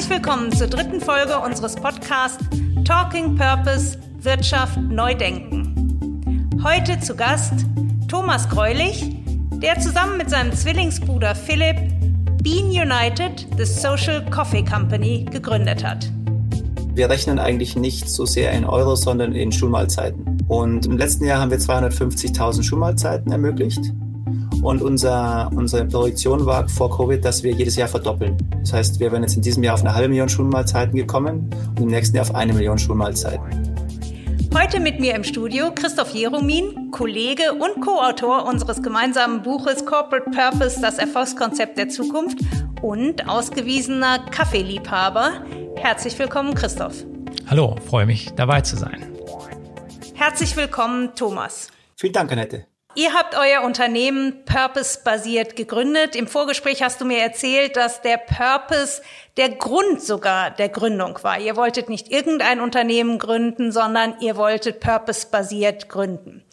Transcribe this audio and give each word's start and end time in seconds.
Herzlich 0.00 0.16
willkommen 0.16 0.50
zur 0.50 0.66
dritten 0.66 0.98
Folge 0.98 1.38
unseres 1.38 1.74
Podcasts 1.76 2.42
Talking 2.86 3.36
Purpose 3.36 3.98
Wirtschaft 4.22 4.78
neu 4.78 5.14
denken. 5.14 6.48
Heute 6.64 6.98
zu 7.00 7.14
Gast 7.14 7.66
Thomas 8.08 8.48
Greulich, 8.48 9.14
der 9.56 9.78
zusammen 9.78 10.16
mit 10.16 10.30
seinem 10.30 10.54
Zwillingsbruder 10.54 11.34
Philipp 11.34 11.76
Bean 12.42 12.70
United, 12.70 13.46
the 13.58 13.66
Social 13.66 14.24
Coffee 14.30 14.64
Company, 14.64 15.26
gegründet 15.30 15.84
hat. 15.84 16.10
Wir 16.94 17.10
rechnen 17.10 17.38
eigentlich 17.38 17.76
nicht 17.76 18.08
so 18.08 18.24
sehr 18.24 18.52
in 18.52 18.64
Euro, 18.64 18.96
sondern 18.96 19.34
in 19.34 19.52
Schulmahlzeiten. 19.52 20.38
Und 20.48 20.86
im 20.86 20.96
letzten 20.96 21.26
Jahr 21.26 21.42
haben 21.42 21.50
wir 21.50 21.58
250.000 21.58 22.62
Schulmahlzeiten 22.62 23.30
ermöglicht. 23.32 23.92
Und 24.62 24.82
unser, 24.82 25.50
unsere 25.54 25.86
Projektion 25.86 26.44
war 26.44 26.68
vor 26.68 26.94
Covid, 26.94 27.24
dass 27.24 27.42
wir 27.42 27.52
jedes 27.52 27.76
Jahr 27.76 27.88
verdoppeln. 27.88 28.36
Das 28.60 28.74
heißt, 28.74 29.00
wir 29.00 29.10
wären 29.10 29.22
jetzt 29.22 29.36
in 29.36 29.42
diesem 29.42 29.62
Jahr 29.62 29.74
auf 29.74 29.80
eine 29.80 29.94
halbe 29.94 30.10
Million 30.10 30.28
Schulmahlzeiten 30.28 30.94
gekommen 30.94 31.48
und 31.70 31.84
im 31.84 31.88
nächsten 31.88 32.16
Jahr 32.16 32.26
auf 32.26 32.34
eine 32.34 32.52
Million 32.52 32.78
Schulmahlzeiten. 32.78 33.70
Heute 34.54 34.80
mit 34.80 35.00
mir 35.00 35.14
im 35.14 35.24
Studio 35.24 35.72
Christoph 35.74 36.10
Jeromin, 36.10 36.90
Kollege 36.90 37.54
und 37.54 37.80
Co-Autor 37.82 38.46
unseres 38.46 38.82
gemeinsamen 38.82 39.42
Buches 39.42 39.86
Corporate 39.86 40.28
Purpose, 40.30 40.78
das 40.80 40.98
Erfolgskonzept 40.98 41.78
der 41.78 41.88
Zukunft 41.88 42.38
und 42.82 43.28
ausgewiesener 43.28 44.18
Kaffeeliebhaber. 44.30 45.44
Herzlich 45.76 46.18
willkommen, 46.18 46.54
Christoph. 46.54 47.06
Hallo, 47.48 47.76
freue 47.88 48.04
mich, 48.04 48.30
dabei 48.36 48.60
zu 48.60 48.76
sein. 48.76 49.06
Herzlich 50.14 50.54
willkommen, 50.56 51.14
Thomas. 51.14 51.68
Vielen 51.96 52.12
Dank, 52.12 52.30
Annette. 52.32 52.69
Ihr 52.96 53.14
habt 53.14 53.36
euer 53.36 53.62
Unternehmen 53.62 54.44
Purpose-basiert 54.44 55.54
gegründet. 55.54 56.16
Im 56.16 56.26
Vorgespräch 56.26 56.82
hast 56.82 57.00
du 57.00 57.04
mir 57.04 57.18
erzählt, 57.18 57.76
dass 57.76 58.02
der 58.02 58.16
Purpose 58.16 59.00
der 59.36 59.50
Grund 59.50 60.02
sogar 60.02 60.50
der 60.50 60.68
Gründung 60.70 61.16
war. 61.22 61.38
Ihr 61.38 61.54
wolltet 61.54 61.88
nicht 61.88 62.10
irgendein 62.10 62.58
Unternehmen 62.58 63.20
gründen, 63.20 63.70
sondern 63.70 64.16
ihr 64.20 64.36
wolltet 64.36 64.80
Purpose-basiert 64.80 65.88
gründen. 65.88 66.44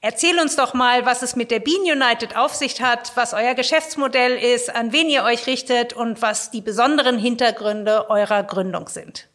Erzähl 0.00 0.38
uns 0.38 0.54
doch 0.54 0.74
mal, 0.74 1.06
was 1.06 1.22
es 1.22 1.34
mit 1.34 1.50
der 1.50 1.58
Bean 1.58 1.82
United 1.82 2.36
auf 2.36 2.54
sich 2.54 2.80
hat, 2.80 3.10
was 3.16 3.34
euer 3.34 3.54
Geschäftsmodell 3.54 4.36
ist, 4.36 4.72
an 4.72 4.92
wen 4.92 5.08
ihr 5.08 5.24
euch 5.24 5.48
richtet 5.48 5.92
und 5.92 6.22
was 6.22 6.52
die 6.52 6.60
besonderen 6.60 7.18
Hintergründe 7.18 8.08
eurer 8.10 8.44
Gründung 8.44 8.86
sind. 8.86 9.28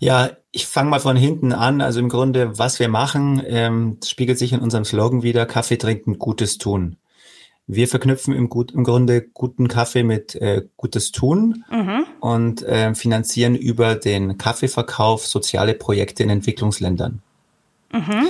Ja, 0.00 0.30
ich 0.50 0.66
fange 0.66 0.90
mal 0.90 0.98
von 0.98 1.16
hinten 1.16 1.52
an. 1.52 1.80
Also 1.80 2.00
im 2.00 2.08
Grunde, 2.08 2.58
was 2.58 2.80
wir 2.80 2.88
machen, 2.88 3.42
ähm, 3.46 3.98
spiegelt 4.04 4.38
sich 4.38 4.52
in 4.52 4.60
unserem 4.60 4.84
Slogan 4.84 5.22
wieder, 5.22 5.46
Kaffee 5.46 5.76
trinken, 5.76 6.18
Gutes 6.18 6.58
tun. 6.58 6.96
Wir 7.66 7.86
verknüpfen 7.86 8.34
im, 8.34 8.48
Gut, 8.48 8.72
im 8.72 8.82
Grunde 8.82 9.22
guten 9.22 9.68
Kaffee 9.68 10.02
mit 10.02 10.34
äh, 10.34 10.62
Gutes 10.76 11.12
tun 11.12 11.64
mhm. 11.70 12.04
und 12.18 12.62
äh, 12.62 12.94
finanzieren 12.94 13.54
über 13.54 13.94
den 13.94 14.38
Kaffeeverkauf 14.38 15.26
soziale 15.26 15.74
Projekte 15.74 16.24
in 16.24 16.30
Entwicklungsländern. 16.30 17.22
Mhm. 17.92 18.26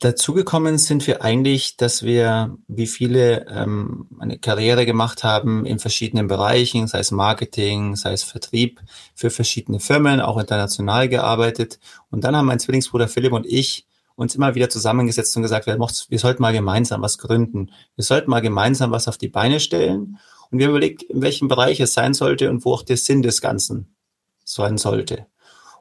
Dazugekommen 0.00 0.76
sind 0.76 1.06
wir 1.06 1.22
eigentlich, 1.22 1.78
dass 1.78 2.02
wir, 2.02 2.58
wie 2.68 2.86
viele, 2.86 3.46
ähm, 3.48 4.08
eine 4.18 4.38
Karriere 4.38 4.84
gemacht 4.84 5.24
haben 5.24 5.64
in 5.64 5.78
verschiedenen 5.78 6.26
Bereichen, 6.28 6.86
sei 6.86 6.98
es 6.98 7.10
Marketing, 7.10 7.96
sei 7.96 8.12
es 8.12 8.22
Vertrieb, 8.22 8.82
für 9.14 9.30
verschiedene 9.30 9.80
Firmen, 9.80 10.20
auch 10.20 10.36
international 10.36 11.08
gearbeitet. 11.08 11.78
Und 12.10 12.24
dann 12.24 12.36
haben 12.36 12.44
mein 12.44 12.58
Zwillingsbruder 12.58 13.08
Philipp 13.08 13.32
und 13.32 13.46
ich 13.46 13.86
uns 14.16 14.34
immer 14.34 14.54
wieder 14.54 14.68
zusammengesetzt 14.68 15.34
und 15.36 15.42
gesagt, 15.42 15.66
wir, 15.66 15.78
wir 15.78 16.18
sollten 16.18 16.42
mal 16.42 16.52
gemeinsam 16.52 17.00
was 17.00 17.16
gründen. 17.16 17.70
Wir 17.94 18.04
sollten 18.04 18.30
mal 18.30 18.40
gemeinsam 18.40 18.90
was 18.90 19.08
auf 19.08 19.16
die 19.16 19.28
Beine 19.28 19.60
stellen. 19.60 20.18
Und 20.50 20.58
wir 20.58 20.66
haben 20.66 20.72
überlegt, 20.72 21.04
in 21.04 21.22
welchem 21.22 21.48
Bereich 21.48 21.80
es 21.80 21.94
sein 21.94 22.12
sollte 22.12 22.50
und 22.50 22.66
wo 22.66 22.74
auch 22.74 22.82
der 22.82 22.98
Sinn 22.98 23.22
des 23.22 23.40
Ganzen 23.40 23.96
sein 24.44 24.76
sollte. 24.76 25.26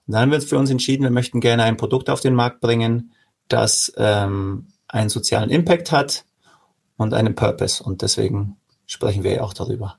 Und 0.07 0.13
dann 0.13 0.21
haben 0.21 0.31
wir 0.31 0.41
für 0.41 0.57
uns 0.57 0.69
entschieden, 0.69 1.03
wir 1.03 1.11
möchten 1.11 1.41
gerne 1.41 1.63
ein 1.63 1.77
Produkt 1.77 2.09
auf 2.09 2.21
den 2.21 2.33
Markt 2.33 2.61
bringen, 2.61 3.11
das 3.47 3.93
ähm, 3.97 4.67
einen 4.87 5.09
sozialen 5.09 5.49
Impact 5.49 5.91
hat 5.91 6.25
und 6.97 7.13
einen 7.13 7.35
Purpose. 7.35 7.83
Und 7.83 8.01
deswegen 8.01 8.57
sprechen 8.85 9.23
wir 9.23 9.33
ja 9.33 9.41
auch 9.41 9.53
darüber. 9.53 9.97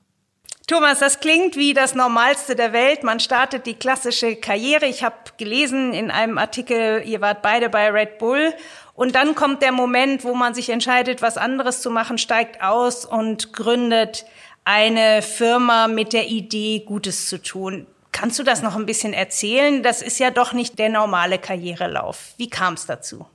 Thomas, 0.67 0.99
das 0.99 1.21
klingt 1.21 1.55
wie 1.55 1.73
das 1.73 1.95
Normalste 1.95 2.53
der 2.53 2.73
Welt. 2.73 3.03
Man 3.03 3.21
startet 3.21 3.65
die 3.65 3.75
klassische 3.75 4.35
Karriere. 4.35 4.85
Ich 4.85 5.01
habe 5.01 5.15
gelesen 5.37 5.93
in 5.93 6.11
einem 6.11 6.37
Artikel, 6.37 7.03
ihr 7.05 7.21
wart 7.21 7.41
beide 7.41 7.69
bei 7.69 7.89
Red 7.89 8.17
Bull. 8.17 8.53
Und 8.93 9.15
dann 9.15 9.33
kommt 9.33 9.61
der 9.61 9.71
Moment, 9.71 10.25
wo 10.25 10.33
man 10.33 10.53
sich 10.53 10.69
entscheidet, 10.69 11.21
was 11.21 11.37
anderes 11.37 11.81
zu 11.81 11.89
machen, 11.89 12.17
steigt 12.17 12.61
aus 12.61 13.05
und 13.05 13.53
gründet 13.53 14.25
eine 14.65 15.21
Firma 15.21 15.87
mit 15.87 16.11
der 16.11 16.27
Idee, 16.27 16.83
Gutes 16.85 17.29
zu 17.29 17.41
tun. 17.41 17.87
Kannst 18.11 18.37
du 18.37 18.43
das 18.43 18.61
noch 18.61 18.75
ein 18.75 18.85
bisschen 18.85 19.13
erzählen? 19.13 19.83
Das 19.83 20.01
ist 20.01 20.19
ja 20.19 20.31
doch 20.31 20.51
nicht 20.51 20.79
der 20.79 20.89
normale 20.89 21.37
Karrierelauf. 21.37 22.33
Wie 22.35 22.49
kam 22.49 22.73
es 22.73 22.85
dazu? 22.85 23.25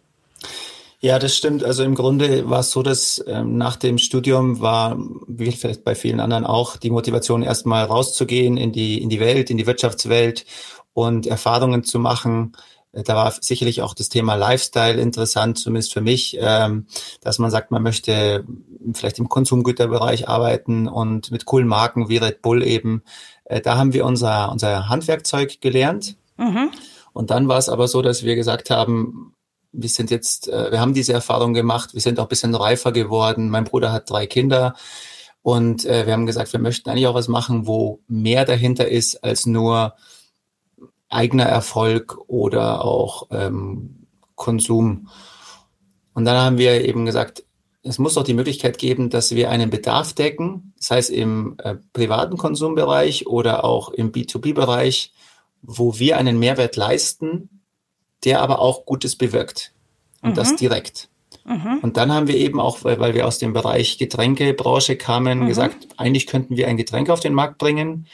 Ja, 1.00 1.18
das 1.18 1.36
stimmt. 1.36 1.64
Also 1.64 1.82
im 1.82 1.96
Grunde 1.96 2.48
war 2.48 2.60
es 2.60 2.70
so, 2.70 2.80
dass 2.84 3.22
ähm, 3.26 3.58
nach 3.58 3.74
dem 3.74 3.98
Studium 3.98 4.60
war, 4.60 4.96
wie 5.26 5.50
vielleicht 5.50 5.82
bei 5.82 5.96
vielen 5.96 6.20
anderen 6.20 6.46
auch, 6.46 6.76
die 6.76 6.90
Motivation 6.90 7.42
erstmal 7.42 7.86
rauszugehen 7.86 8.56
in 8.56 8.70
die, 8.70 9.02
in 9.02 9.08
die 9.08 9.18
Welt, 9.18 9.50
in 9.50 9.56
die 9.56 9.66
Wirtschaftswelt 9.66 10.46
und 10.92 11.26
Erfahrungen 11.26 11.82
zu 11.82 11.98
machen. 11.98 12.52
Da 12.92 13.16
war 13.16 13.32
sicherlich 13.32 13.82
auch 13.82 13.94
das 13.94 14.10
Thema 14.10 14.36
Lifestyle 14.36 15.00
interessant, 15.00 15.58
zumindest 15.58 15.92
für 15.92 16.02
mich, 16.02 16.36
ähm, 16.38 16.86
dass 17.20 17.40
man 17.40 17.50
sagt, 17.50 17.72
man 17.72 17.82
möchte 17.82 18.44
vielleicht 18.94 19.18
im 19.18 19.28
Konsumgüterbereich 19.28 20.28
arbeiten 20.28 20.86
und 20.86 21.32
mit 21.32 21.46
coolen 21.46 21.66
Marken 21.66 22.10
wie 22.10 22.18
Red 22.18 22.42
Bull 22.42 22.62
eben. 22.62 23.02
Äh, 23.44 23.60
da 23.60 23.76
haben 23.76 23.92
wir 23.92 24.04
unser, 24.04 24.52
unser 24.52 24.88
Handwerkzeug 24.88 25.60
gelernt. 25.60 26.16
Mhm. 26.36 26.70
Und 27.12 27.30
dann 27.30 27.48
war 27.48 27.58
es 27.58 27.68
aber 27.68 27.88
so, 27.88 28.02
dass 28.02 28.22
wir 28.22 28.36
gesagt 28.36 28.70
haben, 28.70 29.34
wir 29.72 29.88
sind 29.88 30.10
jetzt, 30.10 30.48
äh, 30.48 30.70
wir 30.70 30.80
haben 30.80 30.94
diese 30.94 31.12
Erfahrung 31.12 31.54
gemacht, 31.54 31.94
wir 31.94 32.00
sind 32.00 32.20
auch 32.20 32.26
ein 32.26 32.28
bisschen 32.28 32.54
reifer 32.54 32.92
geworden. 32.92 33.50
Mein 33.50 33.64
Bruder 33.64 33.92
hat 33.92 34.10
drei 34.10 34.26
Kinder 34.26 34.74
und 35.42 35.84
äh, 35.84 36.06
wir 36.06 36.12
haben 36.12 36.26
gesagt, 36.26 36.52
wir 36.52 36.60
möchten 36.60 36.88
eigentlich 36.88 37.06
auch 37.06 37.14
was 37.14 37.28
machen, 37.28 37.66
wo 37.66 38.00
mehr 38.06 38.44
dahinter 38.44 38.88
ist 38.88 39.24
als 39.24 39.46
nur 39.46 39.94
eigener 41.08 41.44
Erfolg 41.44 42.18
oder 42.28 42.84
auch 42.84 43.28
ähm, 43.30 44.06
Konsum. 44.34 45.08
Und 46.14 46.24
dann 46.24 46.36
haben 46.36 46.58
wir 46.58 46.84
eben 46.84 47.04
gesagt, 47.06 47.44
es 47.82 47.98
muss 47.98 48.14
doch 48.14 48.22
die 48.22 48.34
Möglichkeit 48.34 48.78
geben, 48.78 49.10
dass 49.10 49.34
wir 49.34 49.50
einen 49.50 49.70
Bedarf 49.70 50.12
decken, 50.12 50.72
sei 50.78 50.98
es 50.98 51.10
im 51.10 51.56
äh, 51.58 51.76
privaten 51.92 52.36
Konsumbereich 52.36 53.26
oder 53.26 53.64
auch 53.64 53.90
im 53.90 54.12
B2B-Bereich, 54.12 55.12
wo 55.62 55.98
wir 55.98 56.16
einen 56.16 56.38
Mehrwert 56.38 56.76
leisten, 56.76 57.61
der 58.24 58.40
aber 58.40 58.60
auch 58.60 58.86
Gutes 58.86 59.16
bewirkt. 59.16 59.72
Und 60.20 60.30
mhm. 60.30 60.34
das 60.34 60.56
direkt. 60.56 61.08
Mhm. 61.44 61.78
Und 61.82 61.96
dann 61.96 62.12
haben 62.12 62.28
wir 62.28 62.36
eben 62.36 62.60
auch, 62.60 62.84
weil, 62.84 63.14
wir 63.14 63.26
aus 63.26 63.38
dem 63.38 63.52
Bereich 63.52 63.98
Getränkebranche 63.98 64.96
kamen, 64.96 65.40
mhm. 65.40 65.48
gesagt, 65.48 65.88
eigentlich 65.96 66.26
könnten 66.26 66.56
wir 66.56 66.68
ein 66.68 66.76
Getränk 66.76 67.10
auf 67.10 67.20
den 67.20 67.34
Markt 67.34 67.58
bringen, 67.58 68.06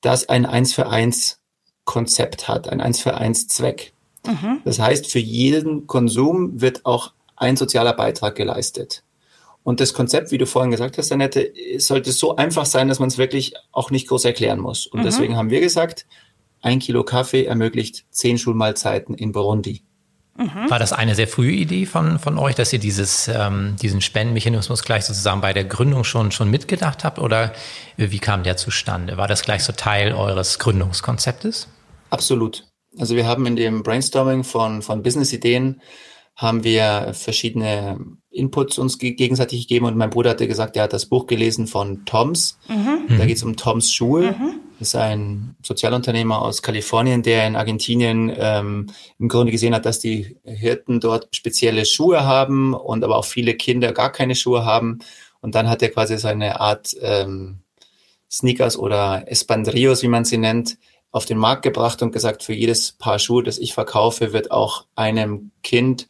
das 0.00 0.28
ein 0.28 0.46
1 0.46 0.74
für 0.74 0.88
1 0.88 1.40
Konzept 1.84 2.48
hat, 2.48 2.68
ein 2.68 2.80
1 2.80 3.00
für 3.00 3.16
1 3.16 3.48
Zweck. 3.48 3.92
Mhm. 4.26 4.60
Das 4.64 4.78
heißt, 4.78 5.10
für 5.10 5.18
jeden 5.18 5.86
Konsum 5.86 6.60
wird 6.60 6.84
auch 6.86 7.12
ein 7.36 7.56
sozialer 7.56 7.94
Beitrag 7.94 8.36
geleistet. 8.36 9.02
Und 9.64 9.80
das 9.80 9.92
Konzept, 9.92 10.30
wie 10.30 10.38
du 10.38 10.46
vorhin 10.46 10.70
gesagt 10.70 10.98
hast, 10.98 11.12
Annette, 11.12 11.52
sollte 11.78 12.12
so 12.12 12.36
einfach 12.36 12.64
sein, 12.64 12.88
dass 12.88 13.00
man 13.00 13.08
es 13.08 13.18
wirklich 13.18 13.54
auch 13.72 13.90
nicht 13.90 14.08
groß 14.08 14.24
erklären 14.24 14.60
muss. 14.60 14.86
Und 14.86 15.00
mhm. 15.00 15.04
deswegen 15.04 15.36
haben 15.36 15.50
wir 15.50 15.60
gesagt, 15.60 16.06
ein 16.60 16.78
Kilo 16.78 17.04
Kaffee 17.04 17.44
ermöglicht 17.44 18.04
zehn 18.10 18.38
Schulmahlzeiten 18.38 19.14
in 19.14 19.32
Burundi. 19.32 19.82
Mhm. 20.36 20.70
War 20.70 20.78
das 20.78 20.92
eine 20.92 21.16
sehr 21.16 21.26
frühe 21.26 21.52
Idee 21.52 21.84
von, 21.84 22.20
von 22.20 22.38
euch, 22.38 22.54
dass 22.54 22.72
ihr 22.72 22.78
dieses, 22.78 23.26
ähm, 23.26 23.74
diesen 23.82 24.00
Spendenmechanismus 24.00 24.84
gleich 24.84 25.04
sozusagen 25.04 25.40
bei 25.40 25.52
der 25.52 25.64
Gründung 25.64 26.04
schon, 26.04 26.30
schon 26.30 26.48
mitgedacht 26.48 27.02
habt? 27.02 27.18
Oder 27.18 27.52
wie 27.96 28.20
kam 28.20 28.44
der 28.44 28.56
zustande? 28.56 29.16
War 29.16 29.26
das 29.26 29.42
gleich 29.42 29.64
so 29.64 29.72
Teil 29.72 30.12
eures 30.12 30.60
Gründungskonzeptes? 30.60 31.68
Absolut. 32.10 32.66
Also 32.98 33.16
wir 33.16 33.26
haben 33.26 33.46
in 33.46 33.56
dem 33.56 33.82
Brainstorming 33.82 34.44
von, 34.44 34.82
von 34.82 35.02
Business-Ideen 35.02 35.80
haben 36.36 36.62
wir 36.62 37.14
verschiedene 37.14 37.98
Inputs 38.30 38.78
uns 38.78 38.98
gegenseitig 38.98 39.66
gegeben 39.66 39.86
und 39.86 39.96
mein 39.96 40.10
Bruder 40.10 40.30
hatte 40.30 40.46
gesagt, 40.46 40.76
er 40.76 40.84
hat 40.84 40.92
das 40.92 41.06
Buch 41.06 41.26
gelesen 41.26 41.66
von 41.66 42.04
Toms. 42.04 42.60
Mhm. 42.68 43.18
Da 43.18 43.26
geht 43.26 43.38
es 43.38 43.42
um 43.42 43.56
Toms 43.56 43.92
Schuhe. 43.92 44.36
Mhm. 44.38 44.60
Ist 44.80 44.94
ein 44.94 45.56
Sozialunternehmer 45.62 46.40
aus 46.40 46.62
Kalifornien, 46.62 47.24
der 47.24 47.46
in 47.48 47.56
Argentinien 47.56 48.32
ähm, 48.38 48.86
im 49.18 49.28
Grunde 49.28 49.50
gesehen 49.50 49.74
hat, 49.74 49.84
dass 49.84 49.98
die 49.98 50.36
Hirten 50.44 51.00
dort 51.00 51.28
spezielle 51.34 51.84
Schuhe 51.84 52.24
haben 52.24 52.74
und 52.74 53.02
aber 53.02 53.16
auch 53.16 53.24
viele 53.24 53.54
Kinder 53.54 53.92
gar 53.92 54.12
keine 54.12 54.36
Schuhe 54.36 54.64
haben. 54.64 55.00
Und 55.40 55.56
dann 55.56 55.68
hat 55.68 55.82
er 55.82 55.90
quasi 55.90 56.16
seine 56.16 56.60
Art 56.60 56.94
ähm, 57.00 57.60
Sneakers 58.30 58.76
oder 58.76 59.24
Espandrillos, 59.26 60.02
wie 60.02 60.08
man 60.08 60.24
sie 60.24 60.38
nennt, 60.38 60.78
auf 61.10 61.24
den 61.24 61.38
Markt 61.38 61.62
gebracht 61.62 62.02
und 62.02 62.12
gesagt, 62.12 62.42
für 62.42 62.52
jedes 62.52 62.92
Paar 62.92 63.18
Schuhe, 63.18 63.42
das 63.42 63.58
ich 63.58 63.74
verkaufe, 63.74 64.32
wird 64.32 64.50
auch 64.50 64.86
einem 64.94 65.50
Kind 65.62 66.06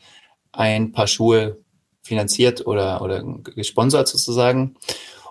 ein 0.52 0.92
Paar 0.92 1.06
Schuhe 1.06 1.58
finanziert 2.02 2.66
oder, 2.66 3.00
oder 3.00 3.22
gesponsert 3.22 4.08
sozusagen. 4.08 4.76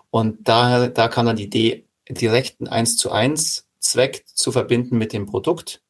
Und 0.09 0.47
da, 0.47 0.87
da 0.87 1.07
kam 1.09 1.25
dann 1.25 1.35
die 1.35 1.43
Idee, 1.43 1.86
direkten 2.15 2.67
1 2.67 2.97
zu 2.97 3.11
1 3.11 3.65
Zweck 3.79 4.25
zu 4.27 4.51
verbinden 4.51 4.97
mit 4.97 5.13
dem 5.13 5.25
Produkt. 5.25 5.81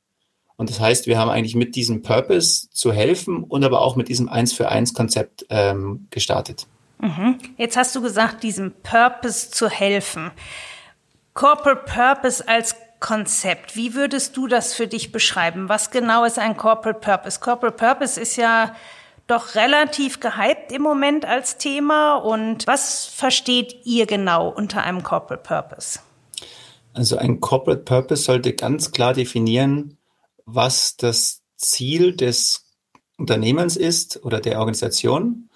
Und 0.55 0.69
das 0.69 0.79
heißt, 0.79 1.05
wir 1.05 1.17
haben 1.17 1.29
eigentlich 1.29 1.55
mit 1.55 1.75
diesem 1.75 2.01
Purpose 2.01 2.69
zu 2.71 2.91
helfen 2.91 3.43
und 3.43 3.63
aber 3.63 3.81
auch 3.81 3.95
mit 3.95 4.09
diesem 4.09 4.27
Eins 4.27 4.53
für 4.53 4.69
eins 4.69 4.93
Konzept 4.93 5.45
ähm, 5.49 6.07
gestartet. 6.09 6.65
Mhm. 6.99 7.37
Jetzt 7.57 7.77
hast 7.77 7.95
du 7.95 8.01
gesagt, 8.01 8.43
diesem 8.43 8.73
Purpose 8.81 9.51
zu 9.51 9.69
helfen. 9.69 10.31
Corporate 11.35 11.83
Purpose 11.85 12.47
als 12.47 12.75
Konzept. 12.99 13.75
Wie 13.75 13.93
würdest 13.93 14.35
du 14.35 14.47
das 14.47 14.73
für 14.73 14.87
dich 14.87 15.11
beschreiben? 15.11 15.69
Was 15.69 15.91
genau 15.91 16.25
ist 16.25 16.39
ein 16.39 16.57
Corporate 16.57 16.99
Purpose? 16.99 17.39
Corporate 17.39 17.77
Purpose 17.77 18.19
ist 18.19 18.35
ja 18.35 18.75
doch 19.27 19.53
relativ 19.53 20.19
gehypt 20.19 20.71
im 20.71 20.81
Moment 20.81 21.25
als 21.25 21.57
Thema. 21.57 22.15
Und 22.15 22.65
was 22.65 23.05
versteht 23.05 23.85
ihr 23.85 24.07
genau 24.07 24.49
unter 24.49 24.83
einem 24.83 25.03
Corporate 25.03 25.43
Purpose? 25.43 25.99
Also 26.97 27.17
ein 27.17 27.39
Corporate 27.41 27.83
Purpose 27.83 28.23
sollte 28.23 28.53
ganz 28.53 28.91
klar 28.91 29.13
definieren, 29.13 29.99
was 30.45 30.97
das 30.97 31.43
Ziel 31.55 32.15
des 32.15 32.65
Unternehmens 33.17 33.77
ist 33.77 34.23
oder 34.25 34.39
der 34.39 34.57
Organisation, 34.57 35.49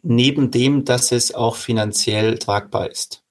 neben 0.00 0.50
dem, 0.50 0.86
dass 0.86 1.12
es 1.12 1.34
auch 1.34 1.56
finanziell 1.56 2.38
tragbar 2.38 2.90
ist. 2.90 3.22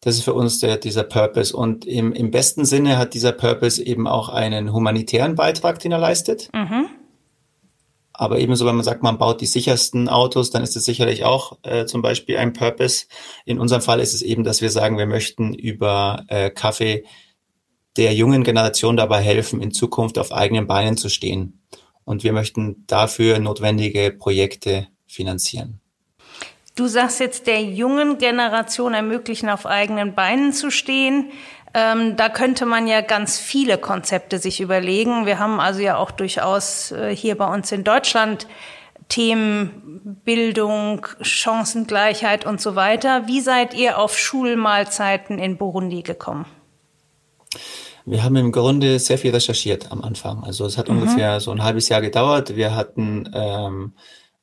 Das 0.00 0.16
ist 0.16 0.24
für 0.24 0.34
uns 0.34 0.60
der, 0.60 0.76
dieser 0.76 1.04
Purpose. 1.04 1.56
Und 1.56 1.86
im, 1.86 2.12
im 2.12 2.30
besten 2.30 2.66
Sinne 2.66 2.98
hat 2.98 3.14
dieser 3.14 3.32
Purpose 3.32 3.82
eben 3.82 4.06
auch 4.06 4.28
einen 4.28 4.74
humanitären 4.74 5.36
Beitrag, 5.36 5.78
den 5.78 5.92
er 5.92 5.98
leistet. 5.98 6.50
Mhm. 6.52 6.90
Aber 8.18 8.40
ebenso, 8.40 8.66
wenn 8.66 8.74
man 8.74 8.84
sagt, 8.84 9.04
man 9.04 9.16
baut 9.16 9.40
die 9.40 9.46
sichersten 9.46 10.08
Autos, 10.08 10.50
dann 10.50 10.64
ist 10.64 10.76
es 10.76 10.84
sicherlich 10.84 11.24
auch 11.24 11.56
äh, 11.62 11.86
zum 11.86 12.02
Beispiel 12.02 12.36
ein 12.36 12.52
Purpose. 12.52 13.06
In 13.44 13.60
unserem 13.60 13.80
Fall 13.80 14.00
ist 14.00 14.12
es 14.12 14.22
eben, 14.22 14.42
dass 14.42 14.60
wir 14.60 14.70
sagen, 14.70 14.98
wir 14.98 15.06
möchten 15.06 15.54
über 15.54 16.24
äh, 16.26 16.50
Kaffee 16.50 17.04
der 17.96 18.14
jungen 18.14 18.42
Generation 18.42 18.96
dabei 18.96 19.20
helfen, 19.20 19.62
in 19.62 19.70
Zukunft 19.70 20.18
auf 20.18 20.32
eigenen 20.32 20.66
Beinen 20.66 20.96
zu 20.96 21.08
stehen. 21.08 21.62
Und 22.02 22.24
wir 22.24 22.32
möchten 22.32 22.84
dafür 22.88 23.38
notwendige 23.38 24.10
Projekte 24.10 24.88
finanzieren. 25.06 25.80
Du 26.74 26.88
sagst 26.88 27.20
jetzt, 27.20 27.46
der 27.46 27.62
jungen 27.62 28.18
Generation 28.18 28.94
ermöglichen, 28.94 29.48
auf 29.48 29.64
eigenen 29.64 30.14
Beinen 30.14 30.52
zu 30.52 30.72
stehen. 30.72 31.30
Ähm, 31.74 32.16
da 32.16 32.28
könnte 32.28 32.66
man 32.66 32.86
ja 32.86 33.00
ganz 33.00 33.38
viele 33.38 33.78
Konzepte 33.78 34.38
sich 34.38 34.60
überlegen. 34.60 35.26
Wir 35.26 35.38
haben 35.38 35.60
also 35.60 35.80
ja 35.80 35.96
auch 35.96 36.10
durchaus 36.10 36.92
äh, 36.92 37.14
hier 37.14 37.36
bei 37.36 37.52
uns 37.52 37.70
in 37.72 37.84
Deutschland 37.84 38.46
Themen 39.08 40.20
Bildung, 40.24 41.06
Chancengleichheit 41.22 42.44
und 42.44 42.60
so 42.60 42.74
weiter. 42.74 43.26
Wie 43.26 43.40
seid 43.40 43.74
ihr 43.74 43.98
auf 43.98 44.18
Schulmahlzeiten 44.18 45.38
in 45.38 45.56
Burundi 45.56 46.02
gekommen? 46.02 46.46
Wir 48.04 48.22
haben 48.22 48.36
im 48.36 48.52
Grunde 48.52 48.98
sehr 48.98 49.18
viel 49.18 49.32
recherchiert 49.32 49.90
am 49.92 50.02
Anfang. 50.02 50.44
Also 50.44 50.64
es 50.66 50.78
hat 50.78 50.88
mhm. 50.88 50.98
ungefähr 50.98 51.40
so 51.40 51.50
ein 51.50 51.62
halbes 51.62 51.88
Jahr 51.88 52.00
gedauert. 52.00 52.56
Wir 52.56 52.74
hatten 52.74 53.30
ähm, 53.34 53.92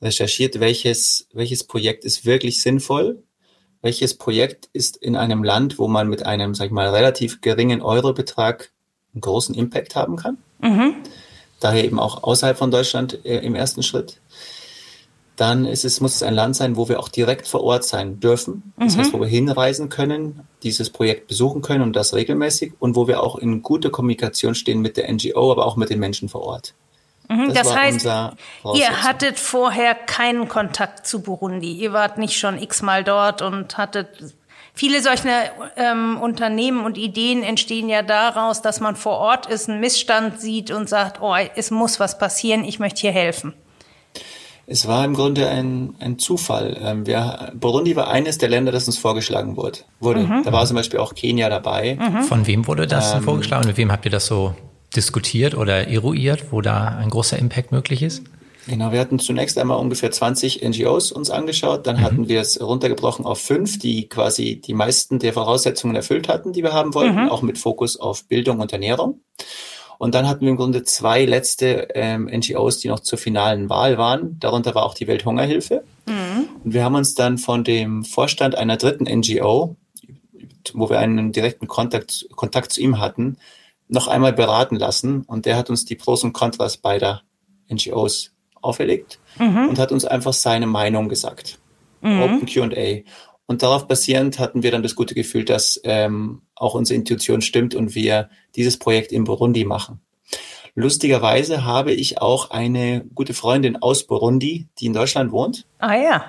recherchiert, 0.01 0.59
welches, 0.59 1.27
welches 1.33 1.63
Projekt 1.65 2.05
ist 2.05 2.25
wirklich 2.25 2.61
sinnvoll 2.61 3.23
welches 3.85 4.15
Projekt 4.15 4.67
ist 4.73 4.97
in 4.97 5.15
einem 5.15 5.43
Land, 5.43 5.77
wo 5.77 5.87
man 5.87 6.09
mit 6.09 6.25
einem, 6.25 6.55
sag 6.55 6.65
ich 6.65 6.71
mal, 6.71 6.89
relativ 6.89 7.41
geringen 7.41 7.83
Eurobetrag 7.83 8.71
einen 9.13 9.21
großen 9.21 9.53
Impact 9.53 9.95
haben 9.95 10.15
kann. 10.15 10.39
Mhm. 10.59 10.95
Daher 11.59 11.85
eben 11.85 11.99
auch 11.99 12.23
außerhalb 12.23 12.57
von 12.57 12.71
Deutschland 12.71 13.23
äh, 13.23 13.37
im 13.45 13.53
ersten 13.53 13.83
Schritt. 13.83 14.19
Dann 15.35 15.65
ist 15.65 15.85
es, 15.85 16.01
muss 16.01 16.15
es 16.15 16.23
ein 16.23 16.33
Land 16.33 16.55
sein, 16.55 16.77
wo 16.77 16.89
wir 16.89 16.99
auch 16.99 17.09
direkt 17.09 17.47
vor 17.47 17.63
Ort 17.63 17.83
sein 17.83 18.19
dürfen. 18.19 18.73
Das 18.79 18.95
mhm. 18.95 19.01
heißt, 19.01 19.13
wo 19.13 19.19
wir 19.19 19.27
hinreisen 19.27 19.89
können, 19.89 20.47
dieses 20.63 20.89
Projekt 20.89 21.27
besuchen 21.27 21.61
können 21.61 21.83
und 21.83 21.95
das 21.95 22.15
regelmäßig 22.15 22.73
und 22.79 22.95
wo 22.95 23.07
wir 23.07 23.21
auch 23.21 23.35
in 23.35 23.61
guter 23.61 23.91
Kommunikation 23.91 24.55
stehen 24.55 24.81
mit 24.81 24.97
der 24.97 25.13
NGO, 25.13 25.51
aber 25.51 25.63
auch 25.63 25.75
mit 25.75 25.91
den 25.91 25.99
Menschen 25.99 26.27
vor 26.27 26.41
Ort. 26.41 26.73
Mhm, 27.29 27.53
das, 27.53 27.67
das 27.67 27.75
heißt, 27.75 28.05
ihr 28.05 29.03
hattet 29.03 29.39
vorher 29.39 29.95
keinen 29.95 30.47
Kontakt 30.47 31.07
zu 31.07 31.21
Burundi. 31.21 31.73
Ihr 31.73 31.93
wart 31.93 32.17
nicht 32.17 32.37
schon 32.37 32.61
x-mal 32.61 33.03
dort 33.03 33.41
und 33.41 33.77
hattet 33.77 34.35
viele 34.73 35.01
solche 35.01 35.29
ähm, 35.77 36.19
Unternehmen 36.21 36.85
und 36.85 36.97
Ideen 36.97 37.41
entstehen 37.41 37.89
ja 37.89 38.03
daraus, 38.03 38.61
dass 38.61 38.79
man 38.79 38.95
vor 38.95 39.17
Ort 39.17 39.47
ist, 39.47 39.69
einen 39.69 39.79
Missstand 39.79 40.39
sieht 40.39 40.69
und 40.69 40.87
sagt, 40.89 41.21
oh, 41.21 41.35
es 41.55 41.71
muss 41.71 41.99
was 41.99 42.19
passieren, 42.19 42.63
ich 42.63 42.79
möchte 42.79 43.01
hier 43.01 43.11
helfen. 43.11 43.53
Es 44.67 44.87
war 44.87 45.05
im 45.05 45.13
Grunde 45.13 45.47
ein, 45.47 45.93
ein 45.99 46.17
Zufall. 46.17 46.77
Ähm, 46.81 47.05
wir, 47.05 47.51
Burundi 47.53 47.95
war 47.95 48.09
eines 48.09 48.39
der 48.39 48.49
Länder, 48.49 48.71
das 48.71 48.87
uns 48.87 48.97
vorgeschlagen 48.97 49.57
wurde. 49.57 49.79
wurde. 49.99 50.21
Mhm. 50.21 50.41
Da 50.43 50.51
war 50.51 50.65
zum 50.65 50.75
Beispiel 50.75 50.99
auch 50.99 51.13
Kenia 51.13 51.49
dabei. 51.49 51.97
Mhm. 51.99 52.23
Von 52.23 52.47
wem 52.47 52.67
wurde 52.67 52.87
das 52.87 53.13
ähm, 53.13 53.21
vorgeschlagen? 53.21 53.67
Mit 53.67 53.77
wem 53.77 53.91
habt 53.91 54.05
ihr 54.05 54.11
das 54.11 54.25
so 54.25 54.55
diskutiert 54.95 55.55
oder 55.55 55.87
eruiert, 55.87 56.51
wo 56.51 56.61
da 56.61 56.87
ein 56.87 57.09
großer 57.09 57.37
Impact 57.37 57.71
möglich 57.71 58.01
ist? 58.01 58.23
Genau, 58.67 58.91
wir 58.91 58.99
hatten 58.99 59.19
zunächst 59.19 59.57
einmal 59.59 59.77
ungefähr 59.77 60.09
20 60.09 60.63
NGOs 60.63 61.11
uns 61.11 61.29
angeschaut, 61.29 61.85
dann 61.85 61.97
mhm. 61.97 62.01
hatten 62.01 62.27
wir 62.29 62.41
es 62.41 62.59
runtergebrochen 62.59 63.25
auf 63.25 63.39
fünf, 63.39 63.77
die 63.77 64.09
quasi 64.09 64.59
die 64.59 64.73
meisten 64.73 65.19
der 65.19 65.33
Voraussetzungen 65.33 65.95
erfüllt 65.95 66.27
hatten, 66.27 66.51
die 66.51 66.63
wir 66.63 66.73
haben 66.73 66.93
wollten, 66.95 67.25
mhm. 67.25 67.29
auch 67.29 67.43
mit 67.43 67.59
Fokus 67.59 67.97
auf 67.99 68.25
Bildung 68.25 68.59
und 68.59 68.73
Ernährung. 68.73 69.21
Und 69.97 70.15
dann 70.15 70.27
hatten 70.27 70.41
wir 70.41 70.49
im 70.49 70.57
Grunde 70.57 70.83
zwei 70.83 71.25
letzte 71.25 71.89
ähm, 71.93 72.25
NGOs, 72.25 72.79
die 72.79 72.89
noch 72.89 72.99
zur 72.99 73.17
finalen 73.17 73.69
Wahl 73.69 73.97
waren. 73.97 74.37
Darunter 74.39 74.75
war 74.75 74.85
auch 74.85 74.93
die 74.93 75.07
Welthungerhilfe. 75.07 75.83
Mhm. 76.07 76.49
Und 76.63 76.73
wir 76.73 76.83
haben 76.83 76.95
uns 76.95 77.15
dann 77.15 77.37
von 77.37 77.63
dem 77.63 78.03
Vorstand 78.03 78.55
einer 78.55 78.77
dritten 78.77 79.05
NGO, 79.05 79.75
wo 80.73 80.89
wir 80.89 80.99
einen 80.99 81.31
direkten 81.31 81.67
Kontakt, 81.67 82.27
Kontakt 82.35 82.73
zu 82.73 82.81
ihm 82.81 82.99
hatten, 82.99 83.37
noch 83.87 84.07
einmal 84.07 84.33
beraten 84.33 84.77
lassen 84.77 85.23
und 85.23 85.45
der 85.45 85.57
hat 85.57 85.69
uns 85.69 85.85
die 85.85 85.95
Pros 85.95 86.23
und 86.23 86.33
Kontras 86.33 86.77
beider 86.77 87.21
NGOs 87.71 88.31
auferlegt 88.61 89.19
mhm. 89.37 89.69
und 89.69 89.79
hat 89.79 89.91
uns 89.91 90.05
einfach 90.05 90.33
seine 90.33 90.67
Meinung 90.67 91.09
gesagt. 91.09 91.59
Mhm. 92.01 92.21
Open 92.21 92.45
QA. 92.45 93.03
Und 93.47 93.61
darauf 93.61 93.87
basierend 93.87 94.39
hatten 94.39 94.63
wir 94.63 94.71
dann 94.71 94.81
das 94.81 94.95
gute 94.95 95.13
Gefühl, 95.13 95.45
dass 95.45 95.79
ähm, 95.83 96.41
auch 96.55 96.73
unsere 96.73 96.97
Intuition 96.97 97.41
stimmt 97.41 97.75
und 97.75 97.93
wir 97.93 98.29
dieses 98.55 98.77
Projekt 98.77 99.11
in 99.11 99.23
Burundi 99.23 99.65
machen. 99.65 100.01
Lustigerweise 100.73 101.63
habe 101.63 101.93
ich 101.93 102.19
auch 102.21 102.49
eine 102.49 103.05
gute 103.13 103.33
Freundin 103.33 103.77
aus 103.77 104.05
Burundi, 104.05 104.67
die 104.79 104.87
in 104.87 104.93
Deutschland 104.93 105.31
wohnt. 105.31 105.65
Ah 105.79 105.95
ja. 105.95 106.25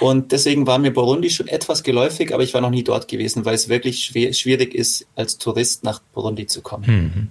Und 0.00 0.32
deswegen 0.32 0.66
war 0.66 0.78
mir 0.78 0.92
Burundi 0.92 1.30
schon 1.30 1.48
etwas 1.48 1.82
geläufig, 1.82 2.34
aber 2.34 2.42
ich 2.42 2.52
war 2.54 2.60
noch 2.60 2.70
nie 2.70 2.82
dort 2.82 3.08
gewesen, 3.08 3.44
weil 3.44 3.54
es 3.54 3.68
wirklich 3.68 4.04
schwer, 4.04 4.32
schwierig 4.32 4.74
ist, 4.74 5.06
als 5.14 5.38
Tourist 5.38 5.84
nach 5.84 6.00
Burundi 6.12 6.46
zu 6.46 6.62
kommen. 6.62 6.84
Mhm. 6.86 7.28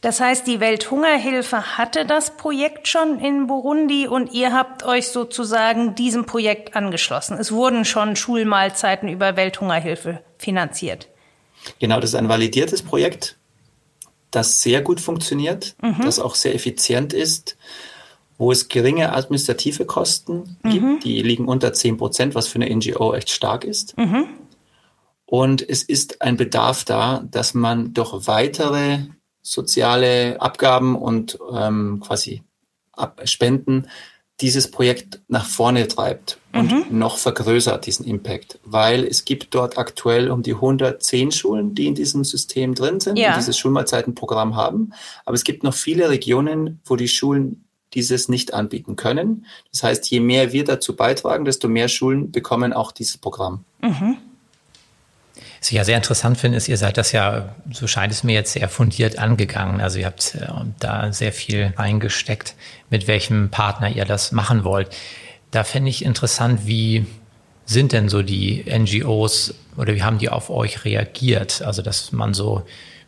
Das 0.00 0.20
heißt, 0.20 0.46
die 0.46 0.60
Welthungerhilfe 0.60 1.76
hatte 1.78 2.04
das 2.04 2.36
Projekt 2.36 2.88
schon 2.88 3.18
in 3.18 3.46
Burundi 3.46 4.06
und 4.06 4.32
ihr 4.32 4.52
habt 4.52 4.84
euch 4.84 5.08
sozusagen 5.08 5.94
diesem 5.94 6.26
Projekt 6.26 6.76
angeschlossen. 6.76 7.38
Es 7.38 7.52
wurden 7.52 7.84
schon 7.84 8.16
Schulmahlzeiten 8.16 9.08
über 9.08 9.36
Welthungerhilfe 9.36 10.20
finanziert. 10.38 11.08
Genau, 11.78 12.00
das 12.00 12.10
ist 12.10 12.16
ein 12.16 12.28
validiertes 12.28 12.82
Projekt, 12.82 13.36
das 14.30 14.62
sehr 14.62 14.82
gut 14.82 15.00
funktioniert, 15.00 15.74
mhm. 15.80 16.02
das 16.02 16.18
auch 16.18 16.34
sehr 16.34 16.54
effizient 16.54 17.12
ist 17.12 17.56
wo 18.38 18.50
es 18.50 18.68
geringe 18.68 19.12
administrative 19.12 19.84
Kosten 19.84 20.56
mhm. 20.62 20.70
gibt, 20.70 21.04
die 21.04 21.22
liegen 21.22 21.46
unter 21.46 21.72
10 21.72 21.96
Prozent, 21.96 22.34
was 22.34 22.46
für 22.46 22.60
eine 22.60 22.74
NGO 22.74 23.14
echt 23.14 23.30
stark 23.30 23.64
ist. 23.64 23.96
Mhm. 23.96 24.26
Und 25.26 25.68
es 25.68 25.82
ist 25.82 26.22
ein 26.22 26.36
Bedarf 26.36 26.84
da, 26.84 27.24
dass 27.30 27.54
man 27.54 27.94
durch 27.94 28.26
weitere 28.26 28.98
soziale 29.42 30.40
Abgaben 30.40 30.96
und 30.96 31.38
ähm, 31.52 32.00
quasi 32.00 32.42
Ab 32.96 33.20
Spenden 33.24 33.88
dieses 34.40 34.70
Projekt 34.70 35.20
nach 35.28 35.46
vorne 35.46 35.86
treibt 35.86 36.38
und 36.52 36.72
mhm. 36.72 36.98
noch 36.98 37.18
vergrößert 37.18 37.86
diesen 37.86 38.04
Impact, 38.04 38.58
weil 38.64 39.04
es 39.04 39.24
gibt 39.24 39.54
dort 39.54 39.78
aktuell 39.78 40.30
um 40.30 40.42
die 40.42 40.54
110 40.54 41.30
Schulen, 41.30 41.74
die 41.74 41.86
in 41.86 41.94
diesem 41.94 42.24
System 42.24 42.74
drin 42.74 42.98
sind, 42.98 43.16
ja. 43.16 43.30
die 43.30 43.38
dieses 43.38 43.56
Schulmahlzeitenprogramm 43.58 44.56
haben. 44.56 44.92
Aber 45.24 45.34
es 45.34 45.44
gibt 45.44 45.62
noch 45.62 45.74
viele 45.74 46.08
Regionen, 46.08 46.80
wo 46.84 46.96
die 46.96 47.08
Schulen 47.08 47.63
dieses 47.94 48.28
nicht 48.28 48.54
anbieten 48.54 48.96
können. 48.96 49.46
Das 49.72 49.82
heißt, 49.82 50.10
je 50.10 50.20
mehr 50.20 50.52
wir 50.52 50.64
dazu 50.64 50.96
beitragen, 50.96 51.44
desto 51.44 51.68
mehr 51.68 51.88
Schulen 51.88 52.30
bekommen 52.30 52.72
auch 52.72 52.92
dieses 52.92 53.18
Programm. 53.18 53.64
Mhm. 53.80 54.16
Was 55.64 55.70
ich 55.70 55.76
ja 55.76 55.84
sehr 55.84 55.96
interessant 55.96 56.36
finde, 56.36 56.58
ist, 56.58 56.68
ihr 56.68 56.76
seid 56.76 56.98
das 56.98 57.12
ja, 57.12 57.54
so 57.72 57.86
scheint 57.86 58.12
es 58.12 58.22
mir 58.22 58.34
jetzt, 58.34 58.52
sehr 58.52 58.68
fundiert 58.68 59.18
angegangen. 59.18 59.80
Also 59.80 59.98
ihr 59.98 60.06
habt 60.06 60.34
äh, 60.34 60.46
da 60.78 61.10
sehr 61.10 61.32
viel 61.32 61.72
eingesteckt, 61.76 62.54
mit 62.90 63.06
welchem 63.06 63.48
Partner 63.48 63.88
ihr 63.88 64.04
das 64.04 64.30
machen 64.30 64.64
wollt. 64.64 64.94
Da 65.50 65.64
fände 65.64 65.88
ich 65.88 66.04
interessant, 66.04 66.66
wie 66.66 67.06
sind 67.64 67.92
denn 67.92 68.10
so 68.10 68.22
die 68.22 68.64
NGOs 68.68 69.54
oder 69.76 69.94
wie 69.94 70.02
haben 70.02 70.18
die 70.18 70.28
auf 70.28 70.50
euch 70.50 70.84
reagiert? 70.84 71.62
Also, 71.62 71.80
dass 71.80 72.12
man 72.12 72.34
so, 72.34 72.62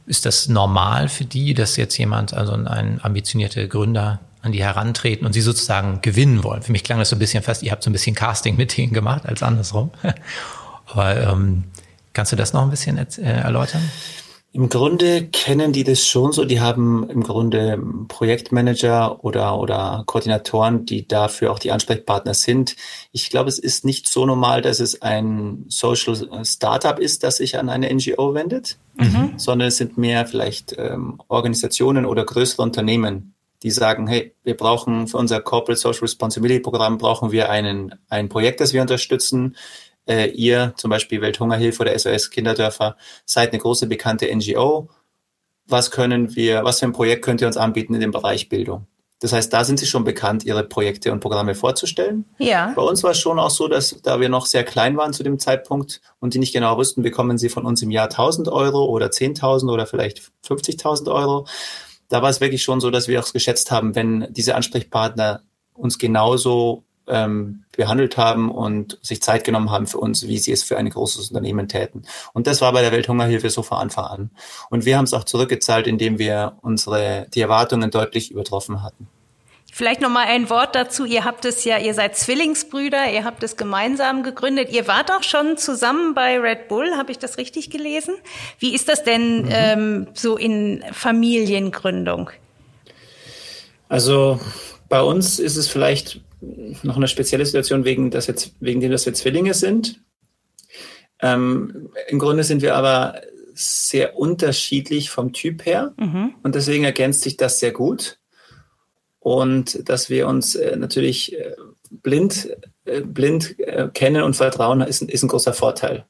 ist 0.07 0.25
das 0.25 0.49
normal 0.49 1.09
für 1.09 1.25
die, 1.25 1.53
dass 1.53 1.77
jetzt 1.77 1.99
jemand, 1.99 2.33
also 2.33 2.53
ein 2.53 3.01
ambitionierter 3.03 3.67
Gründer 3.67 4.21
an 4.47 4.53
die 4.53 4.65
herantreten 4.65 5.27
und 5.27 5.33
sie 5.33 5.41
sozusagen 5.41 6.01
gewinnen 6.01 6.43
wollen. 6.45 6.63
Für 6.63 6.73
mich 6.73 6.85
klang 6.85 6.99
das 6.99 7.11
so 7.11 7.17
ein 7.17 7.19
bisschen 7.19 7.43
fast, 7.43 7.63
ihr 7.63 7.73
habt 7.73 7.83
so 7.83 7.91
ein 7.91 7.93
bisschen 7.93 8.15
Casting 8.15 8.57
mit 8.57 8.77
denen 8.77 8.93
gemacht 8.93 9.27
als 9.27 9.43
andersrum. 9.43 9.91
Aber 10.87 11.21
ähm, 11.21 11.65
kannst 12.13 12.33
du 12.33 12.37
das 12.37 12.53
noch 12.53 12.63
ein 12.63 12.71
bisschen 12.71 12.97
äh, 12.99 13.07
erläutern? 13.23 13.83
Im 14.57 14.71
Grunde 14.71 15.27
kennen 15.27 15.75
die 15.75 15.85
das 15.85 16.07
schon 16.07 16.33
so. 16.33 16.47
Die 16.47 16.63
haben 16.63 17.11
im 17.11 17.23
Grunde 17.23 17.79
Projektmanager 18.09 19.23
oder, 19.23 19.59
oder 19.59 20.03
Koordinatoren, 20.07 20.87
die 20.87 21.07
dafür 21.07 21.53
auch 21.53 21.59
die 21.59 21.73
Ansprechpartner 21.73 22.33
sind. 22.33 22.75
Ich 23.13 23.29
glaube, 23.29 23.51
es 23.51 23.59
ist 23.59 23.85
nicht 23.85 24.09
so 24.09 24.25
normal, 24.25 24.63
dass 24.63 24.81
es 24.81 25.03
ein 25.03 25.67
Social 25.69 26.17
Startup 26.47 26.99
ist, 26.99 27.23
das 27.23 27.37
sich 27.37 27.59
an 27.59 27.69
eine 27.69 27.95
NGO 27.95 28.33
wendet, 28.33 28.79
mhm. 28.95 29.35
sondern 29.37 29.69
es 29.69 29.77
sind 29.77 29.99
mehr 29.99 30.27
vielleicht 30.27 30.75
ähm, 30.79 31.21
Organisationen 31.29 32.07
oder 32.07 32.25
größere 32.25 32.63
Unternehmen, 32.63 33.35
die 33.67 33.73
sagen, 33.73 34.07
hey, 34.07 34.33
wir 34.45 34.57
brauchen 34.57 35.09
für 35.09 35.17
unser 35.17 35.41
Corporate 35.41 35.81
Social 35.81 36.03
Responsibility 36.03 36.61
Programm 36.61 36.99
brauchen 36.99 37.33
wir 37.33 37.51
einen, 37.51 37.97
ein 38.09 38.29
Projekt, 38.29 38.61
das 38.61 38.73
wir 38.73 38.81
unterstützen 38.81 39.57
äh, 40.09 40.31
ihr, 40.31 40.73
zum 40.77 40.89
Beispiel 40.89 41.21
Welthungerhilfe 41.21 41.83
oder 41.83 41.99
SOS 41.99 42.31
Kinderdörfer, 42.31 42.97
seid 43.25 43.51
eine 43.51 43.61
große 43.61 43.89
bekannte 43.89 44.33
NGO. 44.33 44.89
Was 45.67 45.91
können 45.91 46.37
wir, 46.37 46.63
was 46.63 46.79
für 46.79 46.87
ein 46.87 46.93
Projekt 46.93 47.25
könnt 47.25 47.41
ihr 47.41 47.49
uns 47.49 47.57
anbieten 47.57 47.93
in 47.95 48.01
dem 48.01 48.13
Bereich 48.13 48.49
Bildung? 48.49 48.87
Das 49.19 49.33
heißt, 49.33 49.53
da 49.53 49.65
sind 49.65 49.81
sie 49.81 49.87
schon 49.87 50.05
bekannt, 50.05 50.45
ihre 50.45 50.63
Projekte 50.63 51.11
und 51.11 51.19
Programme 51.19 51.57
vorzustellen. 51.57 52.25
Ja. 52.39 52.73
Bei 52.77 52.83
uns 52.83 53.03
war 53.03 53.11
es 53.11 53.19
schon 53.19 53.41
auch 53.41 53.51
so, 53.51 53.67
dass 53.67 54.01
da 54.01 54.21
wir 54.21 54.29
noch 54.29 54.47
sehr 54.47 54.63
klein 54.63 54.97
waren 54.97 55.13
zu 55.13 55.25
dem 55.25 55.41
Zeitpunkt 55.41 56.03
und 56.21 56.35
die 56.35 56.39
nicht 56.39 56.53
genau 56.53 56.77
wussten, 56.77 57.03
bekommen 57.03 57.37
sie 57.37 57.49
von 57.49 57.67
uns 57.67 57.83
im 57.83 57.91
Jahr 57.91 58.11
1000 58.11 58.47
Euro 58.47 58.85
oder 58.85 59.07
10.000 59.07 59.73
oder 59.73 59.87
vielleicht 59.87 60.23
50.000 60.47 61.13
Euro. 61.13 61.47
Da 62.09 62.23
war 62.23 62.31
es 62.31 62.41
wirklich 62.41 62.63
schon 62.63 62.81
so, 62.81 62.91
dass 62.91 63.09
wir 63.09 63.21
auch 63.21 63.33
geschätzt 63.33 63.71
haben, 63.71 63.95
wenn 63.95 64.27
diese 64.31 64.55
Ansprechpartner 64.55 65.43
uns 65.75 65.99
genauso 65.99 66.85
ähm, 67.09 67.65
behandelt 67.77 68.17
haben 68.17 68.51
und 68.51 68.99
sich 69.03 69.23
Zeit 69.23 69.45
genommen 69.45 69.71
haben 69.71 69.87
für 69.87 69.99
uns, 69.99 70.27
wie 70.27 70.39
sie 70.39 70.53
es 70.53 70.63
für 70.63 70.77
ein 70.77 70.89
großes 70.89 71.29
Unternehmen 71.29 71.69
täten. 71.69 72.05
Und 72.33 72.47
das 72.47 72.61
war 72.61 72.73
bei 72.73 72.83
der 72.83 72.93
Welthungerhilfe 72.93 73.51
so 73.51 73.63
von 73.63 73.79
Anfang 73.79 74.05
an. 74.05 74.31
Und 74.71 74.85
wir 74.85 74.97
haben 74.97 75.05
es 75.05 75.15
auch 75.15 75.25
zurückgezahlt, 75.25 75.87
indem 75.87 76.19
wir 76.19 76.59
unsere 76.63 77.27
die 77.35 77.41
Erwartungen 77.41 77.91
deutlich 77.91 78.31
übertroffen 78.31 78.83
hatten. 78.83 79.09
Vielleicht 79.77 80.01
noch 80.01 80.09
mal 80.09 80.27
ein 80.27 80.49
Wort 80.49 80.75
dazu. 80.75 81.05
Ihr 81.05 81.27
habt 81.27 81.45
es 81.45 81.65
ja, 81.65 81.77
ihr 81.77 81.93
seid 81.93 82.17
Zwillingsbrüder, 82.17 83.13
ihr 83.13 83.25
habt 83.25 83.43
es 83.43 83.59
gemeinsam 83.59 84.23
gegründet. 84.23 84.71
Ihr 84.73 84.89
wart 84.89 85.11
auch 85.11 85.23
schon 85.23 85.59
zusammen 85.59 86.15
bei 86.15 86.41
Red 86.41 86.69
Bull, 86.69 86.97
habe 86.97 87.13
ich 87.13 87.19
das 87.19 87.37
richtig 87.37 87.69
gelesen? 87.69 88.15
Wie 88.59 88.75
ist 88.75 88.89
das 88.89 89.05
denn 89.05 89.43
mhm. 89.43 89.49
ähm, 89.51 90.07
so 90.15 90.39
in 90.39 90.83
Familiengründung? 90.93 92.31
Also 93.91 94.41
bei 94.89 95.03
uns 95.03 95.39
ist 95.39 95.57
es 95.57 95.69
vielleicht 95.69 96.23
noch 96.83 96.97
eine 96.97 97.07
spezielle 97.07 97.45
Situation 97.45 97.85
wegen, 97.85 98.11
dass 98.11 98.29
wir, 98.29 98.35
wegen 98.61 98.81
dem, 98.81 98.91
dass 98.91 99.05
wir 99.05 99.13
Zwillinge 99.13 99.53
sind. 99.53 100.01
Ähm, 101.21 101.91
Im 102.09 102.19
Grunde 102.19 102.45
sind 102.45 102.63
wir 102.63 102.77
aber 102.77 103.21
sehr 103.53 104.17
unterschiedlich 104.17 105.11
vom 105.11 105.35
Typ 105.35 105.67
her 105.67 105.93
mhm. 105.99 106.35
und 106.43 106.55
deswegen 106.55 106.85
ergänzt 106.85 107.21
sich 107.21 107.37
das 107.37 107.61
sehr 107.61 107.73
gut. 107.73 108.17
Und 109.27 109.89
dass 109.89 110.09
wir 110.09 110.29
uns 110.29 110.55
äh, 110.55 110.77
natürlich 110.77 111.37
äh, 111.37 111.57
blind, 111.91 112.49
äh, 112.85 113.01
blind 113.01 113.57
kennen 113.93 114.23
und 114.23 114.37
vertrauen, 114.37 114.83
ist, 114.83 115.03
ist 115.03 115.25
ein 115.25 115.29
großer 115.29 115.53
Vorteil. 115.53 116.05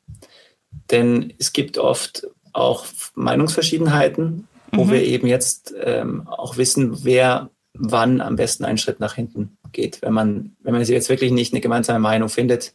Denn 0.91 1.33
es 1.39 1.55
gibt 1.55 1.79
oft 1.79 2.27
auch 2.53 2.85
Meinungsverschiedenheiten, 3.15 4.49
wo 4.71 4.85
mhm. 4.85 4.91
wir 4.91 5.03
eben 5.03 5.27
jetzt 5.29 5.75
ähm, 5.83 6.29
auch 6.29 6.59
wissen, 6.59 7.07
wer 7.07 7.49
wann 7.73 8.21
am 8.21 8.37
besten 8.37 8.67
einen 8.67 8.77
Schritt 8.77 9.01
nach 9.01 9.15
hinten 9.15 9.57
geht. 9.73 10.03
Wenn 10.03 10.13
man, 10.13 10.55
wenn 10.61 10.75
man 10.75 10.83
jetzt 10.83 11.09
wirklich 11.09 11.33
nicht 11.33 11.55
eine 11.55 11.63
gemeinsame 11.63 12.01
Meinung 12.01 12.29
findet, 12.29 12.75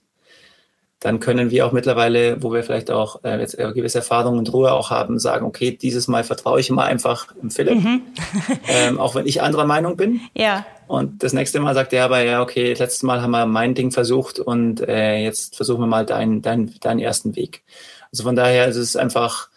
dann 1.01 1.20
können 1.20 1.50
wir 1.50 1.65
auch 1.65 1.72
mittlerweile, 1.72 2.41
wo 2.43 2.53
wir 2.53 2.63
vielleicht 2.63 2.91
auch 2.91 3.24
äh, 3.24 3.39
jetzt 3.39 3.58
gewisse 3.58 3.98
Erfahrungen 3.98 4.38
und 4.38 4.53
Ruhe 4.53 4.72
auch 4.72 4.91
haben, 4.91 5.17
sagen, 5.17 5.46
okay, 5.48 5.72
dieses 5.72 6.08
Mal 6.08 6.24
vertraue 6.24 6.60
ich 6.60 6.70
mal 6.70 6.86
einfach 6.86 7.27
im 7.41 7.50
Philipp, 7.50 7.84
mhm. 7.84 8.03
ähm, 8.67 9.00
auch 9.00 9.15
wenn 9.15 9.25
ich 9.25 9.41
anderer 9.41 9.65
Meinung 9.65 9.98
bin. 9.98 10.22
Ja. 10.36 10.63
Und 10.88 11.24
das 11.24 11.34
nächste 11.34 11.60
Mal 11.60 11.74
sagt 11.74 11.91
er 11.93 12.05
aber, 12.05 12.24
ja, 12.24 12.41
okay, 12.41 12.74
letztes 12.74 13.01
Mal 13.01 13.22
haben 13.22 13.31
wir 13.31 13.48
mein 13.48 13.74
Ding 13.74 13.91
versucht 13.91 14.39
und 14.39 14.88
äh, 14.88 15.17
jetzt 15.24 15.55
versuchen 15.55 15.81
wir 15.81 15.88
mal 15.88 16.05
deinen 16.05 16.43
dein, 16.43 16.75
deinen 16.81 17.00
ersten 17.00 17.36
Weg. 17.36 17.63
Also 18.12 18.24
von 18.24 18.36
daher 18.36 18.67
ist 18.67 18.75
es 18.75 18.96
einfach 18.96 19.50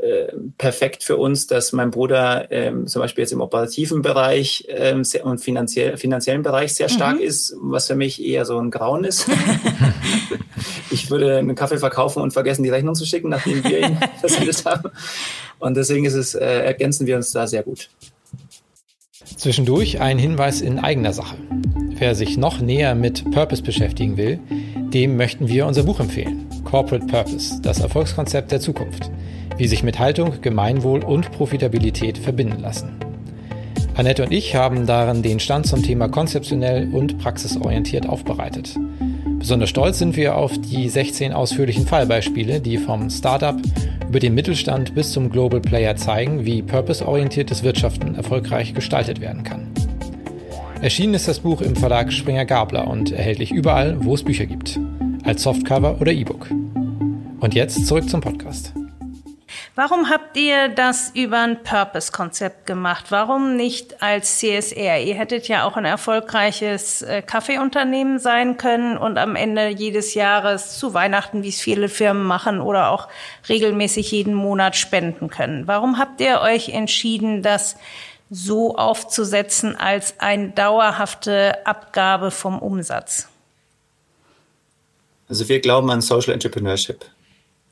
äh, 0.00 0.32
perfekt 0.58 1.02
für 1.02 1.16
uns, 1.16 1.48
dass 1.48 1.72
mein 1.72 1.90
Bruder 1.90 2.52
ähm, 2.52 2.86
zum 2.86 3.02
Beispiel 3.02 3.22
jetzt 3.22 3.32
im 3.32 3.40
operativen 3.40 4.00
Bereich 4.00 4.64
ähm, 4.68 5.02
sehr, 5.02 5.26
und 5.26 5.40
finanziell, 5.40 5.96
finanziellen 5.96 6.44
Bereich 6.44 6.74
sehr 6.74 6.88
stark 6.88 7.16
mhm. 7.16 7.22
ist, 7.22 7.56
was 7.60 7.88
für 7.88 7.96
mich 7.96 8.24
eher 8.24 8.44
so 8.44 8.58
ein 8.60 8.70
Grauen 8.70 9.02
ist. 9.02 9.28
ich 10.92 11.10
würde 11.10 11.38
einen 11.38 11.56
Kaffee 11.56 11.78
verkaufen 11.78 12.22
und 12.22 12.32
vergessen, 12.32 12.62
die 12.62 12.68
Rechnung 12.68 12.94
zu 12.94 13.04
schicken, 13.04 13.28
nachdem 13.28 13.64
wir 13.64 13.88
ihn 13.88 13.98
versendet 14.20 14.64
haben. 14.64 14.90
Und 15.58 15.76
deswegen 15.76 16.04
ist 16.04 16.14
es, 16.14 16.36
äh, 16.36 16.44
ergänzen 16.44 17.08
wir 17.08 17.16
uns 17.16 17.32
da 17.32 17.48
sehr 17.48 17.64
gut. 17.64 17.90
Zwischendurch 19.36 20.00
ein 20.00 20.16
Hinweis 20.16 20.60
in 20.60 20.78
eigener 20.78 21.12
Sache. 21.12 21.36
Wer 21.98 22.14
sich 22.14 22.36
noch 22.36 22.60
näher 22.60 22.94
mit 22.94 23.28
Purpose 23.32 23.64
beschäftigen 23.64 24.16
will, 24.16 24.38
dem 24.92 25.16
möchten 25.16 25.48
wir 25.48 25.66
unser 25.66 25.82
Buch 25.82 25.98
empfehlen. 25.98 26.46
Corporate 26.64 27.06
Purpose, 27.06 27.60
das 27.62 27.80
Erfolgskonzept 27.80 28.52
der 28.52 28.60
Zukunft 28.60 29.10
wie 29.58 29.66
sich 29.66 29.82
mit 29.82 29.98
Haltung, 29.98 30.40
Gemeinwohl 30.40 31.04
und 31.04 31.30
Profitabilität 31.32 32.16
verbinden 32.16 32.60
lassen. 32.60 32.96
Annette 33.94 34.22
und 34.22 34.32
ich 34.32 34.54
haben 34.54 34.86
darin 34.86 35.22
den 35.22 35.40
Stand 35.40 35.66
zum 35.66 35.82
Thema 35.82 36.08
konzeptionell 36.08 36.88
und 36.92 37.18
praxisorientiert 37.18 38.08
aufbereitet. 38.08 38.78
Besonders 39.38 39.70
stolz 39.70 39.98
sind 39.98 40.16
wir 40.16 40.36
auf 40.36 40.56
die 40.56 40.88
16 40.88 41.32
ausführlichen 41.32 41.86
Fallbeispiele, 41.86 42.60
die 42.60 42.78
vom 42.78 43.10
Startup 43.10 43.56
über 44.08 44.20
den 44.20 44.34
Mittelstand 44.34 44.94
bis 44.94 45.12
zum 45.12 45.30
Global 45.30 45.60
Player 45.60 45.96
zeigen, 45.96 46.46
wie 46.46 46.62
purpose-orientiertes 46.62 47.62
Wirtschaften 47.62 48.14
erfolgreich 48.14 48.72
gestaltet 48.72 49.20
werden 49.20 49.42
kann. 49.42 49.66
Erschienen 50.80 51.14
ist 51.14 51.26
das 51.26 51.40
Buch 51.40 51.60
im 51.60 51.74
Verlag 51.74 52.12
Springer 52.12 52.44
Gabler 52.44 52.86
und 52.86 53.10
erhältlich 53.10 53.50
überall, 53.50 53.96
wo 54.04 54.14
es 54.14 54.22
Bücher 54.22 54.46
gibt, 54.46 54.78
als 55.24 55.42
Softcover 55.42 56.00
oder 56.00 56.12
E-Book. 56.12 56.48
Und 57.40 57.54
jetzt 57.54 57.84
zurück 57.84 58.08
zum 58.08 58.20
Podcast. 58.20 58.72
Warum 59.78 60.10
habt 60.10 60.36
ihr 60.36 60.68
das 60.70 61.12
über 61.14 61.38
ein 61.38 61.62
Purpose-Konzept 61.62 62.66
gemacht? 62.66 63.04
Warum 63.10 63.54
nicht 63.54 64.02
als 64.02 64.38
CSR? 64.38 65.00
Ihr 65.00 65.14
hättet 65.14 65.46
ja 65.46 65.62
auch 65.62 65.76
ein 65.76 65.84
erfolgreiches 65.84 67.02
äh, 67.02 67.22
Kaffeeunternehmen 67.22 68.18
sein 68.18 68.56
können 68.56 68.98
und 68.98 69.18
am 69.18 69.36
Ende 69.36 69.68
jedes 69.68 70.14
Jahres 70.14 70.80
zu 70.80 70.94
Weihnachten, 70.94 71.44
wie 71.44 71.50
es 71.50 71.60
viele 71.60 71.88
Firmen 71.88 72.24
machen, 72.24 72.60
oder 72.60 72.90
auch 72.90 73.06
regelmäßig 73.48 74.10
jeden 74.10 74.34
Monat 74.34 74.74
spenden 74.74 75.30
können. 75.30 75.68
Warum 75.68 75.96
habt 75.96 76.20
ihr 76.20 76.40
euch 76.40 76.70
entschieden, 76.70 77.44
das 77.44 77.76
so 78.30 78.74
aufzusetzen 78.74 79.76
als 79.76 80.18
eine 80.18 80.48
dauerhafte 80.48 81.64
Abgabe 81.64 82.32
vom 82.32 82.58
Umsatz? 82.58 83.28
Also 85.28 85.48
wir 85.48 85.60
glauben 85.60 85.88
an 85.88 86.00
Social 86.00 86.34
Entrepreneurship. 86.34 87.04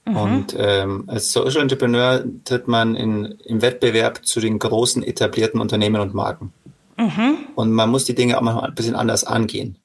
Mhm. 0.07 0.17
Und 0.17 0.57
ähm, 0.59 1.05
als 1.09 1.33
Social 1.33 1.63
Entrepreneur 1.63 2.25
tritt 2.45 2.69
man 2.69 2.95
in, 2.95 3.33
im 3.45 3.61
Wettbewerb 3.61 4.25
zu 4.25 4.41
den 4.41 4.59
großen 4.59 5.03
etablierten 5.03 5.61
Unternehmen 5.61 6.01
und 6.01 6.15
Marken. 6.15 6.53
Mhm. 6.97 7.39
Und 7.55 7.73
man 7.73 7.91
muss 7.91 8.05
die 8.05 8.15
Dinge 8.15 8.39
auch 8.39 8.43
mal 8.43 8.61
ein 8.61 8.75
bisschen 8.75 8.95
anders 8.95 9.25
angehen. 9.25 9.79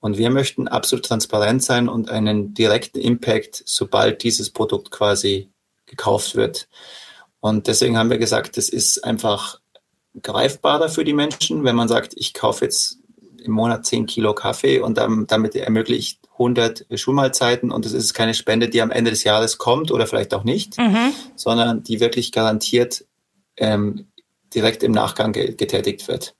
Und 0.00 0.18
wir 0.18 0.30
möchten 0.30 0.68
absolut 0.68 1.06
transparent 1.06 1.62
sein 1.62 1.88
und 1.88 2.10
einen 2.10 2.54
direkten 2.54 2.98
Impact, 2.98 3.62
sobald 3.64 4.22
dieses 4.24 4.50
Produkt 4.50 4.90
quasi 4.90 5.48
gekauft 5.86 6.34
wird. 6.34 6.68
Und 7.40 7.66
deswegen 7.66 7.96
haben 7.96 8.10
wir 8.10 8.18
gesagt, 8.18 8.56
das 8.56 8.68
ist 8.68 9.04
einfach 9.04 9.60
greifbarer 10.20 10.88
für 10.88 11.04
die 11.04 11.14
Menschen, 11.14 11.64
wenn 11.64 11.76
man 11.76 11.88
sagt, 11.88 12.14
ich 12.16 12.34
kaufe 12.34 12.64
jetzt 12.64 12.98
im 13.42 13.52
Monat 13.52 13.86
10 13.86 14.06
Kilo 14.06 14.34
Kaffee 14.34 14.80
und 14.80 14.98
damit 14.98 15.54
ermöglicht 15.54 16.20
100 16.32 16.86
Schulmahlzeiten 16.94 17.70
und 17.70 17.86
es 17.86 17.92
ist 17.92 18.14
keine 18.14 18.34
Spende, 18.34 18.68
die 18.68 18.82
am 18.82 18.90
Ende 18.90 19.10
des 19.10 19.24
Jahres 19.24 19.58
kommt 19.58 19.90
oder 19.90 20.06
vielleicht 20.06 20.34
auch 20.34 20.44
nicht, 20.44 20.78
mhm. 20.78 21.12
sondern 21.36 21.82
die 21.82 22.00
wirklich 22.00 22.32
garantiert 22.32 23.04
ähm, 23.56 24.06
direkt 24.54 24.82
im 24.82 24.92
Nachgang 24.92 25.32
getätigt 25.32 26.08
wird. 26.08 26.34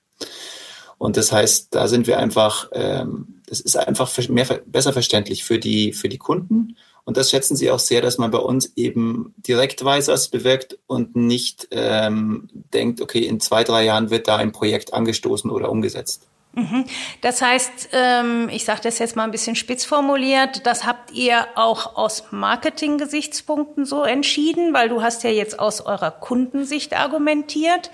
Und 0.99 1.17
das 1.17 1.33
heißt, 1.33 1.75
da 1.75 1.89
sind 1.89 2.07
wir 2.07 2.19
einfach, 2.19 2.69
ähm, 2.73 3.43
das 3.47 3.61
ist 3.61 3.77
einfach 3.77 4.11
mehr, 4.29 4.47
besser 4.67 4.93
verständlich 4.93 5.45
für 5.45 5.59
die, 5.59 5.93
für 5.93 6.09
die 6.09 6.19
Kunden. 6.19 6.77
Und 7.05 7.17
das 7.17 7.31
schätzen 7.31 7.57
sie 7.57 7.71
auch 7.71 7.81
sehr, 7.81 8.01
dass 8.01 8.19
man 8.19 8.31
bei 8.31 8.39
uns 8.39 8.73
eben 8.77 9.35
direkt 9.37 9.85
weiß, 9.85 10.09
was 10.09 10.29
bewirkt 10.29 10.79
und 10.87 11.17
nicht 11.17 11.67
ähm, 11.73 12.49
denkt, 12.73 13.01
okay, 13.01 13.21
in 13.21 13.41
zwei, 13.41 13.65
drei 13.65 13.85
Jahren 13.85 14.11
wird 14.11 14.29
da 14.29 14.37
ein 14.37 14.53
Projekt 14.53 14.95
angestoßen 14.95 15.51
oder 15.51 15.71
umgesetzt. 15.71 16.29
Mhm. 16.55 16.85
Das 17.23 17.41
heißt, 17.41 17.89
ähm, 17.93 18.51
ich 18.51 18.65
sage 18.67 18.81
das 18.83 18.99
jetzt 18.99 19.17
mal 19.17 19.25
ein 19.25 19.31
bisschen 19.31 19.57
spitz 19.57 19.87
formuliert, 19.87 20.67
das 20.67 20.85
habt 20.85 21.11
ihr 21.13 21.47
auch 21.55 21.97
aus 21.97 22.25
Marketing-Gesichtspunkten 22.31 23.87
so 23.87 24.03
entschieden, 24.05 24.75
weil 24.75 24.91
du 24.91 25.03
hast 25.03 25.25
ja 25.25 25.31
jetzt 25.31 25.59
aus 25.59 25.81
eurer 25.81 26.11
Kundensicht 26.11 26.95
argumentiert. 26.95 27.91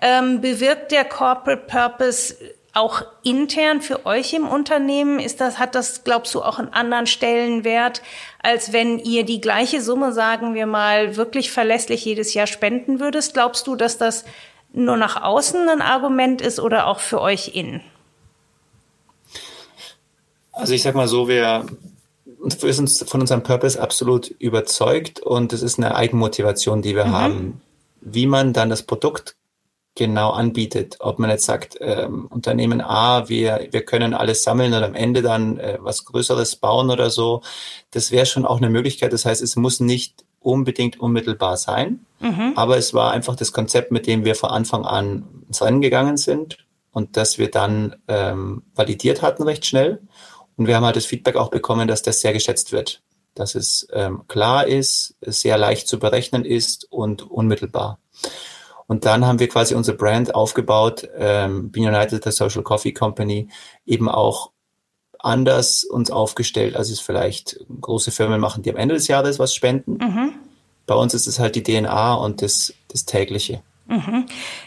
Ähm, 0.00 0.40
bewirkt 0.40 0.90
der 0.90 1.04
Corporate 1.04 1.64
Purpose 1.66 2.36
auch 2.72 3.02
intern 3.24 3.80
für 3.80 4.06
euch 4.06 4.32
im 4.34 4.46
Unternehmen 4.46 5.18
ist 5.18 5.40
das, 5.40 5.58
hat 5.58 5.74
das, 5.74 6.04
glaubst 6.04 6.34
du, 6.34 6.42
auch 6.42 6.58
einen 6.58 6.72
anderen 6.72 7.06
Stellenwert, 7.06 8.02
als 8.42 8.72
wenn 8.72 8.98
ihr 8.98 9.24
die 9.24 9.40
gleiche 9.40 9.82
Summe, 9.82 10.12
sagen 10.12 10.54
wir 10.54 10.66
mal, 10.66 11.16
wirklich 11.16 11.50
verlässlich 11.50 12.04
jedes 12.04 12.34
Jahr 12.34 12.46
spenden 12.46 13.00
würdest? 13.00 13.34
Glaubst 13.34 13.66
du, 13.66 13.74
dass 13.74 13.98
das 13.98 14.24
nur 14.72 14.96
nach 14.96 15.22
außen 15.22 15.68
ein 15.68 15.82
Argument 15.82 16.40
ist 16.40 16.60
oder 16.60 16.86
auch 16.86 17.00
für 17.00 17.20
euch 17.20 17.54
innen? 17.54 17.82
Also 20.58 20.74
ich 20.74 20.82
sag 20.82 20.94
mal 20.94 21.08
so, 21.08 21.28
wir, 21.28 21.64
sind 22.50 22.90
von 23.08 23.20
unserem 23.20 23.42
Purpose 23.42 23.80
absolut 23.80 24.26
überzeugt 24.26 25.20
und 25.20 25.52
es 25.52 25.62
ist 25.62 25.78
eine 25.78 25.94
Eigenmotivation, 25.94 26.82
die 26.82 26.96
wir 26.96 27.06
mhm. 27.06 27.12
haben. 27.12 27.60
Wie 28.00 28.26
man 28.26 28.52
dann 28.52 28.70
das 28.70 28.82
Produkt 28.82 29.36
genau 29.94 30.30
anbietet. 30.30 30.96
Ob 31.00 31.18
man 31.18 31.28
jetzt 31.28 31.44
sagt, 31.44 31.76
ähm, 31.80 32.26
Unternehmen 32.26 32.80
A, 32.80 33.28
wir, 33.28 33.68
wir 33.72 33.84
können 33.84 34.14
alles 34.14 34.44
sammeln 34.44 34.72
und 34.72 34.82
am 34.82 34.94
Ende 34.94 35.22
dann 35.22 35.58
äh, 35.58 35.78
was 35.80 36.04
Größeres 36.04 36.56
bauen 36.56 36.90
oder 36.90 37.10
so, 37.10 37.42
das 37.90 38.12
wäre 38.12 38.24
schon 38.24 38.46
auch 38.46 38.58
eine 38.58 38.70
Möglichkeit. 38.70 39.12
Das 39.12 39.24
heißt, 39.24 39.42
es 39.42 39.56
muss 39.56 39.80
nicht 39.80 40.24
unbedingt 40.40 41.00
unmittelbar 41.00 41.56
sein, 41.56 42.06
mhm. 42.20 42.52
aber 42.54 42.78
es 42.78 42.94
war 42.94 43.10
einfach 43.10 43.34
das 43.34 43.52
Konzept, 43.52 43.90
mit 43.90 44.06
dem 44.06 44.24
wir 44.24 44.36
von 44.36 44.50
Anfang 44.50 44.84
an 44.84 45.24
ins 45.48 45.60
Rennen 45.62 45.80
gegangen 45.80 46.16
sind 46.16 46.58
und 46.92 47.16
das 47.16 47.38
wir 47.38 47.50
dann 47.50 47.96
ähm, 48.06 48.62
validiert 48.76 49.20
hatten 49.22 49.42
recht 49.42 49.66
schnell. 49.66 50.00
Und 50.58 50.66
wir 50.66 50.76
haben 50.76 50.84
halt 50.84 50.96
das 50.96 51.06
Feedback 51.06 51.36
auch 51.36 51.50
bekommen, 51.50 51.88
dass 51.88 52.02
das 52.02 52.20
sehr 52.20 52.32
geschätzt 52.32 52.72
wird, 52.72 53.00
dass 53.34 53.54
es 53.54 53.86
ähm, 53.92 54.24
klar 54.26 54.66
ist, 54.66 55.14
sehr 55.20 55.56
leicht 55.56 55.86
zu 55.86 56.00
berechnen 56.00 56.44
ist 56.44 56.90
und 56.90 57.22
unmittelbar. 57.22 58.00
Und 58.88 59.04
dann 59.04 59.24
haben 59.24 59.38
wir 59.38 59.48
quasi 59.48 59.76
unsere 59.76 59.96
Brand 59.96 60.34
aufgebaut, 60.34 61.08
ähm, 61.16 61.70
Bean 61.70 61.94
United, 61.94 62.24
the 62.24 62.32
Social 62.32 62.64
Coffee 62.64 62.92
Company, 62.92 63.48
eben 63.86 64.08
auch 64.08 64.50
anders 65.20 65.84
uns 65.84 66.10
aufgestellt, 66.10 66.74
als 66.74 66.90
es 66.90 66.98
vielleicht 66.98 67.64
große 67.80 68.10
Firmen 68.10 68.40
machen, 68.40 68.64
die 68.64 68.70
am 68.70 68.76
Ende 68.76 68.96
des 68.96 69.06
Jahres 69.06 69.38
was 69.38 69.54
spenden. 69.54 69.98
Mhm. 69.98 70.34
Bei 70.86 70.96
uns 70.96 71.14
ist 71.14 71.28
es 71.28 71.38
halt 71.38 71.54
die 71.54 71.62
DNA 71.62 72.14
und 72.14 72.42
das, 72.42 72.74
das 72.88 73.04
tägliche. 73.04 73.62
Mhm. 73.88 74.26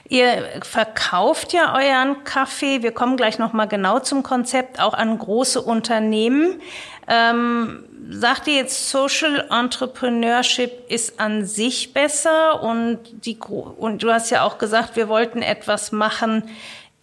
Ihr 0.09 0.49
verkauft 0.63 1.53
ja 1.53 1.75
euren 1.75 2.23
Kaffee, 2.23 2.81
wir 2.81 2.91
kommen 2.91 3.17
gleich 3.17 3.37
nochmal 3.37 3.67
genau 3.67 3.99
zum 3.99 4.23
Konzept, 4.23 4.79
auch 4.79 4.95
an 4.95 5.17
große 5.17 5.61
Unternehmen. 5.61 6.59
Ähm, 7.07 7.83
sagt 8.09 8.47
ihr 8.47 8.55
jetzt, 8.55 8.89
Social 8.89 9.47
Entrepreneurship 9.51 10.89
ist 10.89 11.19
an 11.19 11.45
sich 11.45 11.93
besser 11.93 12.63
und, 12.63 12.99
die, 13.25 13.37
und 13.37 14.01
du 14.01 14.11
hast 14.11 14.31
ja 14.31 14.43
auch 14.43 14.57
gesagt, 14.57 14.95
wir 14.95 15.07
wollten 15.07 15.43
etwas 15.43 15.91
machen 15.91 16.43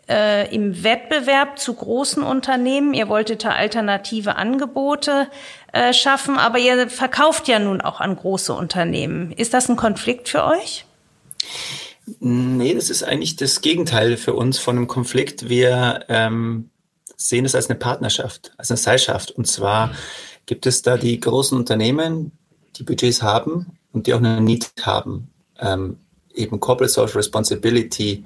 äh, 0.09 0.53
im 0.53 0.83
Wettbewerb 0.83 1.61
zu 1.61 1.75
großen 1.75 2.25
Unternehmen. 2.25 2.95
Ihr 2.95 3.09
wolltet 3.09 3.45
da 3.45 3.51
alternative 3.51 4.35
Angebote 4.35 5.29
äh, 5.73 5.93
schaffen, 5.93 6.37
aber 6.37 6.59
ihr 6.59 6.91
verkauft 6.91 7.47
ja 7.47 7.61
nun 7.61 7.81
auch 7.81 8.01
an 8.01 8.17
große 8.17 8.53
Unternehmen. 8.53 9.31
Ist 9.31 9.55
das 9.55 9.69
ein 9.69 9.77
Konflikt 9.77 10.29
für 10.29 10.45
euch? 10.45 10.85
Nee, 12.21 12.75
das 12.75 12.91
ist 12.91 13.03
eigentlich 13.03 13.37
das 13.37 13.61
Gegenteil 13.61 14.17
für 14.17 14.35
uns 14.35 14.59
von 14.59 14.77
einem 14.77 14.87
Konflikt. 14.87 15.49
Wir 15.49 16.05
ähm, 16.09 16.71
sehen 17.17 17.45
es 17.45 17.55
als 17.55 17.69
eine 17.69 17.79
Partnerschaft, 17.79 18.53
als 18.57 18.71
eine 18.71 18.79
Seilschaft. 18.79 19.31
Und 19.31 19.47
zwar 19.47 19.93
gibt 20.47 20.67
es 20.67 20.83
da 20.83 20.97
die 20.97 21.19
großen 21.19 21.57
Unternehmen, 21.59 22.33
die 22.77 22.85
Budgets 22.85 23.23
haben 23.23 23.79
und 23.93 24.07
die 24.07 24.15
auch 24.15 24.19
eine 24.19 24.41
Need 24.41 24.71
haben, 24.83 25.31
ähm, 25.59 25.99
eben 26.35 26.61
Corporate 26.61 26.93
Social 26.93 27.17
Responsibility 27.17 28.25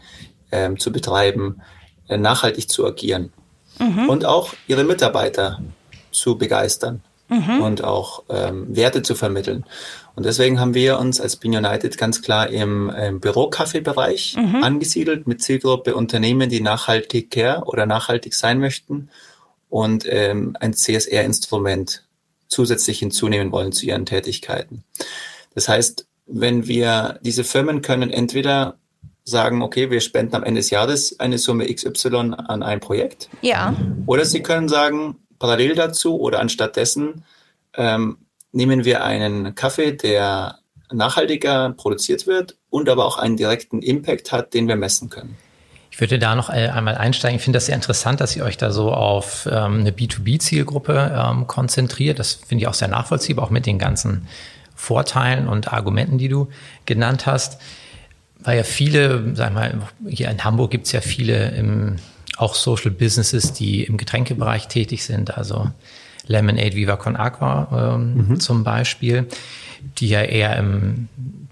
ähm, 0.50 0.78
zu 0.78 0.92
betreiben, 0.92 1.62
äh, 2.08 2.18
nachhaltig 2.18 2.68
zu 2.68 2.86
agieren 2.86 3.32
mhm. 3.78 4.08
und 4.08 4.24
auch 4.24 4.52
ihre 4.68 4.84
Mitarbeiter 4.84 5.62
zu 6.10 6.36
begeistern 6.36 7.02
mhm. 7.28 7.60
und 7.60 7.84
auch 7.84 8.22
ähm, 8.28 8.76
Werte 8.76 9.02
zu 9.02 9.14
vermitteln. 9.14 9.64
Und 10.14 10.26
deswegen 10.26 10.60
haben 10.60 10.74
wir 10.74 10.98
uns 10.98 11.20
als 11.20 11.36
Bean 11.36 11.64
United 11.64 11.96
ganz 11.96 12.20
klar 12.22 12.48
im, 12.48 12.90
im 12.90 13.20
Bürokaffeebereich 13.20 14.36
mhm. 14.36 14.62
angesiedelt 14.62 15.26
mit 15.26 15.42
Zielgruppe 15.42 15.94
Unternehmen, 15.94 16.50
die 16.50 16.60
nachhaltiger 16.60 17.66
oder 17.66 17.86
nachhaltig 17.86 18.34
sein 18.34 18.58
möchten 18.60 19.08
und 19.70 20.04
ähm, 20.06 20.56
ein 20.60 20.74
CSR-Instrument 20.74 22.04
zusätzlich 22.48 22.98
hinzunehmen 22.98 23.52
wollen 23.52 23.72
zu 23.72 23.86
ihren 23.86 24.04
Tätigkeiten. 24.04 24.84
Das 25.54 25.68
heißt, 25.68 26.06
wenn 26.26 26.66
wir 26.66 27.18
diese 27.22 27.44
Firmen 27.44 27.80
können 27.80 28.10
entweder 28.10 28.76
sagen, 29.24 29.62
okay, 29.62 29.90
wir 29.90 30.00
spenden 30.00 30.34
am 30.36 30.44
Ende 30.44 30.60
des 30.60 30.70
Jahres 30.70 31.18
eine 31.20 31.38
Summe 31.38 31.72
XY 31.72 32.34
an 32.36 32.62
ein 32.62 32.80
Projekt. 32.80 33.30
Ja. 33.40 33.74
Oder 34.06 34.24
sie 34.24 34.42
können 34.42 34.68
sagen, 34.68 35.16
parallel 35.38 35.74
dazu 35.74 36.20
oder 36.20 36.40
anstatt 36.40 36.76
dessen 36.76 37.24
ähm, 37.74 38.18
nehmen 38.52 38.84
wir 38.84 39.04
einen 39.04 39.54
Kaffee, 39.54 39.92
der 39.92 40.58
nachhaltiger 40.92 41.70
produziert 41.70 42.26
wird 42.26 42.56
und 42.70 42.88
aber 42.88 43.06
auch 43.06 43.18
einen 43.18 43.36
direkten 43.36 43.80
Impact 43.82 44.30
hat, 44.30 44.54
den 44.54 44.68
wir 44.68 44.76
messen 44.76 45.10
können. 45.10 45.36
Ich 45.90 46.00
würde 46.00 46.18
da 46.18 46.34
noch 46.34 46.48
äh, 46.48 46.68
einmal 46.68 46.94
einsteigen. 46.94 47.36
Ich 47.36 47.42
finde 47.42 47.58
das 47.58 47.66
sehr 47.66 47.74
interessant, 47.74 48.20
dass 48.20 48.34
ihr 48.34 48.44
euch 48.44 48.56
da 48.56 48.70
so 48.70 48.92
auf 48.92 49.46
ähm, 49.50 49.80
eine 49.80 49.90
B2B-Zielgruppe 49.90 51.12
ähm, 51.14 51.46
konzentriert. 51.46 52.18
Das 52.18 52.32
finde 52.32 52.62
ich 52.62 52.68
auch 52.68 52.74
sehr 52.74 52.88
nachvollziehbar, 52.88 53.44
auch 53.44 53.50
mit 53.50 53.66
den 53.66 53.78
ganzen 53.78 54.26
Vorteilen 54.74 55.48
und 55.48 55.72
Argumenten, 55.72 56.16
die 56.16 56.28
du 56.28 56.48
genannt 56.86 57.26
hast. 57.26 57.60
Weil 58.40 58.56
ja 58.56 58.64
viele, 58.64 59.36
sag 59.36 59.52
mal, 59.52 59.82
hier 60.08 60.30
in 60.30 60.42
Hamburg 60.42 60.70
gibt 60.70 60.86
es 60.86 60.92
ja 60.92 61.02
viele 61.02 61.50
im, 61.50 61.96
auch 62.38 62.54
Social 62.54 62.90
Businesses, 62.90 63.52
die 63.52 63.84
im 63.84 63.98
Getränkebereich 63.98 64.68
tätig 64.68 65.04
sind, 65.04 65.36
also 65.36 65.70
Lemonade 66.26 66.74
Viva 66.74 66.96
Con 66.96 67.16
Aqua 67.16 67.94
ähm, 67.94 68.28
mhm. 68.28 68.40
zum 68.40 68.64
Beispiel, 68.64 69.26
die 69.98 70.08
ja 70.08 70.22
eher 70.22 70.56
im 70.56 71.08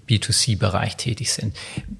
B2C-Bereich 0.07 0.97
tätig 0.97 1.31
sind. 1.31 1.55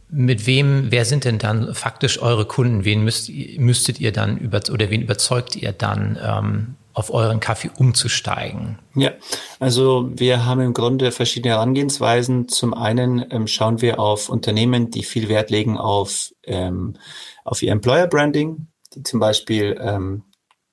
Mit 0.09 0.45
wem, 0.45 0.87
wer 0.89 1.05
sind 1.05 1.23
denn 1.23 1.37
dann 1.37 1.73
faktisch 1.73 2.21
eure 2.21 2.45
Kunden? 2.45 2.83
Wen 2.83 3.03
müsst, 3.03 3.31
müsstet 3.57 3.99
ihr 3.99 4.11
dann 4.11 4.37
über 4.37 4.61
oder 4.71 4.89
wen 4.89 5.01
überzeugt 5.01 5.55
ihr 5.55 5.71
dann, 5.71 6.17
ähm, 6.21 6.75
auf 6.93 7.13
euren 7.13 7.39
Kaffee 7.39 7.71
umzusteigen? 7.75 8.79
Ja, 8.95 9.11
also 9.59 10.09
wir 10.13 10.45
haben 10.45 10.61
im 10.61 10.73
Grunde 10.73 11.11
verschiedene 11.11 11.53
Herangehensweisen. 11.53 12.47
Zum 12.47 12.73
einen 12.73 13.25
ähm, 13.31 13.47
schauen 13.47 13.81
wir 13.81 13.99
auf 13.99 14.29
Unternehmen, 14.29 14.91
die 14.91 15.03
viel 15.03 15.29
Wert 15.29 15.49
legen 15.49 15.77
auf, 15.77 16.31
ähm, 16.43 16.95
auf 17.43 17.61
ihr 17.61 17.71
Employer 17.71 18.07
Branding, 18.07 18.67
die 18.93 19.03
zum 19.03 19.19
Beispiel 19.19 19.79
ähm, 19.81 20.23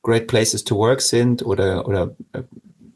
Great 0.03 0.27
Places 0.27 0.65
to 0.65 0.77
Work 0.77 1.01
sind 1.01 1.45
oder, 1.45 1.87
oder 1.87 2.17
äh, 2.33 2.43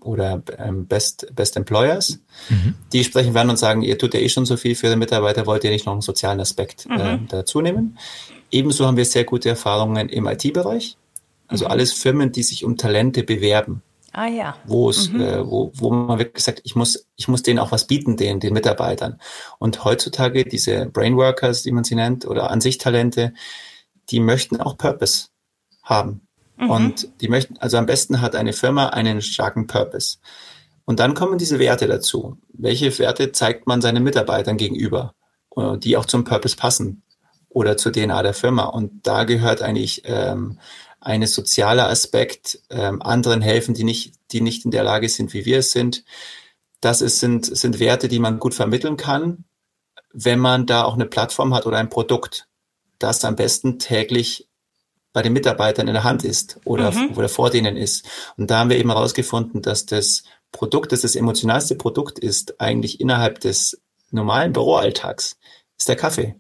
oder 0.05 0.43
ähm, 0.59 0.87
Best, 0.87 1.27
Best 1.35 1.57
Employers. 1.57 2.19
Mhm. 2.49 2.75
Die 2.93 3.05
sprechen 3.05 3.35
werden 3.35 3.51
und 3.51 3.59
sagen, 3.59 3.83
ihr 3.83 3.99
tut 3.99 4.15
ja 4.15 4.21
eh 4.21 4.29
schon 4.29 4.47
so 4.47 4.57
viel 4.57 4.75
für 4.75 4.89
die 4.89 4.97
Mitarbeiter, 4.97 5.47
wollt 5.47 5.65
ihr 5.65 5.71
nicht 5.71 5.87
noch 5.87 5.93
einen 5.93 6.03
sozialen 6.03 6.41
Aspekt 6.41 6.89
mhm. 6.89 7.01
äh, 7.01 7.19
dazu 7.29 7.61
nehmen. 7.61 7.99
Ebenso 8.51 8.87
haben 8.87 8.97
wir 8.97 9.05
sehr 9.05 9.25
gute 9.25 9.49
Erfahrungen 9.51 10.09
im 10.09 10.27
IT-Bereich. 10.27 10.97
Also 11.47 11.67
mhm. 11.67 11.71
alles 11.71 11.93
Firmen, 11.93 12.33
die 12.33 12.43
sich 12.43 12.65
um 12.65 12.77
Talente 12.77 13.23
bewerben. 13.23 13.83
Ah 14.13 14.27
ja. 14.27 14.57
Wo 14.67 14.91
es, 14.91 15.11
mhm. 15.11 15.21
äh, 15.21 15.51
wo, 15.51 15.73
wo 15.75 15.91
man 15.91 16.19
wirklich 16.19 16.45
sagt, 16.45 16.61
ich 16.65 16.77
muss, 16.77 17.07
ich 17.17 17.29
muss 17.29 17.43
denen 17.43 17.59
auch 17.59 17.73
was 17.73 17.87
bieten, 17.87 18.17
den, 18.17 18.41
den 18.41 18.53
Mitarbeitern. 18.53 19.19
Und 19.59 19.85
heutzutage 19.85 20.45
diese 20.45 20.87
Brainworkers, 20.87 21.63
die 21.63 21.73
man 21.73 21.85
sie 21.85 21.95
nennt, 21.95 22.27
oder 22.27 22.51
Ansichttalente, 22.51 23.33
die 24.11 24.21
möchten 24.21 24.61
auch 24.61 24.77
Purpose 24.77 25.29
haben. 25.83 26.27
Mhm. 26.63 26.71
Und 26.71 27.09
die 27.21 27.29
möchten, 27.29 27.59
also 27.59 27.77
am 27.77 27.87
besten 27.87 28.21
hat 28.21 28.37
eine 28.37 28.53
Firma 28.53 28.89
einen 28.89 29.21
starken 29.21 29.67
Purpose. 29.67 30.19
Und 30.85 31.01
dann 31.01 31.15
kommen 31.15 31.39
diese 31.39 31.59
Werte 31.59 31.87
dazu. 31.87 32.39
Welche 32.53 32.97
Werte 32.99 33.33
zeigt 33.33 33.67
man 33.67 33.81
seinen 33.81 34.03
Mitarbeitern 34.03 34.57
gegenüber, 34.57 35.15
äh, 35.57 35.77
die 35.79 35.97
auch 35.97 36.07
zum 36.07 36.25
Purpose 36.25 36.57
passen 36.57 37.03
oder 37.49 37.77
zur 37.77 37.93
DNA 37.93 38.23
der 38.23 38.35
Firma? 38.35 38.65
Und 38.65 39.07
da 39.07 39.25
gehört 39.25 39.63
eigentlich 39.63 40.03
ähm, 40.05 40.59
ein 41.01 41.27
sozialer 41.27 41.89
Aspekt, 41.89 42.61
ähm, 42.71 43.03
anderen 43.03 43.43
helfen, 43.43 43.75
die 43.75 43.85
nicht, 43.85 44.15
die 44.31 44.41
nicht 44.41 44.65
in 44.65 44.71
der 44.71 44.85
Lage 44.85 45.09
sind, 45.09 45.35
wie 45.35 45.45
wir 45.45 45.59
es 45.59 45.73
sind. 45.73 46.05
Das 46.81 47.01
ist, 47.01 47.19
sind, 47.19 47.45
sind 47.45 47.81
Werte, 47.81 48.09
die 48.09 48.21
man 48.21 48.39
gut 48.39 48.55
vermitteln 48.55 48.97
kann, 48.97 49.45
wenn 50.13 50.39
man 50.39 50.67
da 50.67 50.85
auch 50.85 50.95
eine 50.95 51.07
Plattform 51.07 51.55
hat 51.55 51.67
oder 51.67 51.79
ein 51.79 51.91
Produkt, 51.91 52.47
das 52.99 53.25
am 53.25 53.35
besten 53.35 53.79
täglich 53.79 54.49
bei 55.13 55.23
den 55.23 55.33
Mitarbeitern 55.33 55.89
in 55.89 55.95
der 55.95 56.05
Hand 56.05 56.25
ist 56.25 56.59
oder, 56.65 56.91
mhm. 56.91 57.17
oder 57.17 57.29
vor 57.29 57.51
denen 57.51 57.77
ist. 57.77 58.09
Und 58.37 58.51
da 58.51 58.61
haben 58.61 58.71
wir 58.71 58.79
eben 58.79 58.91
herausgefunden, 58.91 59.63
dass 59.63 59.87
das 59.87 60.25
Produkt, 60.53 60.93
das 60.93 61.03
das 61.03 61.17
emotionalste 61.17 61.75
Produkt 61.75 62.19
ist, 62.19 62.61
eigentlich 62.61 63.01
innerhalb 63.01 63.41
des 63.41 63.81
normalen 64.11 64.53
Büroalltags, 64.53 65.37
ist 65.79 65.89
der 65.89 65.97
Kaffee. 65.97 66.37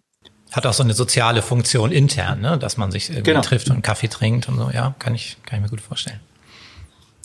Hat 0.52 0.66
auch 0.66 0.74
so 0.74 0.82
eine 0.82 0.92
soziale 0.92 1.40
Funktion 1.40 1.92
intern, 1.92 2.40
ne? 2.40 2.58
dass 2.58 2.76
man 2.76 2.90
sich 2.90 3.08
irgendwie 3.08 3.30
genau. 3.30 3.40
trifft 3.40 3.70
und 3.70 3.82
Kaffee 3.82 4.08
trinkt 4.08 4.48
und 4.48 4.58
so. 4.58 4.70
Ja, 4.70 4.94
kann 4.98 5.14
ich, 5.14 5.38
kann 5.46 5.58
ich 5.58 5.62
mir 5.62 5.70
gut 5.70 5.80
vorstellen. 5.80 6.20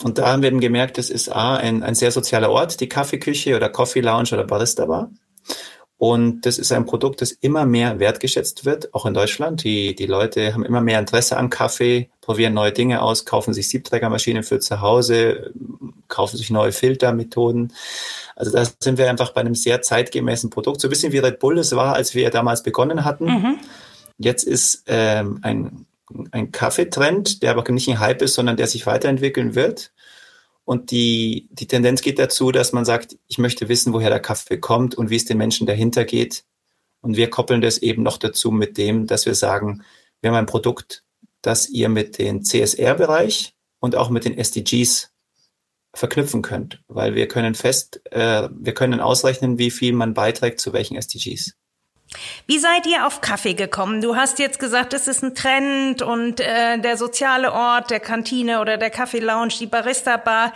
Und 0.04 0.18
da 0.18 0.28
haben 0.28 0.42
wir 0.42 0.50
eben 0.50 0.60
gemerkt, 0.60 0.98
das 0.98 1.10
ist 1.10 1.30
A, 1.30 1.58
ein, 1.58 1.84
ein 1.84 1.96
sehr 1.96 2.12
sozialer 2.12 2.50
Ort, 2.50 2.80
die 2.80 2.88
Kaffeeküche 2.88 3.56
oder 3.56 3.70
Coffee 3.70 4.02
Lounge 4.02 4.30
oder 4.32 4.46
Barista 4.46 4.86
Bar. 4.86 5.10
Und 6.00 6.42
das 6.46 6.60
ist 6.60 6.72
ein 6.72 6.86
Produkt, 6.86 7.22
das 7.22 7.32
immer 7.32 7.66
mehr 7.66 8.00
wertgeschätzt 8.00 8.66
wird, 8.66 8.94
auch 8.94 9.08
in 9.08 9.16
Deutschland. 9.16 9.64
Die, 9.64 9.96
die 9.96 10.06
Leute 10.06 10.54
haben 10.54 10.64
immer 10.64 10.80
mehr 10.80 11.00
Interesse 11.00 11.38
an 11.38 11.50
Kaffee, 11.50 12.10
probieren 12.22 12.54
neue 12.54 12.72
Dinge 12.72 13.02
aus, 13.02 13.26
kaufen 13.26 13.52
sich 13.54 13.68
Siebträgermaschinen 13.70 14.44
für 14.44 14.60
zu 14.60 14.82
Hause, 14.82 15.52
kaufen 16.08 16.38
sich 16.38 16.52
neue 16.52 16.72
Filtermethoden. 16.72 17.74
Also 18.36 18.52
da 18.52 18.64
sind 18.80 19.00
wir 19.00 19.10
einfach 19.10 19.32
bei 19.32 19.42
einem 19.42 19.56
sehr 19.56 19.82
zeitgemäßen 19.82 20.52
Produkt. 20.52 20.82
So 20.82 20.88
ein 20.88 20.92
bisschen 20.92 21.14
wie 21.14 21.18
Red 21.18 21.40
Bull 21.40 21.58
es 21.58 21.76
war, 21.76 21.96
als 21.96 22.14
wir 22.14 22.30
damals 22.30 22.62
begonnen 22.62 23.04
hatten. 23.04 23.26
Mhm. 23.26 23.60
Jetzt 24.20 24.44
ist 24.44 24.84
ähm, 24.86 25.40
ein, 25.42 25.88
ein 26.30 26.52
Kaffeetrend, 26.52 27.42
der 27.42 27.52
aber 27.58 27.72
nicht 27.72 27.90
ein 27.90 28.00
Hype 28.00 28.22
ist, 28.22 28.36
sondern 28.36 28.56
der 28.56 28.68
sich 28.68 28.86
weiterentwickeln 28.86 29.56
wird. 29.56 29.92
Und 30.67 30.91
die, 30.91 31.47
die 31.49 31.65
Tendenz 31.65 32.01
geht 32.01 32.19
dazu, 32.19 32.51
dass 32.51 32.73
man 32.73 32.84
sagt, 32.84 33.17
ich 33.30 33.38
möchte 33.38 33.69
wissen, 33.69 33.93
woher 33.93 34.10
der 34.10 34.19
Kaffee 34.19 34.58
kommt 34.58 34.95
und 34.95 35.10
wie 35.10 35.15
es 35.15 35.23
den 35.23 35.38
Menschen 35.38 35.65
dahinter 35.65 36.03
geht. 36.03 36.43
Und 36.99 37.15
wir 37.15 37.30
koppeln 37.30 37.62
das 37.62 37.77
eben 37.77 38.03
noch 38.03 38.17
dazu 38.17 38.51
mit 38.51 38.77
dem, 38.77 39.08
dass 39.08 39.25
wir 39.25 39.34
sagen, 39.34 39.82
wir 40.19 40.30
haben 40.30 40.36
ein 40.36 40.45
Produkt, 40.45 41.06
das 41.41 41.69
ihr 41.69 41.88
mit 41.88 42.17
dem 42.17 42.43
CSR-Bereich 42.43 43.56
und 43.80 43.95
auch 43.95 44.10
mit 44.10 44.25
den 44.25 44.38
SDGs 44.38 45.13
verknüpfen 45.93 46.41
könnt, 46.41 46.84
weil 46.89 47.15
wir 47.15 47.30
können 47.30 47.56
fest, 47.56 48.01
äh, 48.12 48.49
wir 48.51 48.73
können 48.73 48.99
ausrechnen, 48.99 49.58
wie 49.58 49.71
viel 49.71 49.93
man 49.93 50.13
beiträgt 50.13 50.60
zu 50.60 50.73
welchen 50.73 50.97
SDGs. 50.97 51.56
Wie 52.45 52.60
seid 52.60 52.86
ihr 52.88 53.06
auf 53.06 53.21
Kaffee 53.21 53.53
gekommen? 53.53 54.01
Du 54.01 54.15
hast 54.15 54.39
jetzt 54.39 54.60
gesagt, 54.60 54.93
es 54.93 55.08
ist 55.08 55.23
ein 55.23 55.36
Trend 55.36 56.01
und 56.01 56.39
äh, 56.39 56.77
der 56.80 56.97
soziale 56.97 57.51
Ort, 57.51 57.91
der 57.91 57.99
Kantine 57.99 58.62
oder 58.62 58.77
der 58.77 58.89
Kaffee-Lounge, 58.89 59.53
die 59.60 59.67
Barista-Bar. 59.67 60.53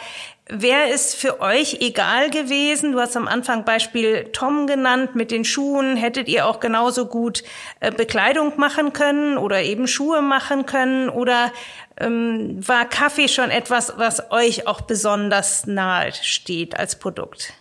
Wäre 0.54 0.90
es 0.90 1.16
für 1.16 1.40
euch 1.40 1.78
egal 1.80 2.30
gewesen? 2.30 2.92
Du 2.92 3.00
hast 3.00 3.16
am 3.16 3.28
Anfang 3.28 3.64
Beispiel 3.64 4.30
Tom 4.34 4.68
genannt 4.68 5.16
mit 5.16 5.32
den 5.32 5.46
Schuhen. 5.46 5.96
Hättet 5.96 6.28
ihr 6.28 6.46
auch 6.46 6.60
genauso 6.60 7.06
gut 7.06 7.44
äh, 7.80 7.90
Bekleidung 7.92 8.54
machen 8.58 8.92
können 8.92 9.38
oder 9.38 9.62
eben 9.62 9.88
Schuhe 9.88 10.22
machen 10.22 10.66
können? 10.66 11.08
Oder 11.08 11.54
ähm, 11.98 12.68
war 12.68 12.84
Kaffee 12.84 13.30
schon 13.30 13.50
etwas, 13.50 13.94
was 13.98 14.30
euch 14.32 14.68
auch 14.68 14.82
besonders 14.82 15.68
nahe 15.68 16.12
steht 16.22 16.78
als 16.78 17.00
Produkt? 17.00 17.54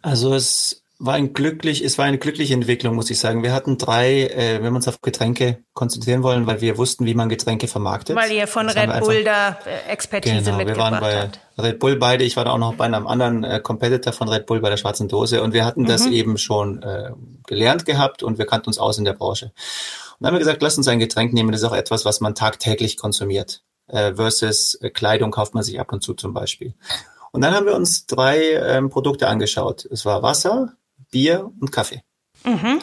Also 0.00 0.34
es 0.34 0.85
war 0.98 1.14
ein 1.14 1.34
glücklich, 1.34 1.84
es 1.84 1.98
war 1.98 2.06
eine 2.06 2.18
glückliche 2.18 2.54
Entwicklung, 2.54 2.94
muss 2.94 3.10
ich 3.10 3.18
sagen. 3.18 3.42
Wir 3.42 3.52
hatten 3.52 3.76
drei, 3.76 4.22
äh, 4.28 4.54
wenn 4.62 4.72
wir 4.72 4.76
uns 4.76 4.88
auf 4.88 5.02
Getränke 5.02 5.58
konzentrieren 5.74 6.22
wollen, 6.22 6.46
weil 6.46 6.60
wir 6.60 6.78
wussten, 6.78 7.04
wie 7.04 7.14
man 7.14 7.28
Getränke 7.28 7.68
vermarktet. 7.68 8.16
Weil 8.16 8.32
ihr 8.32 8.46
von 8.46 8.66
das 8.66 8.76
Red 8.76 9.00
Bull 9.00 9.24
da 9.24 9.58
äh, 9.66 9.90
Expertise 9.90 10.42
genau, 10.42 10.56
mitgebracht 10.56 10.92
wir 10.92 11.00
waren 11.00 11.30
bei 11.56 11.62
Red 11.62 11.78
Bull 11.78 11.96
beide. 11.96 12.24
Ich 12.24 12.36
war 12.36 12.46
da 12.46 12.52
auch 12.52 12.58
noch 12.58 12.74
bei 12.74 12.86
einem 12.86 13.06
anderen 13.06 13.44
äh, 13.44 13.60
Competitor 13.60 14.12
von 14.12 14.28
Red 14.28 14.46
Bull 14.46 14.60
bei 14.60 14.70
der 14.70 14.78
Schwarzen 14.78 15.08
Dose 15.08 15.42
und 15.42 15.52
wir 15.52 15.64
hatten 15.64 15.82
mhm. 15.82 15.86
das 15.86 16.06
eben 16.06 16.38
schon 16.38 16.82
äh, 16.82 17.10
gelernt 17.46 17.84
gehabt 17.84 18.22
und 18.22 18.38
wir 18.38 18.46
kannten 18.46 18.68
uns 18.68 18.78
aus 18.78 18.96
in 18.96 19.04
der 19.04 19.12
Branche. 19.12 19.46
Und 19.46 19.52
dann 20.20 20.28
haben 20.28 20.34
wir 20.36 20.40
gesagt, 20.40 20.62
lass 20.62 20.78
uns 20.78 20.88
ein 20.88 20.98
Getränk 20.98 21.34
nehmen. 21.34 21.52
Das 21.52 21.60
ist 21.60 21.68
auch 21.68 21.76
etwas, 21.76 22.06
was 22.06 22.20
man 22.20 22.34
tagtäglich 22.34 22.96
konsumiert. 22.96 23.62
Äh, 23.88 24.14
versus 24.14 24.74
äh, 24.76 24.88
Kleidung 24.90 25.30
kauft 25.30 25.54
man 25.54 25.62
sich 25.62 25.78
ab 25.78 25.92
und 25.92 26.02
zu 26.02 26.14
zum 26.14 26.32
Beispiel. 26.32 26.74
Und 27.32 27.42
dann 27.42 27.54
haben 27.54 27.66
wir 27.66 27.74
uns 27.74 28.06
drei 28.06 28.54
ähm, 28.54 28.88
Produkte 28.88 29.28
angeschaut. 29.28 29.84
Es 29.84 30.06
war 30.06 30.22
Wasser, 30.22 30.72
Bier 31.10 31.50
und 31.60 31.72
Kaffee. 31.72 32.02
Mhm. 32.44 32.80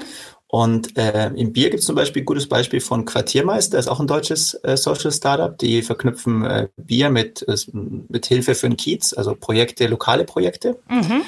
Und 0.54 1.00
äh, 1.00 1.30
im 1.30 1.52
Bier 1.52 1.72
gibt 1.72 1.80
es 1.80 1.88
zum 1.88 1.96
Beispiel 1.96 2.22
ein 2.22 2.28
gutes 2.28 2.48
Beispiel 2.48 2.80
von 2.80 3.06
Quartiermeister, 3.06 3.80
ist 3.80 3.88
auch 3.88 4.00
ein 4.00 4.06
deutsches 4.06 4.54
äh, 4.64 4.78
Social 4.78 5.12
Startup. 5.12 5.58
Die 5.58 5.82
verknüpfen 5.82 6.46
äh, 6.46 6.68
Bier 6.78 7.10
mit, 7.10 7.44
äh, 7.48 7.56
mit 7.74 8.28
Hilfe 8.28 8.54
für 8.54 8.70
den 8.70 8.78
Kiez, 8.78 9.14
also 9.14 9.34
Projekte, 9.34 9.88
lokale 9.88 10.26
Projekte. 10.26 10.78
Mhm. 10.88 11.24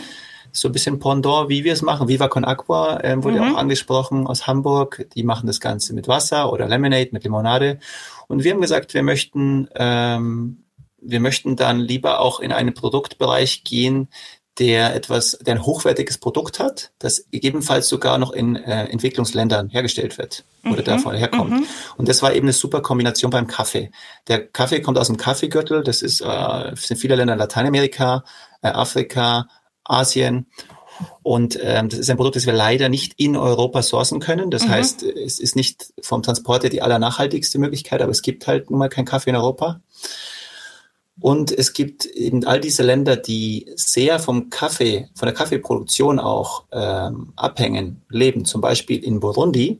So 0.52 0.70
ein 0.70 0.74
bisschen 0.74 1.00
Pendant, 1.00 1.50
wie 1.50 1.64
wir 1.64 1.74
es 1.74 1.82
machen. 1.82 2.08
Viva 2.08 2.28
con 2.28 2.46
Aqua 2.46 3.00
äh, 3.00 3.24
wurde 3.24 3.42
mhm. 3.42 3.54
auch 3.54 3.58
angesprochen 3.58 4.28
aus 4.28 4.46
Hamburg. 4.46 5.08
Die 5.16 5.24
machen 5.24 5.48
das 5.48 5.60
Ganze 5.60 5.96
mit 5.96 6.08
Wasser 6.08 6.54
oder 6.54 6.68
Lemonade, 6.68 7.10
mit 7.12 7.24
Limonade. 7.24 7.80
Und 8.28 8.44
wir 8.44 8.54
haben 8.54 8.62
gesagt, 8.62 8.94
wir 8.94 9.02
möchten, 9.02 9.68
ähm, 9.74 10.66
wir 11.02 11.20
möchten 11.20 11.56
dann 11.56 11.80
lieber 11.80 12.20
auch 12.20 12.42
in 12.42 12.52
einen 12.52 12.76
Produktbereich 12.76 13.64
gehen, 13.64 14.08
der 14.60 14.96
etwas, 14.96 15.38
der 15.42 15.56
ein 15.56 15.66
hochwertiges 15.66 16.18
Produkt 16.18 16.60
hat, 16.60 16.92
das 17.00 17.26
gegebenenfalls 17.30 17.90
sogar 17.90 18.18
noch 18.18 18.32
in 18.32 18.56
äh, 18.56 18.86
Entwicklungsländern 18.86 19.70
hergestellt 19.70 20.18
wird 20.18 20.46
oder 20.64 20.82
mhm. 20.82 20.86
davon 20.86 21.16
herkommt. 21.16 21.52
Mhm. 21.52 21.66
Und 21.98 22.08
das 22.08 22.22
war 22.22 22.34
eben 22.34 22.46
eine 22.46 22.54
super 22.54 22.82
Kombination 22.82 23.32
beim 23.32 23.48
Kaffee. 23.48 23.92
Der 24.28 24.48
Kaffee 24.48 24.82
kommt 24.82 24.98
aus 24.98 25.08
dem 25.08 25.18
Kaffeegürtel, 25.18 25.84
das 25.84 26.02
ist, 26.02 26.22
äh, 26.22 26.72
sind 26.76 26.98
viele 26.98 27.16
Länder 27.16 27.34
in 27.34 27.40
Lateinamerika, 27.40 28.24
äh, 28.62 28.70
Afrika, 28.70 29.48
Asien. 29.84 30.48
Und 31.24 31.60
ähm, 31.62 31.90
das 31.90 32.00
ist 32.00 32.10
ein 32.10 32.16
Produkt, 32.16 32.38
das 32.38 32.46
wir 32.46 32.54
leider 32.54 32.88
nicht 32.88 33.14
in 33.18 33.36
Europa 33.36 33.82
sourcen 33.82 34.22
können. 34.22 34.52
Das 34.52 34.66
mhm. 34.66 34.70
heißt, 34.70 35.04
es 35.04 35.40
ist 35.40 35.58
nicht 35.58 35.94
vom 36.02 36.24
Transport 36.24 36.64
her 36.64 36.70
die 36.70 36.82
allernachhaltigste 36.82 37.60
Möglichkeit, 37.60 38.02
aber 38.02 38.12
es 38.12 38.22
gibt 38.22 38.48
halt 38.48 38.70
nun 38.70 38.80
mal 38.80 38.88
keinen 38.88 39.06
Kaffee 39.06 39.32
in 39.32 39.36
Europa. 39.36 39.82
Und 41.20 41.52
es 41.52 41.74
gibt 41.74 42.06
eben 42.06 42.46
all 42.46 42.60
diese 42.60 42.84
Länder, 42.84 43.16
die 43.16 43.72
sehr 43.76 44.20
vom 44.20 44.50
Kaffee, 44.50 45.10
von 45.16 45.28
der 45.28 45.36
Kaffeeproduktion 45.36 46.20
auch 46.20 46.66
ähm, 46.72 47.32
abhängen, 47.36 48.02
leben. 48.10 48.44
Zum 48.46 48.62
Beispiel 48.62 49.04
in 49.04 49.22
Burundi 49.22 49.80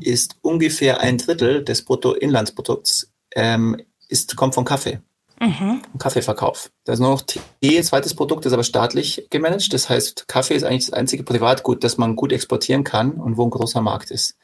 ist 0.00 0.36
ungefähr 0.42 1.00
ein 1.00 1.18
Drittel 1.18 1.64
des 1.64 1.84
Bruttoinlandsprodukts 1.84 3.12
ähm, 3.34 3.80
ist, 4.08 4.36
kommt 4.36 4.54
vom 4.54 4.64
Kaffee. 4.64 5.00
Mhm. 5.40 5.82
Kaffeeverkauf. 5.98 6.70
Da 6.84 6.92
ist 6.92 7.00
nur 7.00 7.10
noch 7.10 7.22
Tee, 7.22 7.82
zweites 7.82 8.14
Produkt, 8.14 8.46
ist 8.46 8.52
aber 8.52 8.62
staatlich 8.62 9.26
gemanagt. 9.30 9.72
Das 9.72 9.88
heißt, 9.88 10.28
Kaffee 10.28 10.54
ist 10.54 10.62
eigentlich 10.62 10.86
das 10.86 10.92
einzige 10.92 11.24
Privatgut, 11.24 11.82
das 11.82 11.96
man 11.96 12.16
gut 12.16 12.32
exportieren 12.32 12.84
kann 12.84 13.12
und 13.12 13.36
wo 13.36 13.44
ein 13.44 13.50
großer 13.50 13.80
Markt 13.80 14.10
ist. 14.10 14.36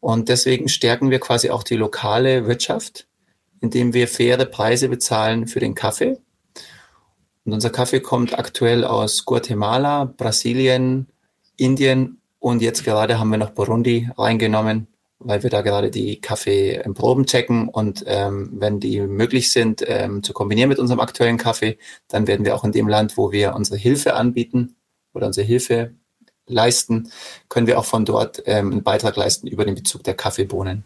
Und 0.00 0.28
deswegen 0.28 0.68
stärken 0.68 1.10
wir 1.10 1.20
quasi 1.20 1.50
auch 1.50 1.62
die 1.62 1.76
lokale 1.76 2.46
Wirtschaft 2.46 3.07
indem 3.60 3.94
wir 3.94 4.08
faire 4.08 4.44
Preise 4.46 4.88
bezahlen 4.88 5.46
für 5.46 5.60
den 5.60 5.74
Kaffee. 5.74 6.18
Und 7.44 7.52
unser 7.52 7.70
Kaffee 7.70 8.00
kommt 8.00 8.38
aktuell 8.38 8.84
aus 8.84 9.24
Guatemala, 9.24 10.04
Brasilien, 10.04 11.06
Indien 11.56 12.20
und 12.38 12.62
jetzt 12.62 12.84
gerade 12.84 13.18
haben 13.18 13.30
wir 13.30 13.38
noch 13.38 13.50
Burundi 13.50 14.08
reingenommen, 14.16 14.86
weil 15.18 15.42
wir 15.42 15.50
da 15.50 15.62
gerade 15.62 15.90
die 15.90 16.20
Kaffee 16.20 16.80
im 16.84 16.94
Proben 16.94 17.26
checken 17.26 17.68
und 17.68 18.04
ähm, 18.06 18.50
wenn 18.52 18.80
die 18.80 19.00
möglich 19.00 19.50
sind 19.50 19.82
ähm, 19.86 20.22
zu 20.22 20.32
kombinieren 20.32 20.68
mit 20.68 20.78
unserem 20.78 21.00
aktuellen 21.00 21.38
Kaffee, 21.38 21.78
dann 22.06 22.26
werden 22.26 22.44
wir 22.44 22.54
auch 22.54 22.64
in 22.64 22.72
dem 22.72 22.86
Land, 22.86 23.16
wo 23.16 23.32
wir 23.32 23.54
unsere 23.54 23.76
Hilfe 23.76 24.14
anbieten 24.14 24.76
oder 25.14 25.26
unsere 25.26 25.46
Hilfe 25.46 25.94
leisten, 26.46 27.10
können 27.48 27.66
wir 27.66 27.78
auch 27.78 27.84
von 27.84 28.04
dort 28.04 28.42
ähm, 28.46 28.72
einen 28.72 28.82
Beitrag 28.82 29.16
leisten 29.16 29.46
über 29.46 29.64
den 29.64 29.74
Bezug 29.74 30.04
der 30.04 30.14
Kaffeebohnen. 30.14 30.84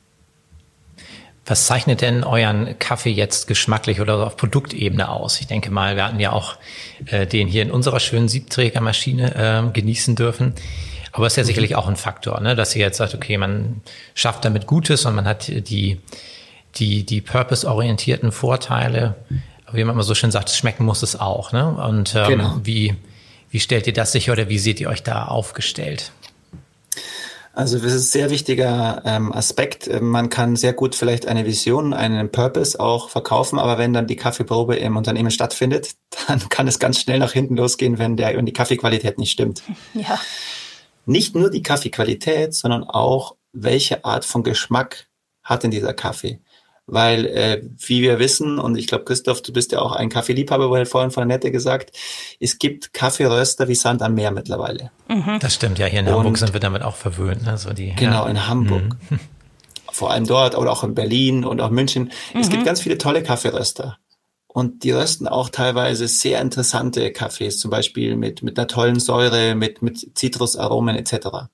Was 1.45 1.67
zeichnet 1.67 2.03
denn 2.03 2.23
euren 2.23 2.79
Kaffee 2.79 3.11
jetzt 3.11 3.49
geschmacklich 3.49 4.01
oder 4.01 4.25
auf 4.27 4.37
Produktebene 4.37 5.09
aus? 5.09 5.41
Ich 5.41 5.49
denke 5.49 5.71
mal, 5.73 5.97
wir 5.97 6.05
hatten 6.05 6.21
ja 6.21 6.31
auch 6.33 6.57
äh, 7.07 7.27
den 7.27 7.49
hier 7.49 7.63
in 7.63 7.73
unserer 7.73 7.99
schönen 7.99 8.29
Siebträgermaschine 8.29 9.35
äh, 9.35 9.73
genießen 9.73 10.15
dürfen. 10.15 10.55
Aber 11.11 11.27
es 11.27 11.33
ist 11.33 11.39
ja 11.39 11.45
sicherlich 11.45 11.75
auch 11.75 11.89
ein 11.89 11.97
Faktor, 11.97 12.41
ne? 12.41 12.55
dass 12.55 12.75
ihr 12.77 12.83
jetzt 12.83 12.97
sagt, 12.97 13.15
okay, 13.15 13.37
man 13.39 13.83
schafft 14.15 14.45
damit 14.45 14.67
Gutes 14.67 15.05
und 15.05 15.15
man 15.15 15.27
hat 15.27 15.49
die, 15.49 16.01
die, 16.77 17.05
die 17.05 17.21
purpose-orientierten 17.21 18.31
Vorteile. 18.31 19.17
Aber 19.67 19.77
wie 19.77 19.85
man 19.85 19.95
immer 19.95 20.05
so 20.05 20.15
schön 20.15 20.31
sagt, 20.31 20.49
schmecken 20.51 20.85
muss 20.85 21.03
es 21.03 21.19
auch. 21.19 21.53
Ne? 21.53 21.67
Und 21.69 22.15
ähm, 22.15 22.29
genau. 22.29 22.61
wie, 22.63 22.95
wie 23.51 23.61
stellt 23.61 23.89
ihr 23.89 23.93
das 23.93 24.13
sicher 24.13 24.33
oder 24.33 24.49
wie 24.49 24.59
seht 24.59 24.81
ihr 24.81 24.89
euch 24.89 25.03
da 25.03 25.27
aufgestellt? 25.27 26.13
Also 27.55 27.79
das 27.79 27.93
ist 27.93 28.09
ein 28.09 28.13
sehr 28.13 28.31
wichtiger 28.31 29.03
ähm, 29.05 29.31
Aspekt. 29.33 29.89
Man 30.01 30.31
kann 30.31 30.57
sehr 30.57 30.73
gut 30.73 30.95
vielleicht 30.95 31.27
eine 31.27 31.45
Vision, 31.45 31.93
einen 31.93 32.31
Purpose 32.31 32.81
auch 32.81 33.11
verkaufen, 33.11 33.59
aber 33.59 33.77
wenn 33.77 33.93
dann 33.93 34.07
die 34.07 34.17
Kaffeeprobe 34.17 34.77
im 34.77 34.97
Unternehmen 34.97 35.31
stattfindet, 35.31 35.91
dann 36.29 36.49
kann 36.49 36.67
es 36.67 36.79
ganz 36.79 37.01
schnell 37.01 37.19
nach 37.19 37.33
hinten 37.33 37.57
losgehen, 37.57 37.99
wenn, 37.99 38.17
der, 38.17 38.37
wenn 38.37 38.47
die 38.47 38.53
Kaffeequalität 38.53 39.19
nicht 39.19 39.33
stimmt. 39.33 39.63
Ja. 39.95 40.19
Nicht 41.05 41.35
nur 41.35 41.51
die 41.51 41.63
Kaffeequalität, 41.63 42.55
sondern 42.55 42.85
auch 42.85 43.35
welche 43.53 44.05
Art 44.05 44.25
von 44.25 44.43
Geschmack 44.45 45.09
hat 45.43 45.65
denn 45.65 45.71
dieser 45.71 45.93
Kaffee? 45.93 46.41
Weil, 46.87 47.27
äh, 47.27 47.63
wie 47.79 48.03
wir 48.03 48.19
wissen, 48.19 48.59
und 48.59 48.77
ich 48.77 48.87
glaube, 48.87 49.05
Christoph, 49.05 49.43
du 49.43 49.53
bist 49.53 49.73
ja 49.73 49.81
auch 49.81 49.93
ein 49.93 50.09
Kaffeeliebhaber, 50.09 50.71
weil 50.71 50.87
vorhin 50.87 51.11
von 51.11 51.27
der 51.27 51.37
Nette 51.37 51.51
gesagt, 51.51 51.97
es 52.41 52.59
gibt 52.59 52.93
Kaffeeröster 52.93 53.69
wie 53.69 53.75
Sand 53.75 54.03
am 54.03 54.15
Meer 54.15 54.31
mittlerweile. 54.31 54.91
Mhm. 55.09 55.39
Das 55.41 55.55
stimmt, 55.55 55.79
ja, 55.79 55.87
hier 55.87 56.01
in 56.01 56.09
und, 56.09 56.15
Hamburg 56.15 56.39
sind 56.39 56.53
wir 56.53 56.61
damit 56.61 56.83
auch 56.83 56.97
verwöhnt. 56.97 57.47
Also 57.47 57.73
die, 57.73 57.95
genau, 57.95 58.25
ja. 58.25 58.31
in 58.31 58.49
Hamburg. 58.49 58.97
Mhm. 59.11 59.21
Vor 59.93 60.11
allem 60.11 60.27
dort 60.27 60.57
oder 60.57 60.73
auch 60.73 60.85
in 60.85 60.95
Berlin 60.95 61.45
und 61.45 61.61
auch 61.61 61.71
München. 61.71 62.11
Mhm. 62.35 62.41
Es 62.41 62.49
gibt 62.49 62.63
mhm. 62.63 62.67
ganz 62.67 62.81
viele 62.81 62.99
tolle 62.99 63.23
Kaffeeröster. 63.23 63.99
Und 64.49 64.85
die 64.85 64.91
rösten 64.91 65.27
auch 65.27 65.49
teilweise 65.49 66.09
sehr 66.09 66.41
interessante 66.41 67.11
Kaffees, 67.11 67.59
zum 67.59 67.71
Beispiel 67.71 68.17
mit, 68.17 68.43
mit 68.43 68.59
einer 68.59 68.69
tollen 68.69 69.01
Säure, 69.01 69.55
mit, 69.55 69.81
mit 69.81 70.19
Zitrusaromen 70.19 70.95
etc. 70.97 71.49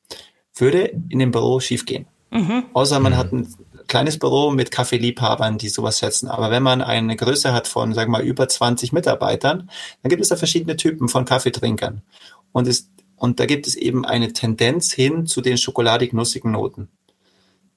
Würde 0.56 0.90
in 1.08 1.20
dem 1.20 1.30
Büro 1.30 1.60
schiefgehen. 1.60 2.06
Mhm. 2.30 2.64
Außer 2.72 2.98
man 2.98 3.12
mhm. 3.12 3.16
hat 3.16 3.32
ein 3.32 3.54
kleines 3.88 4.18
Büro 4.18 4.50
mit 4.50 4.70
Kaffeeliebhabern, 4.70 5.58
die 5.58 5.68
sowas 5.68 5.98
schätzen. 5.98 6.28
Aber 6.28 6.50
wenn 6.50 6.62
man 6.62 6.82
eine 6.82 7.16
Größe 7.16 7.52
hat 7.52 7.66
von, 7.66 7.94
sagen 7.94 8.12
wir 8.12 8.18
mal, 8.18 8.24
über 8.24 8.48
20 8.48 8.92
Mitarbeitern, 8.92 9.70
dann 10.02 10.10
gibt 10.10 10.22
es 10.22 10.28
da 10.28 10.36
verschiedene 10.36 10.76
Typen 10.76 11.08
von 11.08 11.24
Kaffeetrinkern. 11.24 12.02
Und 12.52 12.68
es 12.68 12.90
Und 13.16 13.40
da 13.40 13.46
gibt 13.46 13.66
es 13.66 13.74
eben 13.74 14.04
eine 14.04 14.32
Tendenz 14.32 14.92
hin 14.92 15.26
zu 15.26 15.40
den 15.40 15.58
schokoladig-nussigen 15.58 16.52
Noten, 16.52 16.88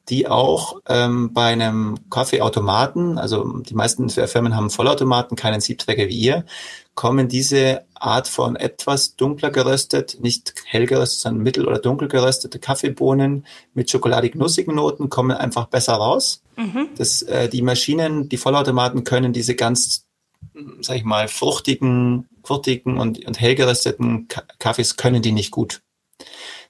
die 0.09 0.27
auch 0.27 0.79
ähm, 0.87 1.33
bei 1.33 1.47
einem 1.47 1.97
Kaffeeautomaten, 2.09 3.17
also 3.17 3.59
die 3.59 3.73
meisten 3.73 4.09
Firmen 4.09 4.55
haben 4.55 4.69
Vollautomaten, 4.69 5.35
keinen 5.35 5.61
Siebträger 5.61 6.07
wie 6.09 6.19
ihr, 6.19 6.45
kommen 6.93 7.27
diese 7.27 7.85
Art 8.01 8.27
von 8.27 8.55
etwas 8.55 9.15
dunkler 9.15 9.51
geröstet, 9.51 10.17
nicht 10.21 10.53
hell 10.65 10.85
geröstet, 10.85 11.19
sondern 11.19 11.43
mittel- 11.43 11.67
oder 11.67 11.79
dunkel 11.79 12.07
geröstete 12.07 12.59
Kaffeebohnen 12.59 13.45
mit 13.73 13.89
schokoladig-nussigen 13.89 14.75
Noten 14.75 15.09
kommen 15.09 15.37
einfach 15.37 15.67
besser 15.67 15.93
raus. 15.93 16.41
Mhm. 16.57 16.89
Das, 16.97 17.21
äh, 17.23 17.49
die 17.49 17.61
Maschinen, 17.61 18.29
die 18.29 18.37
Vollautomaten 18.37 19.03
können 19.03 19.33
diese 19.33 19.55
ganz, 19.55 20.07
sag 20.81 20.97
ich 20.97 21.03
mal, 21.03 21.27
fruchtigen, 21.27 22.27
fruchtigen 22.43 22.97
und, 22.97 23.25
und 23.25 23.39
hell 23.39 23.55
gerösteten 23.55 24.27
Kaffees 24.59 24.97
können 24.97 25.21
die 25.21 25.31
nicht 25.31 25.51
gut. 25.51 25.81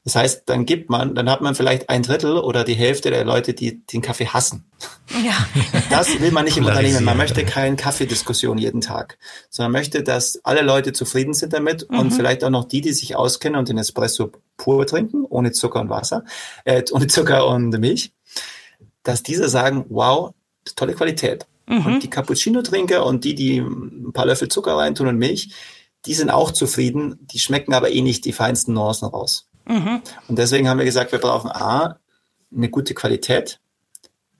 Das 0.03 0.15
heißt, 0.15 0.43
dann 0.47 0.65
gibt 0.65 0.89
man, 0.89 1.13
dann 1.13 1.29
hat 1.29 1.41
man 1.41 1.53
vielleicht 1.53 1.89
ein 1.89 2.01
Drittel 2.01 2.37
oder 2.37 2.63
die 2.63 2.73
Hälfte 2.73 3.11
der 3.11 3.23
Leute, 3.23 3.53
die 3.53 3.85
den 3.85 4.01
Kaffee 4.01 4.27
hassen. 4.27 4.65
Ja. 5.23 5.33
Das 5.91 6.21
will 6.21 6.31
man 6.31 6.45
nicht 6.45 6.57
im 6.57 6.65
Unternehmen. 6.65 7.03
Man 7.03 7.17
möchte 7.17 7.43
keine 7.43 7.75
Kaffeediskussion 7.75 8.57
jeden 8.57 8.79
Tag, 8.79 9.17
sondern 9.49 9.73
möchte, 9.73 10.03
dass 10.03 10.39
alle 10.43 10.61
Leute 10.61 10.93
zufrieden 10.93 11.33
sind 11.33 11.51
damit 11.51 11.89
mhm. 11.89 11.99
und 11.99 12.11
vielleicht 12.11 12.43
auch 12.45 12.49
noch 12.49 12.63
die, 12.63 12.79
die 12.79 12.93
sich 12.93 13.15
auskennen 13.15 13.59
und 13.59 13.67
den 13.67 13.77
Espresso 13.77 14.31
pur 14.55 14.87
trinken, 14.87 15.25
ohne 15.27 15.51
Zucker 15.51 15.81
und 15.81 15.89
Wasser, 15.89 16.23
äh, 16.63 16.81
ohne 16.91 17.07
Zucker 17.07 17.45
und 17.45 17.77
Milch, 17.77 18.13
dass 19.03 19.21
diese 19.21 19.49
sagen, 19.49 19.85
wow, 19.89 20.33
tolle 20.75 20.93
Qualität. 20.93 21.45
Mhm. 21.67 21.85
Und 21.85 22.03
die 22.03 22.09
Cappuccino-Trinker 22.09 23.05
und 23.05 23.23
die, 23.25 23.35
die 23.35 23.59
ein 23.59 24.13
paar 24.13 24.25
Löffel 24.25 24.47
Zucker 24.47 24.77
reintun 24.77 25.07
und 25.07 25.17
Milch, 25.17 25.53
die 26.05 26.13
sind 26.13 26.29
auch 26.29 26.51
zufrieden, 26.51 27.19
die 27.21 27.39
schmecken 27.39 27.73
aber 27.73 27.91
eh 27.91 28.01
nicht 28.01 28.25
die 28.25 28.33
feinsten 28.33 28.73
Nuancen 28.73 29.07
raus. 29.07 29.50
Mhm. 29.65 30.01
Und 30.27 30.37
deswegen 30.37 30.67
haben 30.67 30.77
wir 30.77 30.85
gesagt, 30.85 31.11
wir 31.11 31.19
brauchen 31.19 31.51
A, 31.51 31.99
eine 32.53 32.69
gute 32.69 32.93
Qualität, 32.93 33.59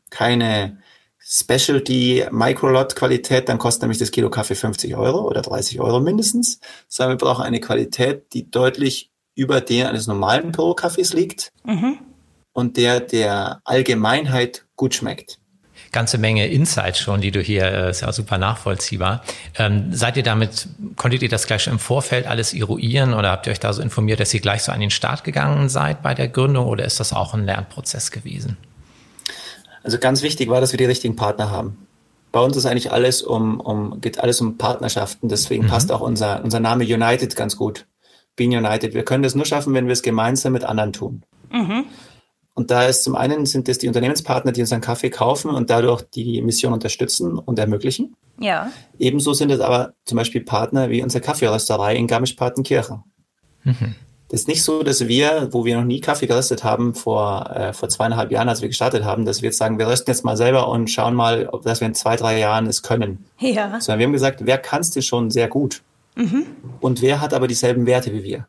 keine 0.09 0.81
Specialty 1.19 2.25
Microlot 2.31 2.95
Qualität, 2.95 3.47
dann 3.47 3.57
kostet 3.57 3.83
nämlich 3.83 3.99
das 3.99 4.11
Kilo 4.11 4.29
Kaffee 4.29 4.55
50 4.55 4.95
Euro 4.95 5.27
oder 5.27 5.41
30 5.41 5.79
Euro 5.79 5.99
mindestens, 5.99 6.59
sondern 6.87 7.17
wir 7.19 7.25
brauchen 7.25 7.43
eine 7.43 7.59
Qualität, 7.59 8.33
die 8.33 8.49
deutlich 8.49 9.11
über 9.35 9.61
der 9.61 9.89
eines 9.89 10.07
normalen 10.07 10.51
Pro-Kaffees 10.51 11.13
liegt 11.13 11.51
mhm. 11.63 11.99
und 12.53 12.75
der 12.75 12.99
der 12.99 13.61
Allgemeinheit 13.63 14.65
gut 14.75 14.95
schmeckt 14.95 15.40
ganze 15.91 16.17
Menge 16.17 16.47
Insights 16.47 16.99
schon, 16.99 17.21
die 17.21 17.31
du 17.31 17.41
hier, 17.41 17.65
äh, 17.65 17.89
ist 17.89 18.01
ja 18.01 18.11
super 18.11 18.37
nachvollziehbar. 18.37 19.23
Ähm, 19.57 19.93
seid 19.93 20.17
ihr 20.17 20.23
damit, 20.23 20.67
konntet 20.95 21.21
ihr 21.21 21.29
das 21.29 21.47
gleich 21.47 21.63
schon 21.63 21.73
im 21.73 21.79
Vorfeld 21.79 22.27
alles 22.27 22.53
eruieren 22.53 23.13
oder 23.13 23.31
habt 23.31 23.47
ihr 23.47 23.51
euch 23.51 23.59
da 23.59 23.73
so 23.73 23.81
informiert, 23.81 24.19
dass 24.19 24.33
ihr 24.33 24.39
gleich 24.39 24.63
so 24.63 24.71
an 24.71 24.79
den 24.79 24.89
Start 24.89 25.23
gegangen 25.23 25.69
seid 25.69 26.01
bei 26.01 26.13
der 26.13 26.27
Gründung 26.27 26.67
oder 26.67 26.85
ist 26.85 26.99
das 26.99 27.13
auch 27.13 27.33
ein 27.33 27.45
Lernprozess 27.45 28.11
gewesen? 28.11 28.57
Also 29.83 29.97
ganz 29.97 30.21
wichtig 30.21 30.49
war, 30.49 30.61
dass 30.61 30.71
wir 30.71 30.77
die 30.77 30.85
richtigen 30.85 31.15
Partner 31.15 31.49
haben. 31.49 31.87
Bei 32.31 32.39
uns 32.39 32.55
ist 32.55 32.65
eigentlich 32.65 32.91
alles 32.91 33.21
um, 33.21 33.59
um 33.59 33.99
geht 33.99 34.19
alles 34.19 34.39
um 34.39 34.57
Partnerschaften, 34.57 35.27
deswegen 35.27 35.65
mhm. 35.65 35.69
passt 35.69 35.91
auch 35.91 36.01
unser, 36.01 36.43
unser 36.43 36.59
Name 36.59 36.83
United 36.85 37.35
ganz 37.35 37.57
gut. 37.57 37.85
Being 38.37 38.55
United. 38.55 38.93
Wir 38.93 39.03
können 39.03 39.23
das 39.23 39.35
nur 39.35 39.45
schaffen, 39.45 39.73
wenn 39.73 39.87
wir 39.87 39.93
es 39.93 40.01
gemeinsam 40.01 40.53
mit 40.53 40.63
anderen 40.63 40.93
tun. 40.93 41.23
Mhm. 41.51 41.85
Und 42.53 42.69
da 42.69 42.83
ist 42.83 43.03
zum 43.03 43.15
einen 43.15 43.45
sind 43.45 43.69
es 43.69 43.77
die 43.77 43.87
Unternehmenspartner, 43.87 44.51
die 44.51 44.61
unseren 44.61 44.81
Kaffee 44.81 45.09
kaufen 45.09 45.51
und 45.51 45.69
dadurch 45.69 46.03
die 46.03 46.41
Mission 46.41 46.73
unterstützen 46.73 47.37
und 47.37 47.57
ermöglichen. 47.57 48.15
Ja. 48.39 48.71
Ebenso 48.99 49.33
sind 49.33 49.51
es 49.51 49.61
aber 49.61 49.93
zum 50.05 50.17
Beispiel 50.17 50.41
Partner 50.41 50.89
wie 50.89 51.01
unsere 51.01 51.23
Kaffeerösterei 51.23 51.95
in 51.95 52.07
Garmisch-Partenkirchen. 52.07 53.03
Mhm. 53.63 53.95
Das 54.31 54.41
ist 54.41 54.47
nicht 54.47 54.63
so, 54.63 54.81
dass 54.81 55.07
wir, 55.07 55.49
wo 55.51 55.65
wir 55.65 55.75
noch 55.77 55.83
nie 55.83 55.99
Kaffee 55.99 56.25
geröstet 56.25 56.63
haben, 56.63 56.95
vor, 56.95 57.51
äh, 57.53 57.73
vor 57.73 57.89
zweieinhalb 57.89 58.31
Jahren, 58.31 58.47
als 58.47 58.61
wir 58.61 58.69
gestartet 58.69 59.03
haben, 59.03 59.25
dass 59.25 59.41
wir 59.41 59.47
jetzt 59.47 59.57
sagen, 59.57 59.77
wir 59.77 59.87
rösten 59.87 60.09
jetzt 60.09 60.23
mal 60.23 60.37
selber 60.37 60.69
und 60.69 60.89
schauen 60.89 61.15
mal, 61.15 61.49
ob 61.51 61.63
dass 61.63 61.81
wir 61.81 61.87
in 61.87 61.93
zwei, 61.93 62.15
drei 62.15 62.39
Jahren 62.39 62.65
es 62.65 62.81
können. 62.81 63.25
Ja. 63.39 63.81
Sondern 63.81 63.99
wir 63.99 64.05
haben 64.05 64.13
gesagt, 64.13 64.45
wer 64.45 64.57
kann 64.57 64.79
es 64.79 64.91
denn 64.91 65.03
schon 65.03 65.31
sehr 65.31 65.49
gut? 65.49 65.81
Mhm. 66.15 66.45
Und 66.79 67.01
wer 67.01 67.19
hat 67.19 67.33
aber 67.33 67.47
dieselben 67.47 67.85
Werte 67.85 68.13
wie 68.13 68.23
wir? 68.23 68.47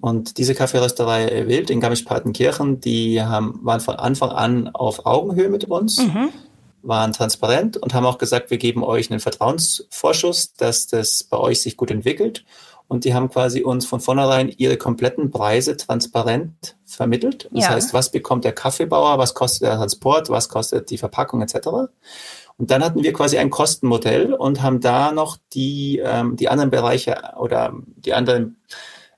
Und 0.00 0.38
diese 0.38 0.54
Kaffeerösterei 0.54 1.46
Wild 1.48 1.70
in 1.70 1.80
Garmisch-Partenkirchen, 1.80 2.80
die 2.80 3.22
haben, 3.22 3.60
waren 3.62 3.80
von 3.80 3.96
Anfang 3.96 4.30
an 4.30 4.68
auf 4.68 5.06
Augenhöhe 5.06 5.48
mit 5.48 5.64
uns, 5.64 5.98
mhm. 5.98 6.28
waren 6.82 7.12
transparent 7.12 7.76
und 7.76 7.94
haben 7.94 8.04
auch 8.04 8.18
gesagt, 8.18 8.50
wir 8.50 8.58
geben 8.58 8.84
euch 8.84 9.10
einen 9.10 9.20
Vertrauensvorschuss, 9.20 10.54
dass 10.54 10.86
das 10.86 11.24
bei 11.24 11.38
euch 11.38 11.62
sich 11.62 11.76
gut 11.76 11.90
entwickelt. 11.90 12.44
Und 12.88 13.04
die 13.04 13.14
haben 13.14 13.30
quasi 13.30 13.62
uns 13.62 13.84
von 13.84 14.00
vornherein 14.00 14.48
ihre 14.48 14.76
kompletten 14.76 15.30
Preise 15.30 15.76
transparent 15.76 16.76
vermittelt. 16.84 17.48
Das 17.50 17.64
ja. 17.64 17.70
heißt, 17.70 17.94
was 17.94 18.12
bekommt 18.12 18.44
der 18.44 18.52
Kaffeebauer, 18.52 19.18
was 19.18 19.34
kostet 19.34 19.62
der 19.62 19.76
Transport, 19.76 20.30
was 20.30 20.48
kostet 20.48 20.90
die 20.90 20.98
Verpackung 20.98 21.42
etc. 21.42 21.68
Und 22.58 22.70
dann 22.70 22.84
hatten 22.84 23.02
wir 23.02 23.12
quasi 23.12 23.38
ein 23.38 23.50
Kostenmodell 23.50 24.32
und 24.34 24.62
haben 24.62 24.80
da 24.80 25.10
noch 25.10 25.36
die, 25.52 26.00
ähm, 26.04 26.36
die 26.36 26.48
anderen 26.48 26.70
Bereiche 26.70 27.16
oder 27.38 27.74
die 27.96 28.14
anderen 28.14 28.56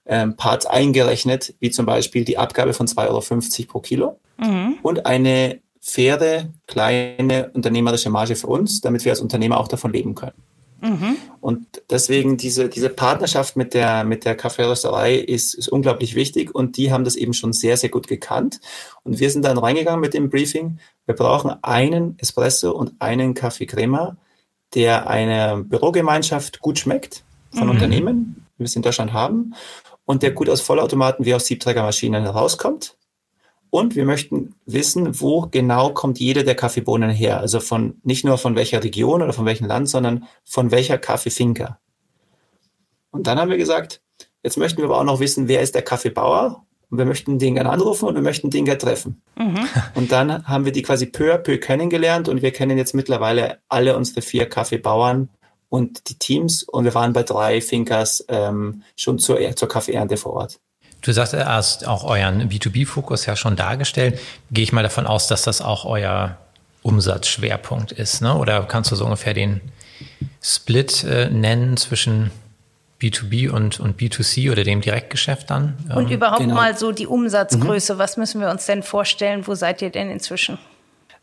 ähm, 0.09 0.37
Parts 0.37 0.66
eingerechnet, 0.66 1.55
wie 1.61 1.71
zum 1.71 1.87
Beispiel 1.87 2.25
die 2.25 2.38
Abgabe 2.38 2.73
von 2.73 2.87
2,50 2.87 3.07
Euro 3.09 3.66
pro 3.68 3.81
Kilo 3.81 4.18
mhm. 4.38 4.77
und 4.83 5.07
eine 5.07 5.61
faire, 5.81 6.49
kleine 6.66 7.51
unternehmerische 7.53 8.11
Marge 8.11 8.35
für 8.35 8.49
uns, 8.49 8.81
damit 8.81 9.05
wir 9.05 9.12
als 9.12 9.21
Unternehmer 9.21 9.61
auch 9.61 9.68
davon 9.68 9.92
leben 9.92 10.14
können. 10.14 10.42
Mhm. 10.81 11.16
Und 11.40 11.83
deswegen 11.90 12.37
diese, 12.37 12.68
diese 12.68 12.88
Partnerschaft 12.88 13.57
mit 13.57 13.75
der, 13.75 14.05
mit 14.05 14.25
der 14.25 14.37
Kaffeerösterei 14.37 15.16
ist, 15.16 15.55
ist 15.55 15.68
unglaublich 15.68 16.14
wichtig 16.14 16.55
und 16.55 16.77
die 16.77 16.92
haben 16.92 17.05
das 17.05 17.16
eben 17.16 17.35
schon 17.35 17.53
sehr, 17.53 17.77
sehr 17.77 17.90
gut 17.90 18.07
gekannt. 18.07 18.61
Und 19.03 19.18
wir 19.18 19.31
sind 19.31 19.44
dann 19.44 19.59
reingegangen 19.59 20.01
mit 20.01 20.14
dem 20.14 20.31
Briefing. 20.31 20.79
Wir 21.07 21.16
brauchen 21.16 21.53
einen 21.62 22.16
Espresso 22.18 22.71
und 22.71 22.92
einen 23.01 23.35
Kaffee 23.35 23.66
Crema, 23.66 24.16
der 24.75 25.09
einer 25.09 25.62
Bürogemeinschaft 25.64 26.61
gut 26.61 26.79
schmeckt 26.79 27.25
von 27.51 27.64
mhm. 27.64 27.71
Unternehmen, 27.71 28.47
wie 28.57 28.61
wir 28.61 28.66
es 28.66 28.77
in 28.77 28.83
Deutschland 28.83 29.12
haben 29.12 29.55
und 30.09 30.23
der 30.23 30.31
gut 30.31 30.49
aus 30.49 30.62
Vollautomaten 30.62 31.27
wie 31.27 31.35
aus 31.35 31.44
Siebträgermaschinen 31.44 32.23
herauskommt. 32.23 32.97
Und 33.68 33.94
wir 33.94 34.07
möchten 34.07 34.55
wissen, 34.64 35.21
wo 35.21 35.42
genau 35.42 35.90
kommt 35.90 36.18
jede 36.18 36.44
der 36.44 36.55
Kaffeebohnen 36.55 37.11
her. 37.11 37.40
Also 37.40 37.61
von, 37.61 38.01
nicht 38.05 38.25
nur 38.25 38.38
von 38.38 38.57
welcher 38.57 38.83
Region 38.83 39.21
oder 39.21 39.35
von 39.35 39.44
welchem 39.44 39.66
Land, 39.66 39.90
sondern 39.90 40.25
von 40.47 40.71
welcher 40.71 40.97
Kaffeefinker. 40.97 41.79
Und 43.11 43.27
dann 43.27 43.38
haben 43.38 43.51
wir 43.51 43.59
gesagt, 43.59 44.01
jetzt 44.42 44.57
möchten 44.57 44.79
wir 44.79 44.87
aber 44.87 44.99
auch 44.99 45.05
noch 45.05 45.21
wissen, 45.21 45.47
wer 45.47 45.61
ist 45.61 45.75
der 45.75 45.83
Kaffeebauer? 45.83 46.64
Und 46.88 46.97
wir 46.97 47.05
möchten 47.05 47.38
den 47.38 47.57
gerne 47.57 47.68
anrufen 47.68 48.09
und 48.09 48.14
wir 48.14 48.23
möchten 48.23 48.49
den 48.49 48.64
gerne 48.64 48.79
treffen. 48.79 49.21
Mhm. 49.37 49.68
Und 49.94 50.11
dann 50.11 50.49
haben 50.49 50.64
wir 50.64 50.73
die 50.73 50.81
quasi 50.81 51.05
peu 51.05 51.35
à 51.35 51.37
peu 51.37 51.59
kennengelernt 51.59 52.31
und 52.31 52.40
wir 52.40 52.51
kennen 52.51 52.79
jetzt 52.79 52.94
mittlerweile 52.94 53.59
alle 53.68 53.94
unsere 53.94 54.23
vier 54.23 54.49
Kaffeebauern 54.49 55.29
und 55.69 56.09
die 56.09 56.15
Teams 56.15 56.63
und 56.63 56.85
wir 56.85 56.95
waren 56.95 57.13
bei 57.13 57.23
drei 57.23 57.61
Finkers 57.61 58.25
ähm, 58.29 58.83
schon 58.97 59.19
zur, 59.19 59.39
zur 59.57 59.69
Kaffeeernte 59.69 60.17
vor 60.17 60.35
Ort. 60.35 60.59
Du 61.03 61.13
sagst, 61.13 61.33
du 61.33 61.47
hast 61.47 61.87
auch 61.87 62.05
euren 62.05 62.49
B2B-Fokus 62.49 63.27
ja 63.27 63.37
schon 63.37 63.55
dargestellt. 63.55 64.19
Gehe 64.51 64.65
ich 64.65 64.73
mal 64.73 64.83
davon 64.83 65.07
aus, 65.07 65.29
dass 65.29 65.43
das 65.43 65.61
auch 65.61 65.85
euer 65.85 66.37
Umsatzschwerpunkt 66.83 67.93
ist, 67.93 68.21
ne? 68.21 68.35
Oder 68.37 68.63
kannst 68.65 68.91
du 68.91 68.97
so 68.97 69.05
ungefähr 69.05 69.35
den 69.35 69.61
Split 70.43 71.05
äh, 71.05 71.29
nennen 71.31 71.77
zwischen 71.77 72.31
B2B 73.01 73.49
und, 73.51 73.79
und 73.79 74.01
B2C 74.01 74.51
oder 74.51 74.65
dem 74.65 74.81
Direktgeschäft 74.81 75.51
dann? 75.51 75.77
Und 75.95 76.07
ähm, 76.07 76.17
überhaupt 76.17 76.41
genau. 76.41 76.55
mal 76.55 76.77
so 76.77 76.91
die 76.91 77.07
Umsatzgröße. 77.07 77.95
Mhm. 77.95 77.99
Was 77.99 78.17
müssen 78.17 78.41
wir 78.41 78.51
uns 78.51 78.67
denn 78.67 78.83
vorstellen? 78.83 79.47
Wo 79.47 79.55
seid 79.55 79.83
ihr 79.83 79.91
denn 79.91 80.11
inzwischen? 80.11 80.59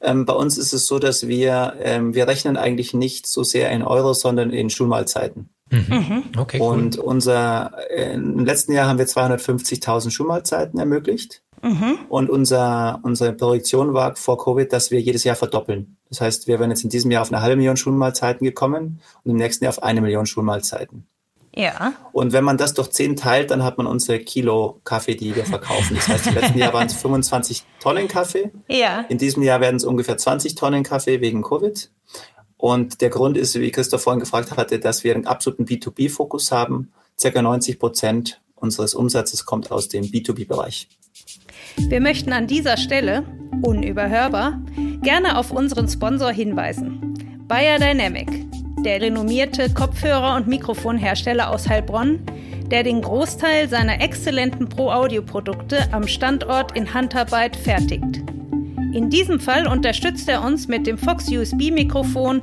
Ähm, 0.01 0.25
bei 0.25 0.33
uns 0.33 0.57
ist 0.57 0.73
es 0.73 0.87
so, 0.87 0.99
dass 0.99 1.27
wir, 1.27 1.75
ähm, 1.81 2.13
wir 2.13 2.27
rechnen 2.27 2.57
eigentlich 2.57 2.93
nicht 2.93 3.27
so 3.27 3.43
sehr 3.43 3.71
in 3.71 3.83
Euro, 3.83 4.13
sondern 4.13 4.51
in 4.51 4.69
Schulmahlzeiten. 4.69 5.49
Mhm. 5.71 5.85
mhm. 5.89 6.23
Okay, 6.37 6.59
cool. 6.59 6.73
Und 6.73 6.97
unser, 6.97 7.71
äh, 7.89 8.13
im 8.13 8.45
letzten 8.45 8.73
Jahr 8.73 8.87
haben 8.87 8.99
wir 8.99 9.07
250.000 9.07 10.11
Schulmahlzeiten 10.11 10.79
ermöglicht. 10.79 11.41
Mhm. 11.61 11.97
Und 12.09 12.29
unser, 12.29 12.99
unsere 13.01 13.33
Projektion 13.33 13.93
war 13.93 14.15
vor 14.15 14.37
Covid, 14.37 14.71
dass 14.71 14.91
wir 14.91 15.01
jedes 15.01 15.23
Jahr 15.23 15.35
verdoppeln. 15.35 15.97
Das 16.09 16.21
heißt, 16.21 16.47
wir 16.47 16.59
wären 16.59 16.69
jetzt 16.69 16.83
in 16.83 16.91
diesem 16.91 17.09
Jahr 17.09 17.23
auf 17.23 17.31
eine 17.31 17.41
halbe 17.41 17.55
Million 17.55 17.77
Schulmahlzeiten 17.77 18.45
gekommen 18.45 19.01
und 19.23 19.31
im 19.31 19.37
nächsten 19.37 19.63
Jahr 19.63 19.73
auf 19.73 19.81
eine 19.81 20.01
Million 20.01 20.27
Schulmahlzeiten. 20.27 21.07
Ja. 21.55 21.93
Und 22.11 22.33
wenn 22.33 22.43
man 22.43 22.57
das 22.57 22.73
durch 22.73 22.89
zehn 22.89 23.15
teilt, 23.15 23.49
dann 23.51 23.63
hat 23.63 23.77
man 23.77 23.87
unsere 23.87 24.19
Kilo 24.19 24.81
Kaffee, 24.83 25.15
die 25.15 25.35
wir 25.35 25.45
verkaufen. 25.45 25.95
Das 25.95 26.07
heißt, 26.07 26.27
im 26.27 26.35
letzten 26.35 26.57
Jahr 26.57 26.73
waren 26.73 26.87
es 26.87 26.93
25 26.93 27.63
Tonnen 27.79 28.07
Kaffee. 28.07 28.51
Ja. 28.67 29.05
In 29.07 29.17
diesem 29.17 29.41
Jahr 29.41 29.61
werden 29.61 29.77
es 29.77 29.85
ungefähr 29.85 30.17
20 30.17 30.55
Tonnen 30.55 30.83
Kaffee 30.83 31.21
wegen 31.21 31.41
Covid. 31.41 31.89
Und 32.57 33.01
der 33.01 33.09
Grund 33.09 33.37
ist, 33.37 33.55
wie 33.59 33.71
Christoph 33.71 34.03
vorhin 34.03 34.19
gefragt 34.19 34.55
hatte, 34.57 34.79
dass 34.79 35.03
wir 35.03 35.15
einen 35.15 35.27
absoluten 35.27 35.65
B2B-Fokus 35.65 36.51
haben. 36.51 36.91
Circa 37.17 37.41
90 37.41 37.79
Prozent 37.79 38.41
unseres 38.55 38.93
Umsatzes 38.93 39.45
kommt 39.45 39.71
aus 39.71 39.87
dem 39.87 40.05
B2B-Bereich. 40.05 40.89
Wir 41.77 42.01
möchten 42.01 42.33
an 42.33 42.47
dieser 42.47 42.77
Stelle, 42.77 43.23
unüberhörbar, 43.61 44.61
gerne 45.01 45.37
auf 45.37 45.51
unseren 45.51 45.87
Sponsor 45.87 46.31
hinweisen. 46.31 47.45
Bayer 47.47 47.77
Dynamic 47.77 48.44
der 48.85 49.01
renommierte 49.01 49.69
Kopfhörer- 49.71 50.35
und 50.35 50.47
Mikrofonhersteller 50.47 51.49
aus 51.49 51.67
Heilbronn, 51.67 52.19
der 52.69 52.83
den 52.83 53.01
Großteil 53.01 53.67
seiner 53.67 53.99
exzellenten 53.99 54.69
Pro-Audio-Produkte 54.69 55.91
am 55.91 56.07
Standort 56.07 56.77
in 56.77 56.93
Handarbeit 56.93 57.55
fertigt. 57.55 58.21
In 58.93 59.09
diesem 59.09 59.39
Fall 59.39 59.67
unterstützt 59.67 60.29
er 60.29 60.43
uns 60.43 60.67
mit 60.67 60.85
dem 60.85 60.97
Fox 60.97 61.29
USB-Mikrofon 61.29 62.41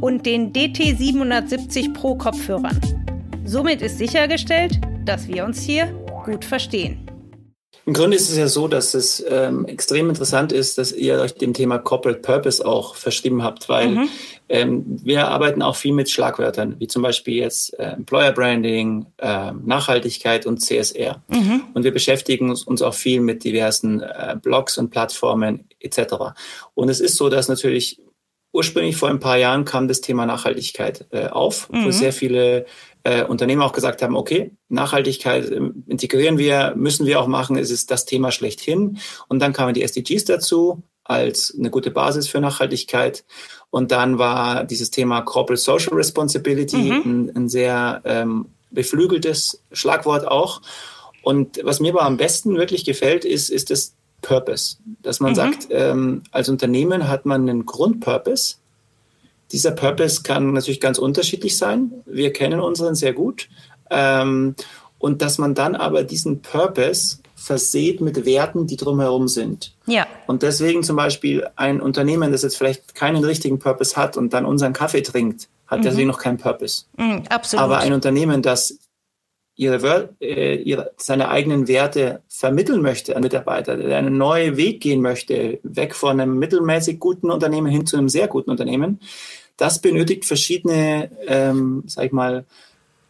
und 0.00 0.24
den 0.24 0.52
DT770 0.52 1.92
Pro 1.92 2.14
Kopfhörern. 2.14 2.80
Somit 3.44 3.82
ist 3.82 3.98
sichergestellt, 3.98 4.80
dass 5.04 5.26
wir 5.26 5.44
uns 5.44 5.60
hier 5.60 5.86
gut 6.24 6.44
verstehen. 6.44 7.09
Im 7.86 7.94
Grunde 7.94 8.16
ist 8.16 8.30
es 8.30 8.36
ja 8.36 8.46
so, 8.46 8.68
dass 8.68 8.94
es 8.94 9.24
ähm, 9.28 9.64
extrem 9.66 10.08
interessant 10.08 10.52
ist, 10.52 10.78
dass 10.78 10.92
ihr 10.92 11.18
euch 11.20 11.34
dem 11.34 11.54
Thema 11.54 11.78
Corporate 11.78 12.20
Purpose 12.20 12.64
auch 12.64 12.94
verschrieben 12.94 13.42
habt, 13.42 13.68
weil 13.68 13.88
mhm. 13.88 14.08
ähm, 14.48 14.84
wir 15.02 15.28
arbeiten 15.28 15.62
auch 15.62 15.76
viel 15.76 15.92
mit 15.92 16.10
Schlagwörtern, 16.10 16.76
wie 16.78 16.88
zum 16.88 17.02
Beispiel 17.02 17.34
jetzt 17.34 17.78
äh, 17.78 17.92
Employer 17.92 18.32
Branding, 18.32 19.06
äh, 19.18 19.52
Nachhaltigkeit 19.52 20.46
und 20.46 20.58
CSR. 20.58 21.22
Mhm. 21.28 21.64
Und 21.74 21.84
wir 21.84 21.92
beschäftigen 21.92 22.50
uns, 22.50 22.64
uns, 22.64 22.82
auch 22.82 22.94
viel 22.94 23.20
mit 23.20 23.44
diversen 23.44 24.00
äh, 24.00 24.36
Blogs 24.40 24.76
und 24.76 24.90
Plattformen 24.90 25.68
etc. 25.80 26.14
Und 26.74 26.90
es 26.90 27.00
ist 27.00 27.16
so, 27.16 27.28
dass 27.28 27.48
natürlich 27.48 28.00
ursprünglich 28.52 28.96
vor 28.96 29.08
ein 29.08 29.20
paar 29.20 29.36
Jahren 29.36 29.64
kam 29.64 29.88
das 29.88 30.00
Thema 30.00 30.26
Nachhaltigkeit 30.26 31.06
äh, 31.10 31.28
auf, 31.28 31.70
mhm. 31.70 31.84
wo 31.84 31.90
sehr 31.90 32.12
viele 32.12 32.66
äh, 33.04 33.24
Unternehmen 33.24 33.62
auch 33.62 33.72
gesagt 33.72 34.02
haben, 34.02 34.16
okay, 34.16 34.52
Nachhaltigkeit 34.68 35.50
äh, 35.50 35.60
integrieren 35.86 36.38
wir, 36.38 36.74
müssen 36.76 37.06
wir 37.06 37.20
auch 37.20 37.26
machen, 37.26 37.56
es 37.56 37.70
ist 37.70 37.90
das 37.90 38.04
Thema 38.04 38.32
schlechthin. 38.32 38.98
Und 39.28 39.40
dann 39.40 39.52
kamen 39.52 39.74
die 39.74 39.82
SDGs 39.82 40.24
dazu 40.24 40.82
als 41.04 41.54
eine 41.58 41.70
gute 41.70 41.90
Basis 41.90 42.28
für 42.28 42.40
Nachhaltigkeit. 42.40 43.24
Und 43.70 43.90
dann 43.90 44.18
war 44.18 44.64
dieses 44.64 44.90
Thema 44.90 45.22
Corporate 45.22 45.60
Social 45.60 45.94
Responsibility 45.94 46.76
mhm. 46.76 47.02
ein, 47.04 47.36
ein, 47.36 47.48
sehr 47.48 48.02
ähm, 48.04 48.46
beflügeltes 48.70 49.62
Schlagwort 49.72 50.26
auch. 50.26 50.60
Und 51.22 51.60
was 51.64 51.80
mir 51.80 51.92
aber 51.92 52.02
am 52.02 52.16
besten 52.16 52.56
wirklich 52.56 52.84
gefällt, 52.84 53.24
ist, 53.24 53.50
ist 53.50 53.70
das 53.70 53.96
Purpose. 54.20 54.76
Dass 55.02 55.20
man 55.20 55.32
mhm. 55.32 55.36
sagt, 55.36 55.68
ähm, 55.70 56.22
als 56.30 56.48
Unternehmen 56.48 57.08
hat 57.08 57.26
man 57.26 57.48
einen 57.48 57.66
Grundpurpose, 57.66 58.56
dieser 59.52 59.72
Purpose 59.72 60.22
kann 60.22 60.52
natürlich 60.52 60.80
ganz 60.80 60.98
unterschiedlich 60.98 61.56
sein. 61.56 61.90
Wir 62.06 62.32
kennen 62.32 62.60
unseren 62.60 62.94
sehr 62.94 63.12
gut. 63.12 63.48
Ähm, 63.90 64.54
und 64.98 65.22
dass 65.22 65.38
man 65.38 65.54
dann 65.54 65.74
aber 65.74 66.04
diesen 66.04 66.42
Purpose 66.42 67.18
verseht 67.34 68.00
mit 68.00 68.26
Werten, 68.26 68.66
die 68.66 68.76
drumherum 68.76 69.26
sind. 69.26 69.72
Ja. 69.86 70.06
Und 70.26 70.42
deswegen 70.42 70.82
zum 70.82 70.96
Beispiel 70.96 71.48
ein 71.56 71.80
Unternehmen, 71.80 72.32
das 72.32 72.42
jetzt 72.42 72.58
vielleicht 72.58 72.94
keinen 72.94 73.24
richtigen 73.24 73.58
Purpose 73.58 73.96
hat 73.96 74.16
und 74.18 74.34
dann 74.34 74.44
unseren 74.44 74.74
Kaffee 74.74 75.00
trinkt, 75.00 75.48
hat 75.66 75.80
mhm. 75.80 75.84
deswegen 75.84 76.08
noch 76.08 76.18
keinen 76.18 76.36
Purpose. 76.36 76.84
Mhm, 76.98 77.22
absolut. 77.30 77.64
Aber 77.64 77.78
ein 77.78 77.94
Unternehmen, 77.94 78.42
das 78.42 78.78
ihre, 79.60 80.08
äh, 80.20 80.56
ihre, 80.56 80.92
seine 80.96 81.28
eigenen 81.28 81.68
Werte 81.68 82.22
vermitteln 82.28 82.80
möchte 82.80 83.14
an 83.14 83.22
Mitarbeiter, 83.22 83.76
der 83.76 83.98
einen 83.98 84.16
neuen 84.16 84.56
Weg 84.56 84.80
gehen 84.80 85.02
möchte, 85.02 85.60
weg 85.62 85.94
von 85.94 86.18
einem 86.18 86.38
mittelmäßig 86.38 86.98
guten 86.98 87.30
Unternehmen 87.30 87.70
hin 87.70 87.84
zu 87.84 87.98
einem 87.98 88.08
sehr 88.08 88.26
guten 88.26 88.50
Unternehmen, 88.50 89.00
das 89.58 89.82
benötigt 89.82 90.24
verschiedene, 90.24 91.10
ähm, 91.26 91.82
sag 91.86 92.06
ich 92.06 92.12
mal, 92.12 92.46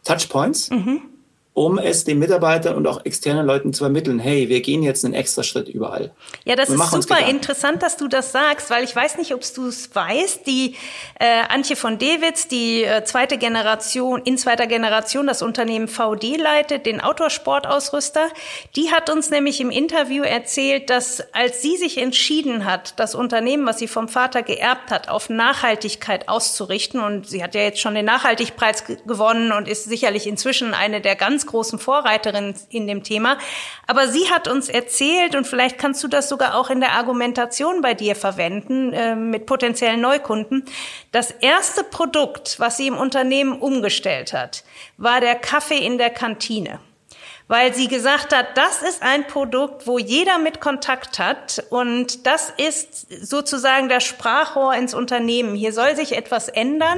Touchpoints. 0.03 0.69
Mhm 0.71 1.10
um 1.53 1.77
es 1.77 2.05
den 2.05 2.17
Mitarbeitern 2.19 2.75
und 2.75 2.87
auch 2.87 3.03
externen 3.03 3.45
Leuten 3.45 3.73
zu 3.73 3.83
vermitteln, 3.83 4.19
hey, 4.19 4.47
wir 4.47 4.61
gehen 4.61 4.83
jetzt 4.83 5.03
einen 5.03 5.13
extra 5.13 5.43
Schritt 5.43 5.67
überall. 5.67 6.11
Ja, 6.45 6.55
das 6.55 6.69
ist 6.69 6.91
super 6.91 7.27
interessant, 7.27 7.83
dass 7.83 7.97
du 7.97 8.07
das 8.07 8.31
sagst, 8.31 8.69
weil 8.69 8.85
ich 8.85 8.95
weiß 8.95 9.17
nicht, 9.17 9.33
ob 9.33 9.41
du 9.53 9.67
es 9.67 9.93
weißt. 9.93 10.47
Die 10.47 10.75
äh, 11.19 11.43
Antje 11.49 11.75
von 11.75 11.97
Dewitz, 11.97 12.47
die 12.47 12.83
äh, 12.83 13.03
zweite 13.03 13.37
Generation, 13.37 14.21
in 14.23 14.37
zweiter 14.37 14.65
Generation 14.65 15.27
das 15.27 15.41
Unternehmen 15.41 15.89
VD 15.89 16.37
leitet, 16.37 16.85
den 16.85 17.01
Autosportausrüster, 17.01 18.29
die 18.77 18.91
hat 18.91 19.09
uns 19.09 19.29
nämlich 19.29 19.59
im 19.59 19.71
Interview 19.71 20.23
erzählt, 20.23 20.89
dass 20.89 21.21
als 21.33 21.61
sie 21.61 21.75
sich 21.75 21.97
entschieden 21.97 22.63
hat, 22.63 22.97
das 22.97 23.13
Unternehmen, 23.13 23.65
was 23.65 23.77
sie 23.77 23.87
vom 23.89 24.07
Vater 24.07 24.41
geerbt 24.41 24.89
hat, 24.89 25.09
auf 25.09 25.29
Nachhaltigkeit 25.29 26.29
auszurichten, 26.29 27.01
und 27.01 27.27
sie 27.27 27.43
hat 27.43 27.55
ja 27.55 27.61
jetzt 27.61 27.81
schon 27.81 27.93
den 27.93 28.05
Nachhaltigpreis 28.05 28.85
gewonnen 28.85 29.51
und 29.51 29.67
ist 29.67 29.83
sicherlich 29.83 30.27
inzwischen 30.27 30.73
eine 30.73 31.01
der 31.01 31.15
ganz 31.15 31.40
ganz 31.41 31.45
großen 31.47 31.79
Vorreiterin 31.79 32.53
in 32.69 32.87
dem 32.87 33.03
Thema. 33.03 33.37
Aber 33.87 34.07
sie 34.07 34.29
hat 34.29 34.47
uns 34.47 34.69
erzählt, 34.69 35.35
und 35.35 35.47
vielleicht 35.47 35.77
kannst 35.77 36.03
du 36.03 36.07
das 36.07 36.29
sogar 36.29 36.55
auch 36.55 36.69
in 36.69 36.79
der 36.79 36.93
Argumentation 36.93 37.81
bei 37.81 37.93
dir 37.93 38.15
verwenden, 38.15 38.93
äh, 38.93 39.15
mit 39.15 39.45
potenziellen 39.45 40.01
Neukunden. 40.01 40.65
Das 41.11 41.31
erste 41.31 41.83
Produkt, 41.83 42.59
was 42.59 42.77
sie 42.77 42.87
im 42.87 42.97
Unternehmen 42.97 43.59
umgestellt 43.59 44.33
hat, 44.33 44.63
war 44.97 45.19
der 45.19 45.35
Kaffee 45.35 45.79
in 45.79 45.97
der 45.97 46.11
Kantine 46.11 46.79
weil 47.51 47.73
sie 47.73 47.89
gesagt 47.89 48.33
hat, 48.33 48.55
das 48.55 48.81
ist 48.81 49.03
ein 49.03 49.27
Produkt, 49.27 49.85
wo 49.85 49.99
jeder 49.99 50.39
mit 50.39 50.61
Kontakt 50.61 51.19
hat 51.19 51.61
und 51.69 52.25
das 52.25 52.49
ist 52.55 53.11
sozusagen 53.21 53.89
das 53.89 54.05
Sprachrohr 54.05 54.73
ins 54.73 54.93
Unternehmen. 54.93 55.53
Hier 55.55 55.73
soll 55.73 55.97
sich 55.97 56.15
etwas 56.15 56.47
ändern. 56.47 56.97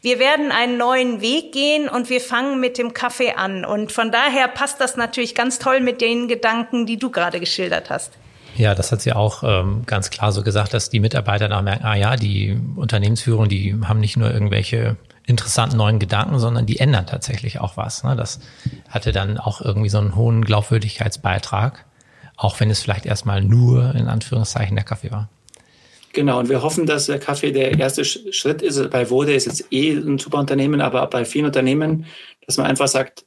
Wir 0.00 0.20
werden 0.20 0.52
einen 0.52 0.78
neuen 0.78 1.20
Weg 1.20 1.50
gehen 1.50 1.88
und 1.88 2.10
wir 2.10 2.20
fangen 2.20 2.60
mit 2.60 2.78
dem 2.78 2.94
Kaffee 2.94 3.32
an. 3.32 3.64
Und 3.64 3.90
von 3.90 4.12
daher 4.12 4.46
passt 4.46 4.80
das 4.80 4.96
natürlich 4.96 5.34
ganz 5.34 5.58
toll 5.58 5.80
mit 5.80 6.00
den 6.00 6.28
Gedanken, 6.28 6.86
die 6.86 6.96
du 6.96 7.10
gerade 7.10 7.40
geschildert 7.40 7.90
hast. 7.90 8.12
Ja, 8.56 8.76
das 8.76 8.92
hat 8.92 9.00
sie 9.00 9.12
auch 9.12 9.42
ähm, 9.42 9.82
ganz 9.84 10.10
klar 10.10 10.30
so 10.30 10.44
gesagt, 10.44 10.74
dass 10.74 10.90
die 10.90 11.00
Mitarbeiter 11.00 11.48
da 11.48 11.60
merken, 11.60 11.84
ah 11.84 11.96
ja, 11.96 12.14
die 12.14 12.56
Unternehmensführung, 12.76 13.48
die 13.48 13.76
haben 13.84 13.98
nicht 13.98 14.16
nur 14.16 14.32
irgendwelche 14.32 14.96
interessanten 15.28 15.76
neuen 15.76 15.98
Gedanken, 15.98 16.38
sondern 16.38 16.64
die 16.64 16.78
ändern 16.78 17.06
tatsächlich 17.06 17.60
auch 17.60 17.76
was. 17.76 18.02
Ne? 18.02 18.16
Das 18.16 18.40
hatte 18.88 19.12
dann 19.12 19.36
auch 19.36 19.60
irgendwie 19.60 19.90
so 19.90 19.98
einen 19.98 20.16
hohen 20.16 20.44
Glaubwürdigkeitsbeitrag, 20.44 21.84
auch 22.36 22.58
wenn 22.60 22.70
es 22.70 22.80
vielleicht 22.80 23.04
erstmal 23.04 23.42
nur 23.42 23.94
in 23.94 24.08
Anführungszeichen 24.08 24.74
der 24.74 24.84
Kaffee 24.84 25.10
war. 25.10 25.28
Genau, 26.14 26.38
und 26.38 26.48
wir 26.48 26.62
hoffen, 26.62 26.86
dass 26.86 27.06
der 27.06 27.18
Kaffee 27.18 27.52
der 27.52 27.78
erste 27.78 28.04
Schritt 28.04 28.62
ist. 28.62 28.90
Bei 28.90 29.10
Wode 29.10 29.34
ist 29.34 29.44
jetzt 29.44 29.70
eh 29.70 29.92
ein 29.92 30.18
super 30.18 30.38
Unternehmen, 30.38 30.80
aber 30.80 31.06
bei 31.06 31.26
vielen 31.26 31.44
Unternehmen, 31.44 32.06
dass 32.46 32.56
man 32.56 32.66
einfach 32.66 32.88
sagt, 32.88 33.26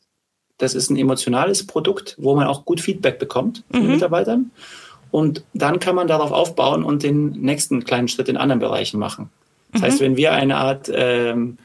das 0.58 0.74
ist 0.74 0.90
ein 0.90 0.98
emotionales 0.98 1.66
Produkt, 1.66 2.16
wo 2.18 2.36
man 2.36 2.48
auch 2.48 2.66
gut 2.66 2.82
Feedback 2.82 3.20
bekommt 3.20 3.64
von 3.70 3.82
mhm. 3.82 3.86
den 3.86 3.92
Mitarbeitern. 3.94 4.52
Und 5.12 5.44
dann 5.54 5.80
kann 5.80 5.96
man 5.96 6.08
darauf 6.08 6.32
aufbauen 6.32 6.84
und 6.84 7.04
den 7.04 7.32
nächsten 7.32 7.84
kleinen 7.84 8.08
Schritt 8.08 8.30
in 8.30 8.38
anderen 8.38 8.60
Bereichen 8.60 9.00
machen. 9.00 9.30
Das 9.72 9.82
mhm. 9.82 9.86
heißt, 9.86 10.00
wenn 10.00 10.18
wir 10.18 10.34
eine 10.34 10.58
Art 10.58 10.90
ähm, 10.94 11.58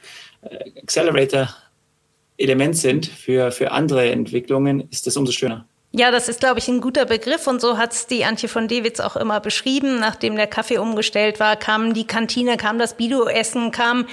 Accelerator-Element 0.82 2.76
sind 2.76 3.06
für, 3.06 3.50
für 3.50 3.72
andere 3.72 4.10
Entwicklungen, 4.10 4.88
ist 4.90 5.06
das 5.06 5.16
umso 5.16 5.32
schöner. 5.32 5.66
Ja, 5.98 6.10
das 6.10 6.28
ist, 6.28 6.40
glaube 6.40 6.58
ich, 6.58 6.68
ein 6.68 6.82
guter 6.82 7.06
Begriff 7.06 7.46
und 7.46 7.58
so 7.58 7.78
hat 7.78 7.94
es 7.94 8.06
die 8.06 8.26
Antje 8.26 8.50
von 8.50 8.68
Dewitz 8.68 9.00
auch 9.00 9.16
immer 9.16 9.40
beschrieben. 9.40 9.98
Nachdem 9.98 10.36
der 10.36 10.46
Kaffee 10.46 10.76
umgestellt 10.76 11.40
war, 11.40 11.56
kam 11.56 11.94
die 11.94 12.06
Kantine, 12.06 12.58
kam 12.58 12.78
das 12.78 12.98
Bido-Essen, 12.98 13.70
kam 13.70 14.06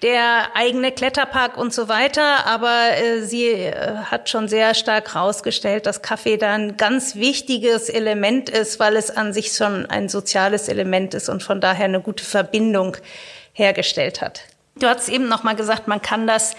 der 0.00 0.56
eigene 0.56 0.90
Kletterpark 0.90 1.58
und 1.58 1.74
so 1.74 1.90
weiter. 1.90 2.46
Aber 2.46 2.96
äh, 2.96 3.20
sie 3.20 3.48
äh, 3.48 3.96
hat 4.06 4.30
schon 4.30 4.48
sehr 4.48 4.74
stark 4.74 5.12
herausgestellt, 5.12 5.84
dass 5.84 6.00
Kaffee 6.00 6.38
da 6.38 6.54
ein 6.54 6.78
ganz 6.78 7.14
wichtiges 7.14 7.90
Element 7.90 8.48
ist, 8.48 8.80
weil 8.80 8.96
es 8.96 9.10
an 9.10 9.34
sich 9.34 9.52
schon 9.52 9.84
ein 9.84 10.08
soziales 10.08 10.68
Element 10.68 11.12
ist 11.12 11.28
und 11.28 11.42
von 11.42 11.60
daher 11.60 11.84
eine 11.84 12.00
gute 12.00 12.24
Verbindung 12.24 12.96
hergestellt 13.52 14.22
hat. 14.22 14.44
Du 14.78 14.88
hast 14.88 15.08
eben 15.08 15.28
noch 15.28 15.42
mal 15.42 15.56
gesagt, 15.56 15.88
man 15.88 16.00
kann 16.02 16.26
das 16.26 16.54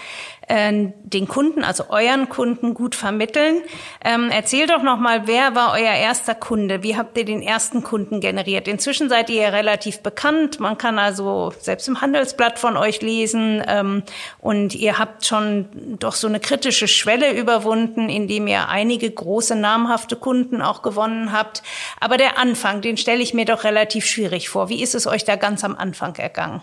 äh, 0.49 0.91
den 1.03 1.27
Kunden, 1.27 1.63
also 1.63 1.85
euren 1.89 2.27
Kunden, 2.27 2.73
gut 2.73 2.95
vermitteln. 2.95 3.61
Ähm, 4.03 4.29
erzähl 4.31 4.67
doch 4.67 4.83
noch 4.83 4.99
mal, 4.99 5.27
wer 5.27 5.55
war 5.55 5.73
euer 5.73 5.93
erster 5.93 6.35
Kunde? 6.35 6.83
Wie 6.83 6.97
habt 6.97 7.17
ihr 7.17 7.23
den 7.23 7.41
ersten 7.41 7.83
Kunden 7.83 8.19
generiert? 8.19 8.67
Inzwischen 8.67 9.09
seid 9.09 9.29
ihr 9.29 9.43
ja 9.43 9.49
relativ 9.49 9.99
bekannt. 9.99 10.59
Man 10.59 10.77
kann 10.77 10.99
also 10.99 11.53
selbst 11.59 11.87
im 11.87 12.01
Handelsblatt 12.01 12.59
von 12.59 12.77
euch 12.77 13.01
lesen 13.01 13.63
ähm, 13.67 14.03
und 14.39 14.75
ihr 14.75 14.97
habt 14.97 15.25
schon 15.25 15.69
doch 15.99 16.15
so 16.15 16.27
eine 16.27 16.39
kritische 16.39 16.87
Schwelle 16.87 17.31
überwunden, 17.33 18.09
indem 18.09 18.47
ihr 18.47 18.67
einige 18.69 19.09
große 19.09 19.55
namhafte 19.55 20.15
Kunden 20.15 20.61
auch 20.61 20.81
gewonnen 20.81 21.31
habt. 21.31 21.61
Aber 21.99 22.17
der 22.17 22.37
Anfang, 22.37 22.81
den 22.81 22.97
stelle 22.97 23.21
ich 23.21 23.33
mir 23.33 23.45
doch 23.45 23.63
relativ 23.63 24.05
schwierig 24.05 24.49
vor. 24.49 24.69
Wie 24.69 24.81
ist 24.81 24.95
es 24.95 25.07
euch 25.07 25.23
da 25.25 25.35
ganz 25.35 25.63
am 25.63 25.75
Anfang 25.75 26.15
ergangen? 26.15 26.61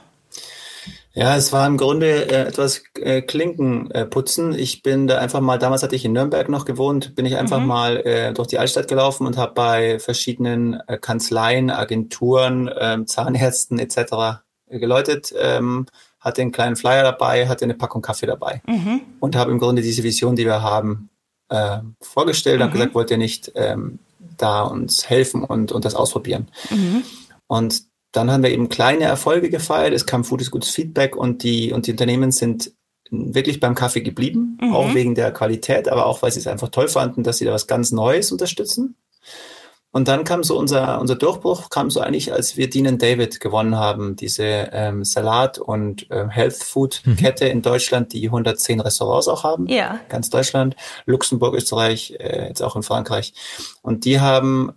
Ja, 1.17 1.35
es 1.35 1.51
war 1.51 1.67
im 1.67 1.79
Grunde 1.79 2.29
äh, 2.29 2.47
etwas 2.47 2.83
äh, 3.01 3.23
Klinken 3.23 3.91
äh. 3.91 4.53
Ich 4.53 4.83
bin 4.83 5.07
da 5.07 5.17
einfach 5.17 5.41
mal, 5.41 5.59
damals 5.59 5.83
hatte 5.83 5.97
ich 5.97 6.05
in 6.05 6.13
Nürnberg 6.13 6.51
noch 6.51 6.67
gewohnt, 6.67 7.15
bin 7.15 7.25
ich 7.25 7.37
einfach 7.37 7.59
mhm. 7.59 7.67
mal 7.67 7.97
äh, 8.05 8.35
durch 8.35 8.49
die 8.49 8.59
Altstadt 8.59 8.87
gelaufen 8.87 9.27
und 9.27 9.39
habe 9.39 9.55
bei 9.55 9.99
verschiedenen 9.99 10.79
äh, 10.87 10.99
Kanzleien, 10.99 11.71
Agenturen, 11.71 12.69
äh, 12.69 13.03
Zahnärzten 13.07 13.79
etc. 13.79 14.43
geläutet, 14.69 15.35
ähm, 15.41 15.87
hatte 16.21 16.43
einen 16.43 16.53
kleinen 16.53 16.77
Flyer 16.77 17.05
dabei, 17.05 17.49
hatte 17.49 17.65
eine 17.65 17.75
Packung 17.75 18.03
Kaffee 18.03 18.27
dabei 18.27 18.61
mhm. 18.67 19.01
und 19.19 19.37
habe 19.37 19.53
im 19.53 19.59
Grunde 19.59 19.81
diese 19.81 20.03
Vision, 20.03 20.37
die 20.37 20.45
wir 20.45 20.61
haben, 20.61 21.09
äh, 21.49 21.79
vorgestellt 22.03 22.59
mhm. 22.59 22.67
und 22.67 22.73
gesagt, 22.73 22.95
wollt 22.95 23.11
ihr 23.11 23.17
nicht 23.17 23.53
ähm, 23.55 24.01
da 24.37 24.65
uns 24.65 25.09
helfen 25.09 25.45
und, 25.45 25.73
und 25.73 25.87
das 25.87 25.95
ausprobieren. 25.95 26.51
Mhm. 26.69 27.05
Und 27.47 27.85
dann 28.17 28.31
haben 28.31 28.43
wir 28.43 28.51
eben 28.51 28.69
kleine 28.69 29.05
Erfolge 29.05 29.51
gefeiert, 29.51 29.93
es 29.93 30.07
kam 30.07 30.23
gutes, 30.23 30.51
gutes 30.51 30.71
Feedback 30.71 31.17
und 31.17 31.43
die, 31.43 31.73
und 31.73 31.87
die 31.87 31.93
Unternehmen 31.93 32.33
sind 32.33 32.73
wirklich 33.11 33.61
beim 33.61 33.75
Kaffee 33.75 34.01
geblieben, 34.01 34.59
mhm. 34.61 34.75
auch 34.75 34.95
wegen 34.95 35.15
der 35.15 35.33
Qualität, 35.33 35.89
aber 35.89 36.07
auch, 36.07 36.23
weil 36.23 36.33
sie 36.33 36.41
es 36.41 36.47
einfach 36.47 36.71
toll 36.71 36.89
fanden, 36.89 37.23
dass 37.23 37.39
sie 37.39 37.45
da 37.45 37.53
was 37.53 37.67
ganz 37.67 37.93
Neues 37.93 38.33
unterstützen. 38.33 38.97
Und 39.93 40.09
dann 40.09 40.25
kam 40.25 40.45
so 40.45 40.59
unser, 40.59 41.01
unser 41.01 41.15
Durchbruch, 41.15 41.71
kam 41.71 41.91
so 41.91 42.01
eigentlich, 42.01 42.31
als 42.31 42.59
wir 42.59 42.69
Dean 42.69 42.99
David 42.99 43.41
gewonnen 43.41 43.77
haben, 43.77 44.15
diese 44.15 44.45
ähm, 44.45 45.05
Salat- 45.05 45.59
und 45.59 46.11
äh, 46.11 46.29
Health 46.29 46.57
Food-Kette 46.57 47.47
mhm. 47.47 47.51
in 47.51 47.63
Deutschland, 47.63 48.13
die 48.13 48.27
110 48.27 48.81
Restaurants 48.81 49.27
auch 49.27 49.43
haben. 49.43 49.67
Ja. 49.69 50.01
Ganz 50.11 50.29
Deutschland, 50.29 50.77
Luxemburg, 51.07 51.55
Österreich, 51.55 52.15
äh, 52.19 52.49
jetzt 52.49 52.63
auch 52.63 52.77
in 52.77 52.83
Frankreich. 52.83 53.33
Und 53.81 54.05
die 54.05 54.21
haben 54.21 54.73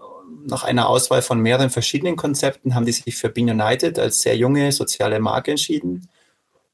nach 0.50 0.64
einer 0.64 0.90
Auswahl 0.90 1.22
von 1.22 1.40
mehreren 1.40 1.70
verschiedenen 1.70 2.16
Konzepten, 2.16 2.76
haben 2.76 2.86
die 2.86 2.92
sich 2.92 3.16
für 3.16 3.30
Bean 3.30 3.50
United 3.50 4.00
als 4.00 4.22
sehr 4.22 4.36
junge 4.36 4.72
soziale 4.72 5.20
Marke 5.20 5.52
entschieden 5.52 6.10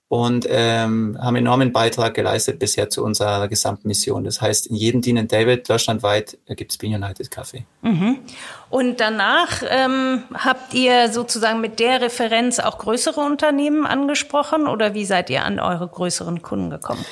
und 0.08 0.46
ähm, 0.50 1.18
haben 1.20 1.36
enormen 1.36 1.74
Beitrag 1.74 2.14
geleistet 2.14 2.60
bisher 2.60 2.90
zu 2.90 3.04
unserer 3.04 3.48
gesamten 3.48 3.88
Mission. 3.88 4.24
Das 4.24 4.40
heißt, 4.40 4.68
in 4.68 4.76
jedem 4.76 5.02
Dean 5.02 5.28
David 5.28 5.68
deutschlandweit 5.68 6.38
gibt 6.48 6.72
es 6.72 6.78
Bean 6.78 6.94
United 6.94 7.32
Kaffee. 7.32 7.66
Mhm. 7.82 8.20
Und 8.70 9.00
danach 9.00 9.64
ähm, 9.68 10.24
habt 10.34 10.74
ihr 10.74 11.12
sozusagen 11.12 11.60
mit 11.60 11.80
der 11.80 12.02
Referenz 12.02 12.60
auch 12.60 12.78
größere 12.78 13.20
Unternehmen 13.20 13.86
angesprochen 13.86 14.68
oder 14.68 14.94
wie 14.94 15.06
seid 15.06 15.30
ihr 15.30 15.44
an 15.44 15.60
eure 15.60 15.88
größeren 15.88 16.42
Kunden 16.42 16.70
gekommen? 16.70 17.04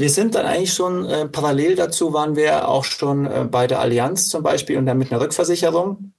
Wir 0.00 0.08
sind 0.08 0.34
dann 0.34 0.46
eigentlich 0.46 0.72
schon 0.72 1.04
äh, 1.04 1.26
parallel 1.28 1.76
dazu 1.76 2.14
waren 2.14 2.34
wir 2.34 2.68
auch 2.68 2.84
schon 2.84 3.26
äh, 3.26 3.44
bei 3.44 3.66
der 3.66 3.80
Allianz 3.80 4.28
zum 4.28 4.42
Beispiel 4.42 4.78
und 4.78 4.86
dann 4.86 4.96
mit 4.96 5.12
einer 5.12 5.20
Rückversicherung 5.20 6.14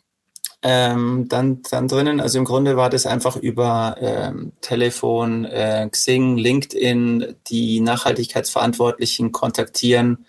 ähm, 0.61 1.25
dann, 1.27 1.63
dann 1.63 1.87
drinnen. 1.87 2.19
Also 2.21 2.37
im 2.37 2.45
Grunde 2.45 2.77
war 2.77 2.91
das 2.91 3.07
einfach 3.07 3.37
über 3.37 3.95
ähm, 3.99 4.51
Telefon, 4.61 5.45
äh, 5.45 5.89
Xing, 5.89 6.37
LinkedIn, 6.37 7.33
die 7.47 7.79
Nachhaltigkeitsverantwortlichen 7.79 9.31
kontaktieren, 9.31 10.27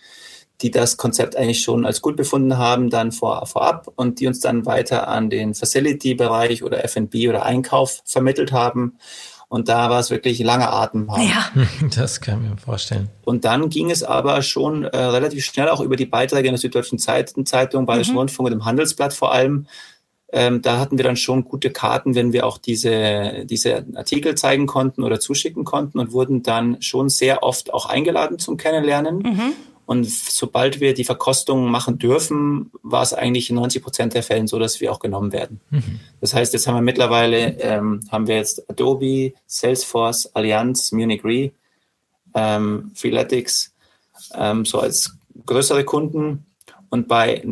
die 0.62 0.70
das 0.70 0.96
Konzept 0.96 1.36
eigentlich 1.36 1.60
schon 1.60 1.84
als 1.84 2.00
gut 2.00 2.16
befunden 2.16 2.56
haben, 2.56 2.88
dann 2.88 3.12
vor, 3.12 3.44
vorab 3.44 3.92
und 3.96 4.18
die 4.18 4.28
uns 4.28 4.40
dann 4.40 4.64
weiter 4.64 5.08
an 5.08 5.28
den 5.28 5.54
Facility-Bereich 5.54 6.62
oder 6.62 6.82
F&B 6.84 7.28
oder 7.28 7.44
Einkauf 7.44 8.00
vermittelt 8.06 8.50
haben. 8.50 8.96
Und 9.52 9.68
da 9.68 9.90
war 9.90 10.00
es 10.00 10.10
wirklich 10.10 10.38
langer 10.38 10.72
Atem. 10.72 11.12
Haben. 11.12 11.28
Ja, 11.28 11.50
das 11.94 12.22
kann 12.22 12.42
ich 12.42 12.50
mir 12.52 12.56
vorstellen. 12.56 13.10
Und 13.22 13.44
dann 13.44 13.68
ging 13.68 13.90
es 13.90 14.02
aber 14.02 14.40
schon 14.40 14.84
äh, 14.84 14.96
relativ 14.96 15.44
schnell 15.44 15.68
auch 15.68 15.82
über 15.82 15.96
die 15.96 16.06
Beiträge 16.06 16.48
in 16.48 16.54
der 16.54 16.58
Süddeutschen 16.58 16.98
Zeitung, 16.98 17.84
Bayerischen 17.84 18.12
mhm. 18.12 18.18
Rundfunk 18.20 18.46
und 18.46 18.54
im 18.54 18.64
Handelsblatt 18.64 19.12
vor 19.12 19.30
allem, 19.30 19.66
ähm, 20.32 20.62
da 20.62 20.78
hatten 20.78 20.96
wir 20.96 21.04
dann 21.04 21.18
schon 21.18 21.44
gute 21.44 21.68
Karten, 21.68 22.14
wenn 22.14 22.32
wir 22.32 22.46
auch 22.46 22.56
diese, 22.56 23.44
diese 23.44 23.84
Artikel 23.94 24.36
zeigen 24.36 24.66
konnten 24.66 25.02
oder 25.02 25.20
zuschicken 25.20 25.64
konnten 25.64 25.98
und 25.98 26.12
wurden 26.12 26.42
dann 26.42 26.80
schon 26.80 27.10
sehr 27.10 27.42
oft 27.42 27.74
auch 27.74 27.84
eingeladen 27.84 28.38
zum 28.38 28.56
Kennenlernen. 28.56 29.18
Mhm. 29.18 29.52
Und 29.84 30.08
sobald 30.08 30.80
wir 30.80 30.94
die 30.94 31.04
Verkostung 31.04 31.70
machen 31.70 31.98
dürfen, 31.98 32.70
war 32.82 33.02
es 33.02 33.12
eigentlich 33.12 33.50
in 33.50 33.56
90 33.56 33.82
Prozent 33.82 34.14
der 34.14 34.22
Fällen 34.22 34.46
so, 34.46 34.58
dass 34.58 34.80
wir 34.80 34.92
auch 34.92 35.00
genommen 35.00 35.32
werden. 35.32 35.60
Mhm. 35.70 36.00
Das 36.20 36.34
heißt, 36.34 36.52
jetzt 36.52 36.66
haben 36.66 36.76
wir 36.76 36.82
mittlerweile, 36.82 37.58
ähm, 37.60 38.00
haben 38.10 38.26
wir 38.26 38.36
jetzt 38.36 38.70
Adobe, 38.70 39.32
Salesforce, 39.46 40.34
Allianz, 40.34 40.92
Munich 40.92 41.24
Re, 41.24 41.50
ähm, 42.34 42.92
Freeletics, 42.94 43.74
ähm, 44.34 44.64
so 44.64 44.78
als 44.78 45.16
größere 45.46 45.84
Kunden. 45.84 46.46
Und 46.88 47.08
bei 47.08 47.42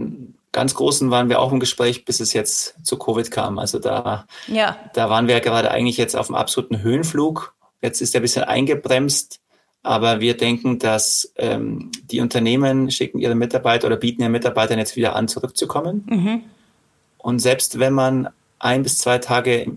ganz 0.53 0.75
Großen 0.75 1.11
waren 1.11 1.29
wir 1.29 1.41
auch 1.41 1.53
im 1.53 1.61
Gespräch, 1.61 2.05
bis 2.05 2.21
es 2.21 2.33
jetzt 2.33 2.75
zu 2.85 2.97
Covid 2.97 3.31
kam. 3.31 3.59
Also 3.59 3.79
da, 3.79 4.27
ja. 4.47 4.77
da 4.95 5.11
waren 5.11 5.29
wir 5.29 5.41
gerade 5.41 5.71
eigentlich 5.71 5.97
jetzt 5.97 6.17
auf 6.17 6.27
dem 6.27 6.37
absoluten 6.37 6.83
Höhenflug. 6.83 7.55
Jetzt 7.83 8.01
ist 8.01 8.15
er 8.15 8.21
ein 8.21 8.23
bisschen 8.23 8.45
eingebremst, 8.45 9.40
aber 9.83 10.21
wir 10.21 10.37
denken, 10.37 10.79
dass 10.79 11.33
ähm, 11.37 11.91
die 12.11 12.21
Unternehmen 12.21 12.91
schicken 12.91 13.19
ihre 13.19 13.35
Mitarbeiter 13.35 13.87
oder 13.87 13.97
bieten 13.97 14.23
ihren 14.23 14.33
Mitarbeitern 14.33 14.79
jetzt 14.79 14.97
wieder 14.97 15.17
an, 15.17 15.29
zurückzukommen. 15.29 16.07
Mhm. 16.09 16.43
Und 17.19 17.39
selbst 17.39 17.79
wenn 17.79 17.95
man 17.95 18.29
ein 18.59 18.83
bis 18.83 18.99
zwei 18.99 19.19
Tage 19.19 19.73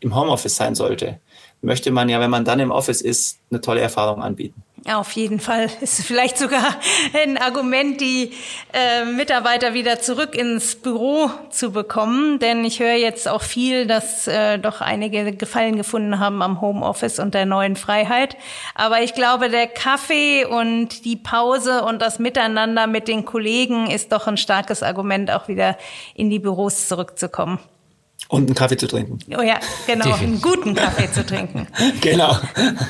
im 0.00 0.14
Homeoffice 0.14 0.56
sein 0.56 0.74
sollte, 0.74 1.20
möchte 1.62 1.90
man 1.90 2.08
ja, 2.08 2.20
wenn 2.20 2.30
man 2.30 2.44
dann 2.44 2.60
im 2.60 2.70
Office 2.70 3.00
ist, 3.00 3.38
eine 3.50 3.60
tolle 3.60 3.80
Erfahrung 3.80 4.22
anbieten. 4.22 4.62
Ja, 4.84 4.98
auf 4.98 5.12
jeden 5.12 5.38
Fall 5.38 5.70
ist 5.80 6.04
vielleicht 6.04 6.36
sogar 6.36 6.76
ein 7.14 7.38
Argument, 7.38 8.00
die 8.00 8.32
äh, 8.72 9.04
Mitarbeiter 9.04 9.74
wieder 9.74 10.00
zurück 10.00 10.34
ins 10.34 10.74
Büro 10.74 11.30
zu 11.50 11.70
bekommen. 11.70 12.40
Denn 12.40 12.64
ich 12.64 12.80
höre 12.80 12.96
jetzt 12.96 13.28
auch 13.28 13.42
viel, 13.42 13.86
dass 13.86 14.26
äh, 14.26 14.58
doch 14.58 14.80
einige 14.80 15.32
Gefallen 15.36 15.76
gefunden 15.76 16.18
haben 16.18 16.42
am 16.42 16.60
Homeoffice 16.60 17.20
und 17.20 17.34
der 17.34 17.46
neuen 17.46 17.76
Freiheit. 17.76 18.36
Aber 18.74 19.02
ich 19.02 19.14
glaube, 19.14 19.50
der 19.50 19.68
Kaffee 19.68 20.44
und 20.44 21.04
die 21.04 21.16
Pause 21.16 21.84
und 21.84 22.02
das 22.02 22.18
Miteinander 22.18 22.88
mit 22.88 23.06
den 23.06 23.24
Kollegen 23.24 23.88
ist 23.88 24.10
doch 24.10 24.26
ein 24.26 24.36
starkes 24.36 24.82
Argument, 24.82 25.30
auch 25.30 25.46
wieder 25.46 25.78
in 26.14 26.28
die 26.28 26.40
Büros 26.40 26.88
zurückzukommen. 26.88 27.60
Und 28.28 28.46
einen 28.46 28.54
Kaffee 28.54 28.76
zu 28.76 28.86
trinken. 28.86 29.18
Oh 29.36 29.42
ja, 29.42 29.60
genau, 29.86 30.04
Definitiv. 30.04 30.22
einen 30.22 30.40
guten 30.40 30.74
Kaffee 30.74 31.10
zu 31.12 31.24
trinken. 31.26 31.66
genau. 32.00 32.36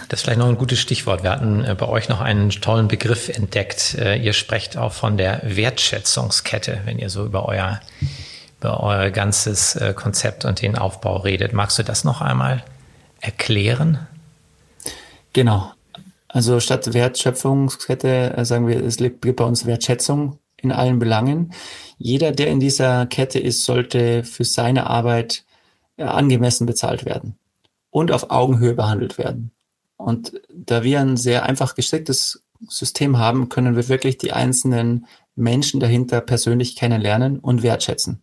Das 0.09 0.21
ist 0.21 0.23
vielleicht 0.23 0.39
noch 0.39 0.49
ein 0.49 0.57
gutes 0.57 0.79
Stichwort. 0.79 1.23
Wir 1.25 1.31
hatten 1.31 1.65
äh, 1.65 1.75
bei 1.75 1.89
euch 1.89 2.09
noch 2.09 2.21
einen 2.21 2.51
tollen 2.51 2.89
Begriff 2.89 3.29
entdeckt. 3.29 3.97
Äh, 3.99 4.23
ihr 4.23 4.35
sprecht 4.35 4.77
auch 4.77 4.93
von 4.93 5.17
der 5.17 5.41
Wertschätzungskette, 5.45 6.83
wenn 6.85 6.99
ihr 6.99 7.11
so 7.11 7.25
über 7.25 7.47
euer, 7.47 7.81
über 8.61 8.83
euer 8.83 9.11
ganzes 9.11 9.75
äh, 9.75 9.95
Konzept 9.95 10.45
und 10.45 10.63
den 10.63 10.79
Aufbau 10.79 11.17
redet. 11.17 11.53
Magst 11.53 11.79
du 11.79 11.83
das 11.83 12.05
noch 12.05 12.21
einmal 12.21 12.63
erklären? 13.21 14.07
Genau. 15.33 15.73
Also 16.29 16.61
statt 16.61 16.95
Wertschöpfungskette 16.95 18.35
sagen 18.45 18.67
wir, 18.67 18.83
es 18.83 18.97
gibt 18.97 19.37
bei 19.37 19.45
uns 19.45 19.67
Wertschätzung 19.67 20.39
in 20.57 20.73
allen 20.73 20.99
Belangen. 20.99 21.53
Jeder, 22.03 22.33
der 22.33 22.49
in 22.49 22.59
dieser 22.59 23.07
Kette 23.07 23.39
ist, 23.39 23.65
sollte 23.65 24.25
für 24.25 24.45
seine 24.45 24.89
Arbeit 24.89 25.45
äh, 25.97 26.03
angemessen 26.03 26.67
bezahlt 26.67 27.05
werden 27.05 27.37
und 27.91 28.11
auf 28.11 28.31
Augenhöhe 28.31 28.75
behandelt 28.75 29.19
werden. 29.19 29.53
Und 29.97 30.41
da 30.53 30.83
wir 30.83 31.01
ein 31.01 31.17
sehr 31.17 31.45
einfach 31.45 31.77
gestricktes 31.77 32.43
System 32.69 33.19
haben, 33.19 33.49
können 33.49 33.77
wir 33.77 33.89
wirklich 33.89 34.19
die 34.19 34.33
einzelnen 34.33 35.07
Menschen 35.37 35.79
dahinter 35.79 36.21
persönlich 36.21 36.75
kennenlernen 36.75 37.39
und 37.39 37.63
wertschätzen. 37.63 38.21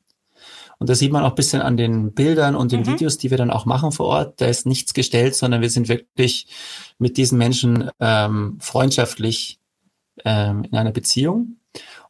Und 0.78 0.90
das 0.90 1.00
sieht 1.00 1.14
man 1.14 1.24
auch 1.24 1.30
ein 1.30 1.36
bisschen 1.36 1.62
an 1.62 1.78
den 1.78 2.14
Bildern 2.14 2.56
und 2.56 2.74
den 2.74 2.82
mhm. 2.82 2.88
Videos, 2.88 3.18
die 3.18 3.32
wir 3.32 3.38
dann 3.38 3.52
auch 3.52 3.66
machen 3.66 3.94
vor 3.94 4.08
Ort. 4.08 4.42
Da 4.42 4.48
ist 4.48 4.66
nichts 4.66 4.94
gestellt, 4.94 5.36
sondern 5.36 5.62
wir 5.62 5.70
sind 5.70 5.88
wirklich 5.88 6.48
mit 6.98 7.16
diesen 7.16 7.38
Menschen 7.38 7.90
ähm, 8.02 8.58
freundschaftlich 8.60 9.60
ähm, 10.26 10.66
in 10.70 10.78
einer 10.78 10.92
Beziehung. 10.92 11.59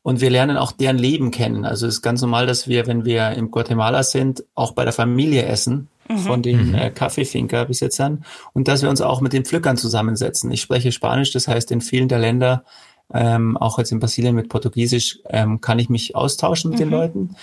Und 0.10 0.22
wir 0.22 0.32
lernen 0.32 0.58
auch 0.58 0.72
deren 0.72 0.98
Leben 0.98 1.30
kennen. 1.30 1.66
Also 1.66 1.86
es 1.86 1.98
ist 1.98 2.02
ganz 2.02 2.24
normal, 2.24 2.48
dass 2.48 2.68
wir, 2.68 2.88
wenn 2.88 3.06
wir 3.06 3.30
im 3.34 3.52
Guatemala 3.52 4.02
sind, 4.02 4.44
auch 4.56 4.72
bei 4.72 4.84
der 4.84 4.92
Familie 4.92 5.46
essen 5.46 5.88
mhm. 6.10 6.18
von 6.18 6.42
den 6.42 6.70
mhm. 6.70 6.74
äh, 6.74 6.90
Kaffeefinker-Besitzern 6.90 8.26
und 8.54 8.68
dass 8.68 8.82
wir 8.82 8.90
uns 8.90 9.02
auch 9.02 9.22
mit 9.22 9.34
den 9.34 9.46
Pflückern 9.46 9.78
zusammensetzen. 9.78 10.50
Ich 10.50 10.62
spreche 10.62 10.92
Spanisch, 10.92 11.32
das 11.32 11.48
heißt, 11.48 11.70
in 11.70 11.82
vielen 11.82 12.08
der 12.08 12.18
Länder, 12.18 12.64
ähm, 13.14 13.56
auch 13.56 13.78
jetzt 13.78 13.92
in 13.92 14.00
Brasilien 14.00 14.34
mit 14.34 14.50
Portugiesisch, 14.50 15.20
ähm, 15.30 15.62
kann 15.62 15.78
ich 15.78 15.90
mich 15.90 16.16
austauschen 16.16 16.72
mit 16.72 16.80
mhm. 16.80 16.84
den 16.86 16.90
Leuten. 16.90 17.36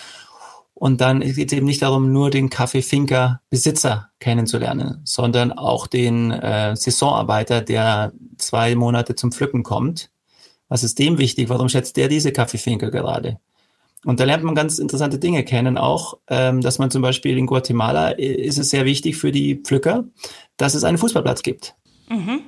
Und 0.74 1.00
dann 1.00 1.20
geht 1.20 1.52
es 1.52 1.56
eben 1.56 1.66
nicht 1.66 1.82
darum, 1.82 2.12
nur 2.12 2.30
den 2.30 2.50
Kaffeefinker-Besitzer 2.50 4.10
kennenzulernen, 4.18 5.02
sondern 5.04 5.52
auch 5.52 5.86
den 5.86 6.32
äh, 6.32 6.74
Saisonarbeiter, 6.74 7.60
der 7.60 8.10
zwei 8.38 8.74
Monate 8.74 9.14
zum 9.14 9.30
Pflücken 9.30 9.62
kommt 9.62 10.10
was 10.68 10.84
ist 10.84 10.98
dem 10.98 11.18
wichtig? 11.18 11.48
Warum 11.48 11.68
schätzt 11.68 11.96
der 11.96 12.08
diese 12.08 12.32
Kaffeefinker 12.32 12.90
gerade? 12.90 13.38
Und 14.04 14.20
da 14.20 14.24
lernt 14.24 14.44
man 14.44 14.54
ganz 14.54 14.78
interessante 14.78 15.18
Dinge 15.18 15.42
kennen 15.42 15.76
auch, 15.76 16.18
ähm, 16.28 16.60
dass 16.60 16.78
man 16.78 16.90
zum 16.90 17.02
Beispiel 17.02 17.36
in 17.38 17.46
Guatemala 17.46 18.12
äh, 18.12 18.34
ist 18.34 18.58
es 18.58 18.70
sehr 18.70 18.84
wichtig 18.84 19.16
für 19.16 19.32
die 19.32 19.56
Pflücker, 19.56 20.04
dass 20.56 20.74
es 20.74 20.84
einen 20.84 20.98
Fußballplatz 20.98 21.42
gibt. 21.42 21.74
Mhm. 22.08 22.40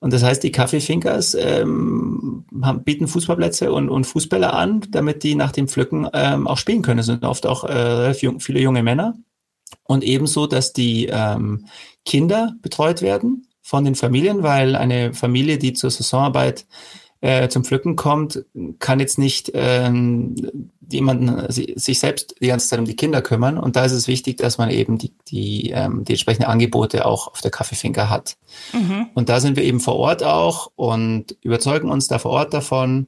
Und 0.00 0.12
das 0.12 0.24
heißt, 0.24 0.42
die 0.42 0.50
Kaffeefinkers 0.50 1.34
ähm, 1.34 2.44
haben, 2.62 2.82
bieten 2.82 3.06
Fußballplätze 3.06 3.72
und, 3.72 3.88
und 3.88 4.04
Fußbälle 4.04 4.52
an, 4.52 4.80
damit 4.90 5.22
die 5.22 5.34
nach 5.34 5.52
dem 5.52 5.68
Pflücken 5.68 6.08
ähm, 6.12 6.48
auch 6.48 6.58
spielen 6.58 6.82
können. 6.82 7.00
Es 7.00 7.06
sind 7.06 7.24
oft 7.24 7.46
auch 7.46 7.64
äh, 7.64 8.12
viele 8.14 8.60
junge 8.60 8.82
Männer. 8.82 9.14
Und 9.84 10.02
ebenso, 10.02 10.46
dass 10.46 10.72
die 10.72 11.06
ähm, 11.06 11.66
Kinder 12.04 12.54
betreut 12.62 13.00
werden 13.02 13.46
von 13.60 13.84
den 13.84 13.94
Familien, 13.94 14.42
weil 14.42 14.74
eine 14.74 15.14
Familie, 15.14 15.58
die 15.58 15.72
zur 15.72 15.90
Saisonarbeit 15.90 16.66
äh, 17.22 17.48
zum 17.48 17.64
Pflücken 17.64 17.94
kommt, 17.94 18.44
kann 18.80 18.98
jetzt 18.98 19.16
nicht 19.16 19.52
ähm, 19.54 20.34
jemanden 20.90 21.50
sich 21.50 22.00
selbst 22.00 22.34
die 22.42 22.48
ganze 22.48 22.66
Zeit 22.66 22.80
um 22.80 22.84
die 22.84 22.96
Kinder 22.96 23.22
kümmern. 23.22 23.58
Und 23.58 23.76
da 23.76 23.84
ist 23.84 23.92
es 23.92 24.08
wichtig, 24.08 24.38
dass 24.38 24.58
man 24.58 24.70
eben 24.70 24.98
die, 24.98 25.12
die, 25.28 25.70
ähm, 25.70 26.04
die 26.04 26.12
entsprechenden 26.12 26.50
Angebote 26.50 27.06
auch 27.06 27.28
auf 27.28 27.40
der 27.40 27.52
Kaffeefinker 27.52 28.10
hat. 28.10 28.36
Mhm. 28.72 29.06
Und 29.14 29.28
da 29.28 29.38
sind 29.38 29.56
wir 29.56 29.62
eben 29.62 29.78
vor 29.78 29.96
Ort 29.96 30.24
auch 30.24 30.72
und 30.74 31.36
überzeugen 31.42 31.90
uns 31.90 32.08
da 32.08 32.18
vor 32.18 32.32
Ort 32.32 32.52
davon 32.52 33.06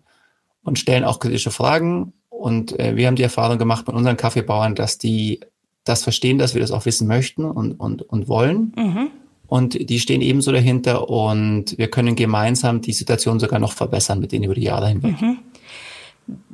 und 0.63 0.79
stellen 0.79 1.03
auch 1.03 1.19
kritische 1.19 1.51
Fragen. 1.51 2.13
Und 2.31 2.79
äh, 2.79 2.95
wir 2.95 3.09
haben 3.09 3.17
die 3.17 3.25
Erfahrung 3.25 3.59
gemacht 3.59 3.89
mit 3.89 3.97
unseren 3.97 4.17
Kaffeebauern, 4.17 4.77
dass 4.77 4.97
die 4.97 5.41
das 5.83 6.05
verstehen, 6.05 6.39
dass 6.39 6.55
wir 6.55 6.61
das 6.61 6.71
auch 6.71 6.87
wissen 6.87 7.09
möchten 7.09 7.45
und, 7.45 7.73
und, 7.73 8.03
und 8.03 8.29
wollen. 8.29 8.73
Mhm 8.77 9.11
Und 9.55 9.89
die 9.89 10.01
stehen 10.01 10.21
ebenso 10.21 10.51
dahinter 10.51 11.09
und 11.09 11.79
wir 11.79 11.89
können 11.89 12.17
gemeinsam 12.17 12.81
die 12.81 12.93
Situation 12.93 13.39
sogar 13.39 13.61
noch 13.61 13.73
verbessern 13.73 14.19
mit 14.19 14.33
denen 14.33 14.47
über 14.47 14.57
die 14.57 14.65
Jahre 14.65 14.89
hinweg. 14.89 15.23
Mhm. 15.23 15.39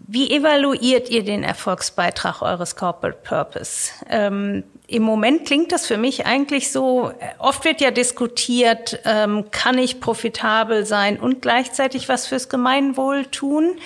Wie 0.07 0.31
evaluiert 0.31 1.09
ihr 1.09 1.25
den 1.25 1.43
Erfolgsbeitrag 1.43 2.43
eures 2.43 2.77
Corporate 2.77 3.21
Purpose? 3.23 3.93
Ähm, 4.11 4.65
Im 4.87 5.03
Moment 5.03 5.47
klingt 5.47 5.73
das 5.73 5.87
für 5.87 5.97
mich 5.97 6.27
eigentlich 6.27 6.71
so, 6.73 7.11
oft 7.39 7.65
wird 7.65 7.81
ja 7.81 7.91
diskutiert, 7.91 9.01
ähm, 9.07 9.47
kann 9.51 9.79
ich 9.79 10.01
profitabel 10.01 10.85
sein 10.85 11.19
und 11.19 11.41
gleichzeitig 11.41 12.11
was 12.11 12.27
fürs 12.27 12.51
Gemeinwohl 12.51 13.25
tun? 13.25 13.79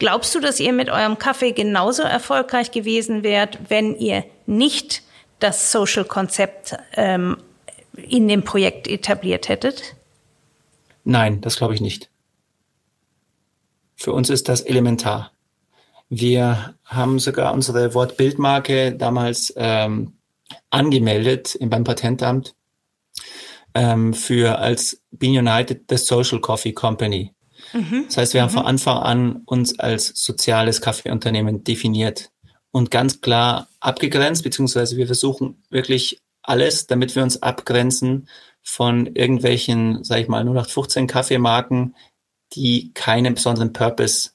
Glaubst 0.00 0.34
du, 0.34 0.40
dass 0.40 0.58
ihr 0.58 0.72
mit 0.72 0.90
eurem 0.90 1.18
Kaffee 1.18 1.52
genauso 1.52 2.02
erfolgreich 2.02 2.72
gewesen 2.72 3.22
wärt, 3.22 3.60
wenn 3.68 3.94
ihr 3.94 4.24
nicht 4.46 5.02
das 5.38 5.70
Social-Konzept 5.70 6.76
ähm, 6.96 7.36
in 7.96 8.28
dem 8.28 8.42
Projekt 8.42 8.88
etabliert 8.88 9.48
hättet? 9.48 9.96
Nein, 11.04 11.40
das 11.40 11.56
glaube 11.56 11.74
ich 11.74 11.80
nicht. 11.80 12.10
Für 13.96 14.12
uns 14.12 14.28
ist 14.30 14.48
das 14.48 14.60
elementar. 14.60 15.32
Wir 16.08 16.74
haben 16.84 17.18
sogar 17.18 17.52
unsere 17.52 17.94
Wortbildmarke 17.94 18.92
damals 18.92 19.52
ähm, 19.56 20.12
angemeldet 20.70 21.56
beim 21.60 21.84
Patentamt 21.84 22.54
ähm, 23.74 24.14
für 24.14 24.58
als 24.58 25.02
Bean 25.10 25.46
United 25.46 25.84
the 25.88 25.96
Social 25.96 26.40
Coffee 26.40 26.72
Company. 26.72 27.32
Mhm. 27.72 28.04
Das 28.06 28.16
heißt, 28.18 28.34
wir 28.34 28.42
haben 28.42 28.50
mhm. 28.50 28.58
von 28.58 28.66
Anfang 28.66 28.98
an 28.98 29.42
uns 29.46 29.78
als 29.78 30.12
soziales 30.14 30.80
Kaffeeunternehmen 30.80 31.64
definiert 31.64 32.30
und 32.70 32.90
ganz 32.90 33.20
klar 33.20 33.68
abgegrenzt, 33.80 34.44
beziehungsweise 34.44 34.96
wir 34.96 35.06
versuchen 35.06 35.62
wirklich 35.70 36.20
alles, 36.48 36.86
damit 36.86 37.14
wir 37.16 37.22
uns 37.22 37.42
abgrenzen 37.42 38.28
von 38.62 39.06
irgendwelchen, 39.06 40.02
sag 40.04 40.20
ich 40.20 40.28
mal, 40.28 40.42
0815 40.42 41.06
Kaffeemarken, 41.06 41.94
die 42.52 42.92
keinen 42.94 43.34
besonderen 43.34 43.72
Purpose 43.72 44.30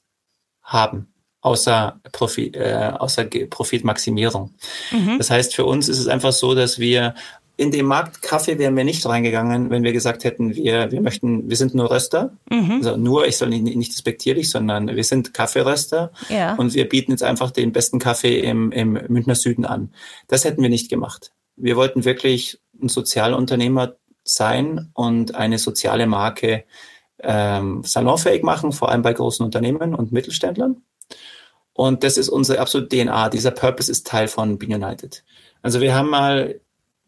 haben 0.62 1.12
außer, 1.42 2.00
Profit, 2.12 2.56
äh, 2.56 2.92
außer 2.96 3.24
Profitmaximierung. 3.24 4.54
Mhm. 4.92 5.18
Das 5.18 5.30
heißt, 5.30 5.54
für 5.54 5.66
uns 5.66 5.88
ist 5.88 5.98
es 5.98 6.06
einfach 6.06 6.32
so, 6.32 6.54
dass 6.54 6.78
wir 6.78 7.14
in 7.56 7.70
den 7.70 7.84
Markt 7.84 8.22
Kaffee 8.22 8.58
wären 8.58 8.76
wir 8.76 8.84
nicht 8.84 9.04
reingegangen, 9.04 9.68
wenn 9.70 9.82
wir 9.82 9.92
gesagt 9.92 10.24
hätten, 10.24 10.54
wir, 10.54 10.90
wir 10.90 11.00
möchten, 11.02 11.50
wir 11.50 11.56
sind 11.56 11.74
nur 11.74 11.90
Röster. 11.90 12.32
Mhm. 12.50 12.76
Also 12.76 12.96
nur, 12.96 13.26
ich 13.26 13.36
soll 13.36 13.50
nicht, 13.50 13.76
nicht 13.76 13.92
despektierlich, 13.92 14.50
sondern 14.50 14.88
wir 14.88 15.04
sind 15.04 15.34
Kaffeeröster 15.34 16.12
ja. 16.28 16.54
und 16.54 16.74
wir 16.74 16.88
bieten 16.88 17.10
jetzt 17.10 17.22
einfach 17.22 17.50
den 17.50 17.72
besten 17.72 17.98
Kaffee 17.98 18.40
im, 18.40 18.72
im 18.72 18.92
Münchner 19.08 19.34
Süden 19.34 19.66
an. 19.66 19.92
Das 20.28 20.44
hätten 20.44 20.62
wir 20.62 20.70
nicht 20.70 20.88
gemacht. 20.88 21.32
Wir 21.56 21.76
wollten 21.76 22.04
wirklich 22.04 22.60
ein 22.80 22.88
Sozialunternehmer 22.88 23.96
sein 24.24 24.90
und 24.94 25.34
eine 25.34 25.58
soziale 25.58 26.06
Marke 26.06 26.64
ähm, 27.20 27.82
salonfähig 27.84 28.42
machen, 28.42 28.72
vor 28.72 28.90
allem 28.90 29.02
bei 29.02 29.12
großen 29.12 29.44
Unternehmen 29.44 29.94
und 29.94 30.12
Mittelständlern. 30.12 30.82
Und 31.72 32.04
das 32.04 32.18
ist 32.18 32.28
unsere 32.28 32.60
absolute 32.60 32.88
DNA. 32.88 33.28
Dieser 33.30 33.50
Purpose 33.50 33.90
ist 33.90 34.06
Teil 34.06 34.28
von 34.28 34.58
Bean 34.58 34.82
United. 34.82 35.24
Also 35.62 35.80
wir 35.80 35.94
haben 35.94 36.10
mal, 36.10 36.60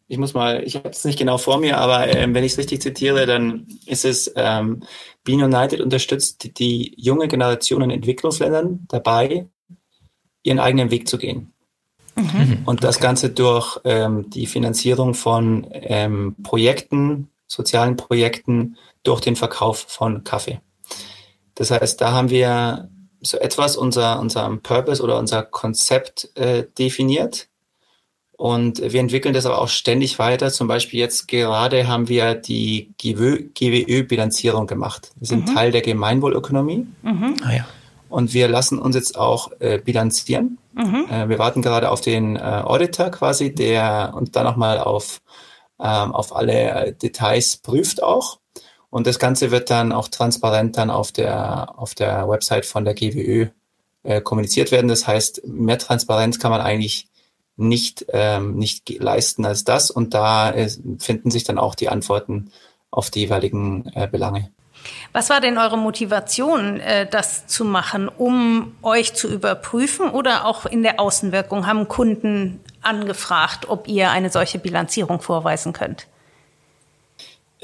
ich 0.08 0.18
muss 0.18 0.34
mal, 0.34 0.62
ich 0.64 0.76
habe 0.76 0.90
es 0.90 1.04
nicht 1.04 1.18
genau 1.18 1.38
vor 1.38 1.58
mir, 1.58 1.78
aber 1.78 2.08
ähm, 2.08 2.34
wenn 2.34 2.44
ich 2.44 2.52
es 2.52 2.58
richtig 2.58 2.80
zitiere, 2.82 3.26
dann 3.26 3.66
ist 3.86 4.04
es, 4.04 4.32
ähm, 4.36 4.82
Bean 5.24 5.42
United 5.42 5.80
unterstützt 5.80 6.44
die, 6.44 6.52
die 6.52 6.94
junge 6.96 7.28
Generation 7.28 7.82
in 7.82 7.90
Entwicklungsländern 7.90 8.86
dabei, 8.88 9.48
ihren 10.42 10.58
eigenen 10.58 10.90
Weg 10.90 11.08
zu 11.08 11.18
gehen. 11.18 11.53
Mhm. 12.16 12.62
Und 12.64 12.84
das 12.84 12.96
okay. 12.96 13.06
Ganze 13.06 13.30
durch 13.30 13.80
ähm, 13.84 14.30
die 14.30 14.46
Finanzierung 14.46 15.14
von 15.14 15.66
ähm, 15.72 16.36
Projekten, 16.42 17.28
sozialen 17.46 17.96
Projekten, 17.96 18.76
durch 19.02 19.20
den 19.20 19.36
Verkauf 19.36 19.84
von 19.88 20.24
Kaffee. 20.24 20.60
Das 21.54 21.70
heißt, 21.70 22.00
da 22.00 22.12
haben 22.12 22.30
wir 22.30 22.88
so 23.20 23.38
etwas 23.38 23.76
unser, 23.76 24.20
unser 24.20 24.56
Purpose 24.62 25.02
oder 25.02 25.18
unser 25.18 25.42
Konzept 25.42 26.30
äh, 26.36 26.64
definiert. 26.78 27.48
Und 28.36 28.80
wir 28.80 29.00
entwickeln 29.00 29.32
das 29.32 29.46
aber 29.46 29.60
auch 29.60 29.68
ständig 29.68 30.18
weiter. 30.18 30.50
Zum 30.50 30.66
Beispiel 30.66 30.98
jetzt 30.98 31.28
gerade 31.28 31.86
haben 31.86 32.08
wir 32.08 32.34
die 32.34 32.92
GWÖ-Bilanzierung 32.98 34.66
gemacht. 34.66 35.12
Wir 35.16 35.28
sind 35.28 35.48
mhm. 35.48 35.54
Teil 35.54 35.70
der 35.70 35.82
Gemeinwohlökonomie. 35.82 36.86
Mhm. 37.02 37.36
Ah, 37.44 37.54
ja. 37.54 37.66
Und 38.08 38.34
wir 38.34 38.48
lassen 38.48 38.78
uns 38.78 38.96
jetzt 38.96 39.16
auch 39.16 39.52
äh, 39.60 39.78
bilanzieren. 39.78 40.58
Mhm. 40.74 41.06
Äh, 41.10 41.28
wir 41.28 41.38
warten 41.38 41.62
gerade 41.62 41.90
auf 41.90 42.00
den 42.00 42.36
äh, 42.36 42.40
Auditor 42.40 43.10
quasi, 43.10 43.54
der 43.54 44.12
uns 44.14 44.30
dann 44.30 44.44
nochmal 44.44 44.78
auf, 44.78 45.20
ähm, 45.80 46.14
auf 46.14 46.34
alle 46.34 46.92
Details 46.92 47.56
prüft 47.58 48.02
auch. 48.02 48.38
Und 48.90 49.06
das 49.06 49.18
Ganze 49.18 49.50
wird 49.50 49.70
dann 49.70 49.92
auch 49.92 50.08
transparent 50.08 50.76
dann 50.76 50.90
auf 50.90 51.10
der, 51.10 51.78
auf 51.78 51.94
der 51.94 52.28
Website 52.28 52.64
von 52.64 52.84
der 52.84 52.94
GWÖ 52.94 53.48
äh, 54.04 54.20
kommuniziert 54.20 54.70
werden. 54.70 54.86
Das 54.88 55.06
heißt, 55.06 55.46
mehr 55.46 55.78
Transparenz 55.78 56.38
kann 56.38 56.50
man 56.50 56.60
eigentlich 56.60 57.08
nicht, 57.56 58.06
ähm, 58.10 58.56
nicht 58.56 58.88
leisten 59.00 59.44
als 59.44 59.64
das. 59.64 59.90
Und 59.90 60.14
da 60.14 60.52
äh, 60.52 60.70
finden 60.98 61.30
sich 61.30 61.44
dann 61.44 61.58
auch 61.58 61.74
die 61.74 61.88
Antworten 61.88 62.50
auf 62.90 63.10
die 63.10 63.20
jeweiligen 63.20 63.90
äh, 63.94 64.06
Belange. 64.06 64.50
Was 65.12 65.30
war 65.30 65.40
denn 65.40 65.58
eure 65.58 65.78
Motivation, 65.78 66.80
äh, 66.80 67.06
das 67.08 67.46
zu 67.46 67.64
machen, 67.64 68.08
um 68.08 68.74
euch 68.82 69.14
zu 69.14 69.28
überprüfen 69.28 70.10
oder 70.10 70.46
auch 70.46 70.66
in 70.66 70.82
der 70.82 71.00
Außenwirkung? 71.00 71.66
Haben 71.66 71.88
Kunden 71.88 72.60
angefragt, 72.82 73.68
ob 73.68 73.88
ihr 73.88 74.10
eine 74.10 74.30
solche 74.30 74.58
Bilanzierung 74.58 75.20
vorweisen 75.20 75.72
könnt? 75.72 76.06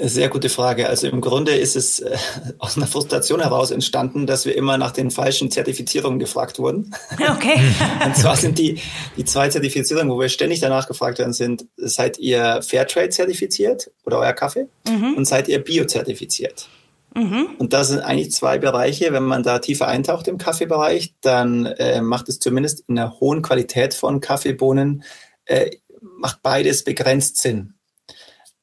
Sehr 0.02 0.30
gute 0.30 0.48
Frage. 0.48 0.88
Also 0.88 1.08
im 1.08 1.20
Grunde 1.20 1.54
ist 1.54 1.76
es 1.76 2.00
äh, 2.00 2.16
aus 2.58 2.76
einer 2.76 2.86
Frustration 2.86 3.40
heraus 3.40 3.70
entstanden, 3.70 4.26
dass 4.26 4.46
wir 4.46 4.56
immer 4.56 4.78
nach 4.78 4.92
den 4.92 5.10
falschen 5.10 5.50
Zertifizierungen 5.50 6.18
gefragt 6.18 6.58
wurden. 6.58 6.94
Okay. 7.30 7.60
Und 8.04 8.16
zwar 8.16 8.36
sind 8.36 8.58
die, 8.58 8.80
die 9.16 9.24
zwei 9.24 9.48
Zertifizierungen, 9.48 10.10
wo 10.10 10.18
wir 10.18 10.28
ständig 10.28 10.60
danach 10.60 10.88
gefragt 10.88 11.18
werden, 11.18 11.32
sind, 11.32 11.66
seid 11.76 12.18
ihr 12.18 12.60
Fairtrade 12.62 13.10
zertifiziert 13.10 13.90
oder 14.04 14.18
euer 14.18 14.32
Kaffee? 14.32 14.66
Mhm. 14.88 15.14
Und 15.14 15.26
seid 15.26 15.48
ihr 15.48 15.62
Bio-zertifiziert? 15.62 16.68
Mhm. 17.14 17.56
Und 17.58 17.72
das 17.72 17.88
sind 17.88 18.00
eigentlich 18.00 18.32
zwei 18.32 18.58
Bereiche. 18.58 19.12
Wenn 19.12 19.24
man 19.24 19.42
da 19.42 19.58
tiefer 19.58 19.88
eintaucht 19.88 20.28
im 20.28 20.38
Kaffeebereich, 20.38 21.14
dann 21.20 21.66
äh, 21.66 22.00
macht 22.00 22.28
es 22.28 22.38
zumindest 22.38 22.84
in 22.88 22.96
der 22.96 23.18
hohen 23.20 23.42
Qualität 23.42 23.94
von 23.94 24.20
Kaffeebohnen, 24.20 25.02
äh, 25.44 25.70
macht 26.00 26.42
beides 26.42 26.84
begrenzt 26.84 27.38
Sinn. 27.38 27.74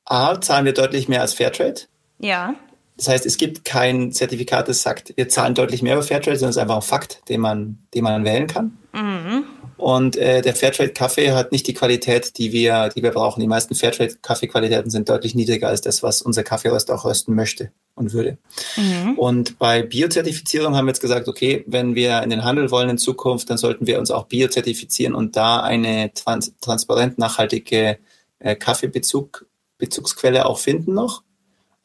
A, 0.05 0.39
zahlen 0.39 0.65
wir 0.65 0.73
deutlich 0.73 1.09
mehr 1.09 1.21
als 1.21 1.33
Fairtrade. 1.33 1.81
Ja. 2.19 2.55
Das 2.95 3.09
heißt, 3.09 3.25
es 3.25 3.37
gibt 3.37 3.65
kein 3.65 4.11
Zertifikat, 4.11 4.67
das 4.67 4.81
sagt, 4.81 5.13
wir 5.15 5.29
zahlen 5.29 5.53
deutlich 5.53 5.83
mehr 5.83 5.93
über 5.93 6.03
Fairtrade, 6.03 6.37
sondern 6.37 6.51
es 6.51 6.55
ist 6.55 6.61
einfach 6.61 6.77
ein 6.77 6.81
Fakt, 6.81 7.29
den 7.29 7.41
man, 7.41 7.79
den 7.93 8.03
man 8.03 8.23
wählen 8.23 8.47
kann. 8.47 8.77
Mhm. 8.93 9.43
Und 9.77 10.17
äh, 10.17 10.41
der 10.41 10.55
Fairtrade-Kaffee 10.55 11.31
hat 11.31 11.51
nicht 11.51 11.67
die 11.67 11.73
Qualität, 11.73 12.37
die 12.37 12.51
wir, 12.51 12.89
die 12.89 13.03
wir 13.03 13.11
brauchen. 13.11 13.39
Die 13.39 13.47
meisten 13.47 13.75
Fairtrade-Kaffeequalitäten 13.75 14.89
sind 14.89 15.07
deutlich 15.07 15.35
niedriger 15.35 15.67
als 15.67 15.81
das, 15.81 16.01
was 16.01 16.21
unser 16.21 16.43
Kaffeeröster 16.43 16.95
auch 16.95 17.05
rösten 17.05 17.35
möchte 17.35 17.71
und 17.93 18.13
würde. 18.13 18.37
Mhm. 18.75 19.17
Und 19.17 19.59
bei 19.59 19.83
Biozertifizierung 19.83 20.75
haben 20.75 20.85
wir 20.85 20.91
jetzt 20.91 21.01
gesagt, 21.01 21.27
okay, 21.27 21.63
wenn 21.67 21.95
wir 21.95 22.23
in 22.23 22.29
den 22.29 22.43
Handel 22.43 22.71
wollen 22.71 22.89
in 22.89 22.97
Zukunft, 22.97 23.49
dann 23.49 23.57
sollten 23.57 23.85
wir 23.85 23.99
uns 23.99 24.09
auch 24.09 24.25
biozertifizieren 24.25 25.13
und 25.13 25.35
da 25.35 25.61
eine 25.61 26.11
trans 26.13 26.53
transparent 26.59 27.17
nachhaltige 27.17 27.97
äh, 28.39 28.55
Kaffeebezug 28.55 29.45
Bezugsquelle 29.77 30.45
auch 30.45 30.57
finden 30.59 30.93
noch. 30.93 31.23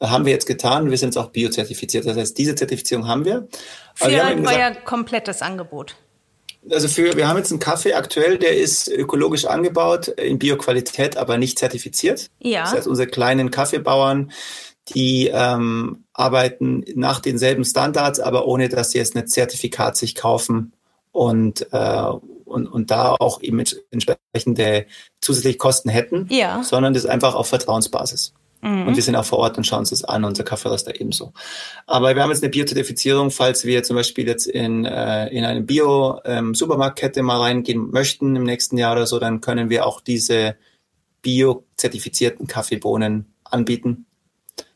Haben 0.01 0.25
wir 0.25 0.33
jetzt 0.33 0.47
getan. 0.47 0.89
Wir 0.89 0.97
sind 0.97 1.09
jetzt 1.09 1.17
auch 1.17 1.29
biozertifiziert. 1.29 2.05
Das 2.05 2.17
heißt, 2.17 2.37
diese 2.37 2.55
Zertifizierung 2.55 3.07
haben 3.07 3.23
wir. 3.23 3.47
Für 3.95 4.09
wir 4.09 4.25
haben 4.25 4.45
euer 4.45 4.69
gesagt, 4.69 4.85
komplettes 4.85 5.41
Angebot. 5.41 5.95
Also 6.69 6.87
für, 6.87 7.17
wir 7.17 7.27
haben 7.27 7.37
jetzt 7.37 7.51
einen 7.51 7.59
Kaffee 7.59 7.93
aktuell, 7.93 8.37
der 8.37 8.57
ist 8.57 8.87
ökologisch 8.87 9.45
angebaut, 9.45 10.07
in 10.07 10.39
Bioqualität, 10.39 11.17
aber 11.17 11.37
nicht 11.37 11.59
zertifiziert. 11.59 12.29
Ja. 12.39 12.63
Das 12.63 12.73
heißt, 12.73 12.87
unsere 12.87 13.07
kleinen 13.07 13.51
Kaffeebauern, 13.51 14.31
die 14.89 15.29
ähm, 15.33 16.05
arbeiten 16.13 16.83
nach 16.95 17.19
denselben 17.19 17.65
Standards, 17.65 18.19
aber 18.19 18.47
ohne 18.47 18.69
dass 18.69 18.91
sie 18.91 18.97
jetzt 18.97 19.15
ein 19.15 19.27
Zertifikat 19.27 19.97
sich 19.97 20.15
kaufen 20.15 20.73
und, 21.11 21.67
äh, 21.71 22.09
und, 22.45 22.67
und 22.67 22.91
da 22.91 23.11
auch 23.11 23.41
eben 23.41 23.63
entsprechende 23.91 24.85
zusätzliche 25.21 25.57
Kosten 25.57 25.89
hätten, 25.89 26.27
ja. 26.29 26.63
sondern 26.63 26.93
das 26.93 27.05
einfach 27.05 27.35
auf 27.35 27.47
Vertrauensbasis. 27.47 28.33
Mhm. 28.63 28.87
Und 28.87 28.95
wir 28.95 29.03
sind 29.03 29.15
auch 29.15 29.25
vor 29.25 29.39
Ort 29.39 29.57
und 29.57 29.67
schauen 29.67 29.79
uns 29.79 29.89
das 29.89 30.05
an, 30.05 30.23
unser 30.23 30.43
Kaffeeröster 30.43 30.99
ebenso. 30.99 31.33
Aber 31.85 32.15
wir 32.15 32.23
haben 32.23 32.29
jetzt 32.29 32.43
eine 32.43 32.49
Biozertifizierung, 32.49 33.29
falls 33.29 33.65
wir 33.65 33.83
zum 33.83 33.97
Beispiel 33.97 34.25
jetzt 34.25 34.47
in, 34.47 34.85
äh, 34.85 35.27
in 35.27 35.43
eine 35.43 35.61
Bio-Supermarktkette 35.61 37.19
ähm, 37.19 37.25
mal 37.25 37.41
reingehen 37.41 37.91
möchten 37.91 38.35
im 38.37 38.43
nächsten 38.43 38.77
Jahr 38.77 38.93
oder 38.93 39.05
so, 39.05 39.19
dann 39.19 39.41
können 39.41 39.69
wir 39.69 39.85
auch 39.85 39.99
diese 39.99 40.55
bio-zertifizierten 41.21 42.47
Kaffeebohnen 42.47 43.33
anbieten. 43.43 44.05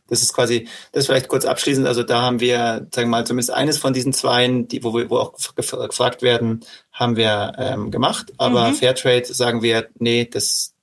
Das 0.09 0.21
ist 0.21 0.33
quasi, 0.33 0.67
das 0.91 1.05
vielleicht 1.05 1.27
kurz 1.27 1.45
abschließend. 1.45 1.85
Also 1.85 2.03
da 2.03 2.21
haben 2.21 2.39
wir, 2.39 2.87
sagen 2.93 3.07
wir 3.09 3.17
mal, 3.17 3.25
zumindest 3.25 3.51
eines 3.51 3.77
von 3.77 3.93
diesen 3.93 4.13
zweien, 4.13 4.67
die, 4.67 4.83
wo, 4.83 4.93
wir, 4.93 5.09
wo 5.09 5.17
auch 5.17 5.33
gefragt 5.55 6.21
werden, 6.21 6.61
haben 6.91 7.17
wir 7.17 7.53
ähm, 7.57 7.91
gemacht. 7.91 8.33
Aber 8.37 8.69
mhm. 8.69 8.75
Fairtrade 8.75 9.25
sagen 9.25 9.61
wir, 9.61 9.89
nee, 9.99 10.25
das, 10.25 10.73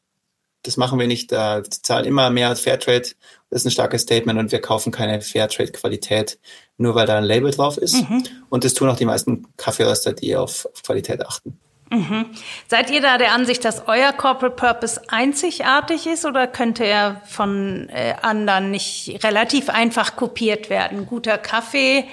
das 0.65 0.77
machen 0.77 0.99
wir 0.99 1.07
nicht. 1.07 1.31
Da 1.31 1.63
zahlen 1.63 2.05
immer 2.05 2.31
mehr 2.31 2.57
Fairtrade. 2.57 3.11
Das 3.51 3.61
ist 3.61 3.67
ein 3.67 3.71
starkes 3.71 4.03
Statement 4.03 4.39
und 4.39 4.51
wir 4.51 4.61
kaufen 4.61 4.91
keine 4.91 5.21
Fairtrade-Qualität, 5.21 6.39
nur 6.77 6.95
weil 6.95 7.07
da 7.07 7.17
ein 7.17 7.25
Label 7.25 7.53
drauf 7.53 7.79
ist. 7.79 7.95
Mhm. 7.95 8.25
Und 8.49 8.65
das 8.65 8.75
tun 8.75 8.89
auch 8.89 8.97
die 8.97 9.05
meisten 9.05 9.47
Kaffeeröster, 9.57 10.13
die 10.13 10.35
auf 10.35 10.69
Qualität 10.83 11.25
achten. 11.25 11.59
Mhm. 11.91 12.31
Seid 12.67 12.91
ihr 12.91 13.01
da 13.01 13.19
der 13.19 13.33
Ansicht, 13.33 13.65
dass 13.65 13.87
euer 13.87 14.13
Corporate 14.13 14.57
Purpose 14.57 15.01
einzigartig 15.09 16.07
ist 16.07 16.25
oder 16.25 16.47
könnte 16.47 16.85
er 16.85 17.21
von 17.27 17.89
äh, 17.91 18.15
anderen 18.23 18.71
nicht 18.71 19.23
relativ 19.23 19.69
einfach 19.69 20.17
kopiert 20.17 20.71
werden? 20.71 21.07
Guter 21.07 21.39
Kaffee, 21.39 22.05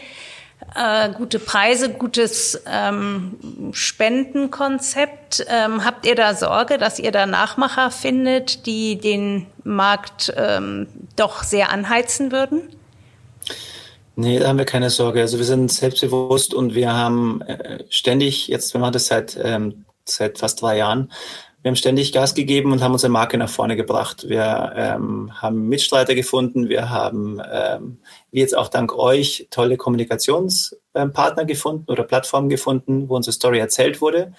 äh, 0.76 1.10
gute 1.12 1.40
Preise, 1.40 1.90
gutes 1.90 2.62
ähm, 2.66 3.38
Spendenkonzept. 3.74 5.46
Ähm, 5.48 5.84
habt 5.84 6.06
ihr 6.06 6.16
da 6.16 6.34
Sorge, 6.34 6.78
dass 6.78 7.00
ihr 7.00 7.12
da 7.12 7.26
Nachmacher 7.26 7.92
findet, 7.92 8.66
die 8.66 8.98
den 8.98 9.48
Markt 9.64 10.34
ähm, 10.38 10.88
doch 11.16 11.44
sehr 11.44 11.72
anheizen 11.72 12.32
würden? 12.32 12.62
Nee, 14.16 14.40
da 14.40 14.48
haben 14.48 14.58
wir 14.58 14.66
keine 14.66 14.90
Sorge. 14.90 15.22
Also 15.22 15.38
wir 15.38 15.46
sind 15.46 15.72
selbstbewusst 15.72 16.54
und 16.54 16.76
wir 16.76 16.94
haben 16.94 17.42
äh, 17.42 17.84
ständig, 17.90 18.48
jetzt, 18.48 18.74
wir 18.74 18.82
machen 18.82 18.94
das 18.94 19.08
seit, 19.08 19.38
ähm, 19.42 19.86
seit 20.06 20.38
fast 20.38 20.62
drei 20.62 20.78
Jahren, 20.78 21.12
wir 21.62 21.70
haben 21.70 21.76
ständig 21.76 22.12
Gas 22.12 22.34
gegeben 22.34 22.72
und 22.72 22.82
haben 22.82 22.94
unsere 22.94 23.12
Marke 23.12 23.38
nach 23.38 23.50
vorne 23.50 23.76
gebracht. 23.76 24.28
Wir 24.28 24.74
ähm, 24.76 25.32
haben 25.42 25.68
Mitstreiter 25.70 26.16
gefunden, 26.16 26.70
wir 26.70 26.90
haben, 26.90 27.42
ähm, 27.52 28.00
wie 28.32 28.40
jetzt 28.40 28.58
auch 28.58 28.68
dank 28.68 28.98
euch, 28.98 29.48
tolle 29.52 29.78
Kommunikationspartner 29.78 31.46
gefunden 31.46 31.92
oder 31.92 32.04
Plattformen 32.04 32.50
gefunden, 32.50 33.10
wo 33.10 33.16
unsere 33.16 33.34
Story 33.34 33.60
erzählt 33.60 34.02
wurde. 34.02 34.34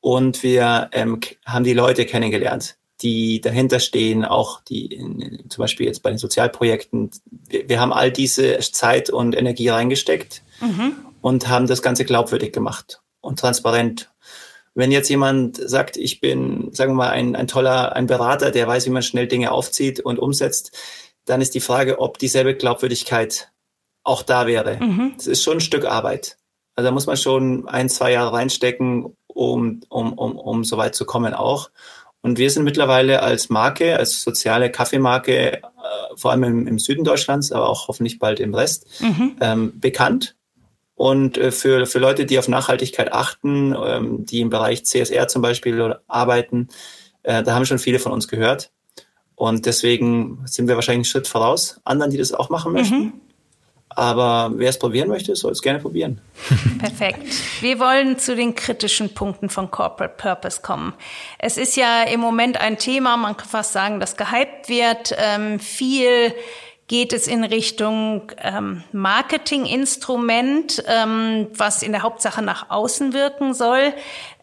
Und 0.00 0.42
wir 0.42 0.88
ähm, 0.92 1.20
haben 1.44 1.64
die 1.64 1.74
Leute 1.74 2.06
kennengelernt 2.06 2.76
die 3.02 3.40
dahinter 3.40 3.80
stehen, 3.80 4.24
auch 4.24 4.60
die 4.60 4.86
in, 4.86 5.44
zum 5.48 5.62
Beispiel 5.62 5.86
jetzt 5.86 6.02
bei 6.02 6.10
den 6.10 6.18
Sozialprojekten. 6.18 7.10
Wir, 7.48 7.68
wir 7.68 7.80
haben 7.80 7.92
all 7.92 8.12
diese 8.12 8.58
Zeit 8.60 9.10
und 9.10 9.36
Energie 9.36 9.68
reingesteckt 9.68 10.42
mhm. 10.60 10.94
und 11.20 11.48
haben 11.48 11.66
das 11.66 11.82
Ganze 11.82 12.04
glaubwürdig 12.04 12.52
gemacht 12.52 13.02
und 13.20 13.38
transparent. 13.38 14.11
Wenn 14.74 14.90
jetzt 14.90 15.10
jemand 15.10 15.56
sagt, 15.56 15.96
ich 15.96 16.20
bin, 16.20 16.72
sagen 16.72 16.92
wir 16.92 16.96
mal, 16.96 17.10
ein, 17.10 17.36
ein 17.36 17.46
toller, 17.46 17.94
ein 17.94 18.06
Berater, 18.06 18.50
der 18.50 18.66
weiß, 18.66 18.86
wie 18.86 18.90
man 18.90 19.02
schnell 19.02 19.28
Dinge 19.28 19.52
aufzieht 19.52 20.00
und 20.00 20.18
umsetzt, 20.18 20.72
dann 21.24 21.40
ist 21.40 21.54
die 21.54 21.60
Frage, 21.60 22.00
ob 22.00 22.18
dieselbe 22.18 22.54
Glaubwürdigkeit 22.54 23.52
auch 24.02 24.22
da 24.22 24.46
wäre. 24.46 24.78
Mhm. 24.82 25.12
Das 25.16 25.26
ist 25.26 25.42
schon 25.42 25.58
ein 25.58 25.60
Stück 25.60 25.84
Arbeit. 25.84 26.38
Also 26.74 26.88
da 26.88 26.92
muss 26.92 27.06
man 27.06 27.16
schon 27.16 27.68
ein, 27.68 27.88
zwei 27.88 28.12
Jahre 28.12 28.32
reinstecken, 28.32 29.14
um, 29.26 29.80
um, 29.88 30.12
um, 30.14 30.36
um 30.36 30.64
so 30.64 30.78
weit 30.78 30.94
zu 30.94 31.04
kommen 31.04 31.34
auch. 31.34 31.70
Und 32.22 32.38
wir 32.38 32.50
sind 32.50 32.64
mittlerweile 32.64 33.22
als 33.22 33.50
Marke, 33.50 33.98
als 33.98 34.22
soziale 34.22 34.70
Kaffeemarke, 34.70 35.58
äh, 35.58 35.60
vor 36.16 36.30
allem 36.30 36.44
im, 36.44 36.66
im, 36.66 36.78
Süden 36.78 37.04
Deutschlands, 37.04 37.50
aber 37.50 37.68
auch 37.68 37.88
hoffentlich 37.88 38.18
bald 38.20 38.38
im 38.40 38.54
Rest, 38.54 38.86
mhm. 39.00 39.36
ähm, 39.40 39.80
bekannt. 39.80 40.36
Und 40.94 41.38
äh, 41.38 41.50
für, 41.50 41.86
für 41.86 41.98
Leute, 41.98 42.26
die 42.26 42.38
auf 42.38 42.48
Nachhaltigkeit 42.48 43.12
achten, 43.12 43.74
ähm, 43.74 44.26
die 44.26 44.40
im 44.40 44.50
Bereich 44.50 44.84
CSR 44.84 45.28
zum 45.28 45.42
Beispiel 45.42 45.96
arbeiten, 46.06 46.68
äh, 47.22 47.42
da 47.42 47.54
haben 47.54 47.66
schon 47.66 47.78
viele 47.78 47.98
von 47.98 48.12
uns 48.12 48.28
gehört. 48.28 48.70
Und 49.34 49.66
deswegen 49.66 50.42
sind 50.44 50.68
wir 50.68 50.76
wahrscheinlich 50.76 50.98
einen 50.98 51.04
Schritt 51.04 51.26
voraus 51.26 51.80
anderen, 51.84 52.10
die 52.10 52.18
das 52.18 52.32
auch 52.32 52.50
machen 52.50 52.72
möchten. 52.72 52.98
Mhm. 52.98 53.12
Aber 53.88 54.52
wer 54.54 54.70
es 54.70 54.78
probieren 54.78 55.08
möchte, 55.08 55.36
soll 55.36 55.52
es 55.52 55.60
gerne 55.60 55.78
probieren. 55.78 56.20
Perfekt. 56.78 57.26
Wir 57.60 57.78
wollen 57.78 58.18
zu 58.18 58.34
den 58.34 58.54
kritischen 58.54 59.12
Punkten 59.12 59.50
von 59.50 59.70
Corporate 59.70 60.14
Purpose 60.16 60.62
kommen. 60.62 60.94
Es 61.38 61.56
ist 61.56 61.76
ja 61.76 62.04
im 62.04 62.20
Moment 62.20 62.58
ein 62.60 62.78
Thema, 62.78 63.16
man 63.16 63.36
kann 63.36 63.48
fast 63.48 63.72
sagen, 63.72 64.00
das 64.00 64.16
gehypt 64.16 64.68
wird. 64.68 65.14
Ähm, 65.18 65.60
viel 65.60 66.34
geht 66.92 67.14
es 67.14 67.26
in 67.26 67.42
Richtung 67.42 68.30
ähm, 68.36 68.84
Marketinginstrument, 68.92 70.84
ähm, 70.86 71.46
was 71.54 71.82
in 71.82 71.92
der 71.92 72.02
Hauptsache 72.02 72.42
nach 72.42 72.68
außen 72.68 73.14
wirken 73.14 73.54
soll. 73.54 73.94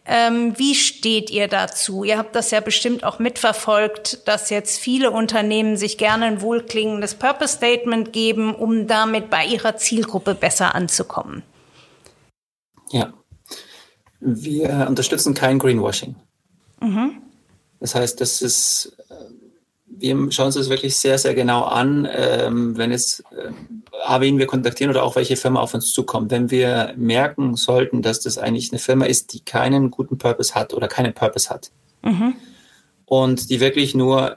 Ähm, 0.04 0.58
wie 0.58 0.74
steht 0.74 1.30
ihr 1.30 1.46
dazu? 1.46 2.02
Ihr 2.02 2.18
habt 2.18 2.34
das 2.34 2.50
ja 2.50 2.58
bestimmt 2.58 3.04
auch 3.04 3.20
mitverfolgt, 3.20 4.26
dass 4.26 4.50
jetzt 4.50 4.80
viele 4.80 5.12
Unternehmen 5.12 5.76
sich 5.76 5.96
gerne 5.96 6.24
ein 6.24 6.40
wohlklingendes 6.40 7.14
Purpose 7.14 7.54
Statement 7.54 8.12
geben, 8.12 8.52
um 8.52 8.88
damit 8.88 9.30
bei 9.30 9.46
ihrer 9.46 9.76
Zielgruppe 9.76 10.34
besser 10.34 10.74
anzukommen. 10.74 11.44
Ja, 12.90 13.12
wir 14.18 14.86
unterstützen 14.88 15.34
kein 15.34 15.60
Greenwashing. 15.60 16.16
Mhm. 16.80 17.22
Das 17.78 17.94
heißt, 17.94 18.20
das 18.20 18.42
ist 18.42 18.96
wir 20.00 20.32
schauen 20.32 20.46
uns 20.46 20.54
das 20.54 20.70
wirklich 20.70 20.96
sehr, 20.96 21.18
sehr 21.18 21.34
genau 21.34 21.64
an, 21.64 22.08
ähm, 22.10 22.76
wenn 22.76 22.92
es 22.92 23.20
äh, 23.30 23.50
A, 24.04 24.20
wen 24.20 24.38
wir 24.38 24.46
kontaktieren 24.46 24.90
oder 24.90 25.02
auch 25.02 25.16
welche 25.16 25.36
Firma 25.36 25.60
auf 25.60 25.74
uns 25.74 25.92
zukommt. 25.92 26.30
Wenn 26.30 26.50
wir 26.50 26.94
merken 26.96 27.56
sollten, 27.56 28.02
dass 28.02 28.20
das 28.20 28.38
eigentlich 28.38 28.72
eine 28.72 28.78
Firma 28.78 29.04
ist, 29.04 29.32
die 29.32 29.40
keinen 29.40 29.90
guten 29.90 30.18
Purpose 30.18 30.54
hat 30.54 30.74
oder 30.74 30.88
keinen 30.88 31.12
Purpose 31.12 31.50
hat 31.50 31.70
mhm. 32.02 32.34
und 33.04 33.50
die 33.50 33.60
wirklich 33.60 33.94
nur 33.94 34.36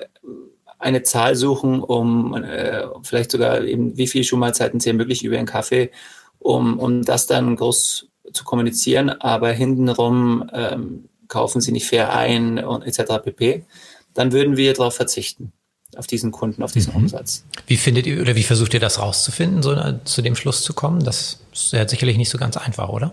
eine 0.79 1.03
Zahl 1.03 1.35
suchen, 1.35 1.81
um 1.81 2.35
äh, 2.35 2.83
vielleicht 3.03 3.31
sogar 3.31 3.63
eben, 3.63 3.97
wie 3.97 4.07
viele 4.07 4.25
Schuhmahlzeiten 4.25 4.79
sie 4.79 4.89
ermöglichen 4.89 5.27
über 5.27 5.37
einen 5.37 5.47
Kaffee, 5.47 5.91
um, 6.39 6.77
um 6.77 7.03
das 7.03 7.25
dann 7.25 7.55
groß 7.55 8.09
zu 8.33 8.43
kommunizieren, 8.43 9.09
aber 9.09 9.51
hintenrum 9.51 10.49
ähm, 10.53 11.09
kaufen 11.29 11.61
sie 11.61 11.71
nicht 11.71 11.87
fair 11.87 12.13
ein 12.13 12.63
und 12.63 12.83
etc. 12.83 13.23
pp 13.23 13.65
dann 14.13 14.31
würden 14.31 14.57
wir 14.57 14.73
darauf 14.73 14.95
verzichten, 14.95 15.51
auf 15.95 16.07
diesen 16.07 16.31
Kunden, 16.31 16.63
auf 16.63 16.71
diesen 16.71 16.93
mhm. 16.93 17.03
Umsatz. 17.03 17.43
Wie 17.67 17.77
findet 17.77 18.05
ihr 18.07 18.21
oder 18.21 18.35
wie 18.35 18.43
versucht 18.43 18.73
ihr 18.73 18.79
das 18.79 18.99
rauszufinden, 18.99 19.63
so 19.63 19.75
zu 20.05 20.21
dem 20.21 20.35
Schluss 20.35 20.63
zu 20.63 20.73
kommen? 20.73 21.03
Das 21.03 21.39
ist 21.51 21.73
ja 21.73 21.87
sicherlich 21.87 22.17
nicht 22.17 22.29
so 22.29 22.37
ganz 22.37 22.57
einfach, 22.57 22.89
oder? 22.89 23.11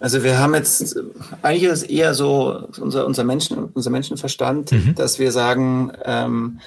Also 0.00 0.24
wir 0.24 0.40
haben 0.40 0.54
jetzt, 0.54 0.96
eigentlich 1.42 1.62
ist 1.62 1.82
es 1.82 1.82
eher 1.84 2.14
so 2.14 2.66
unser, 2.80 3.06
unser, 3.06 3.22
Menschen, 3.22 3.66
unser 3.72 3.90
Menschenverstand, 3.90 4.72
mhm. 4.72 4.94
dass 4.96 5.20
wir 5.20 5.30
sagen, 5.30 5.92
ähm, 6.04 6.58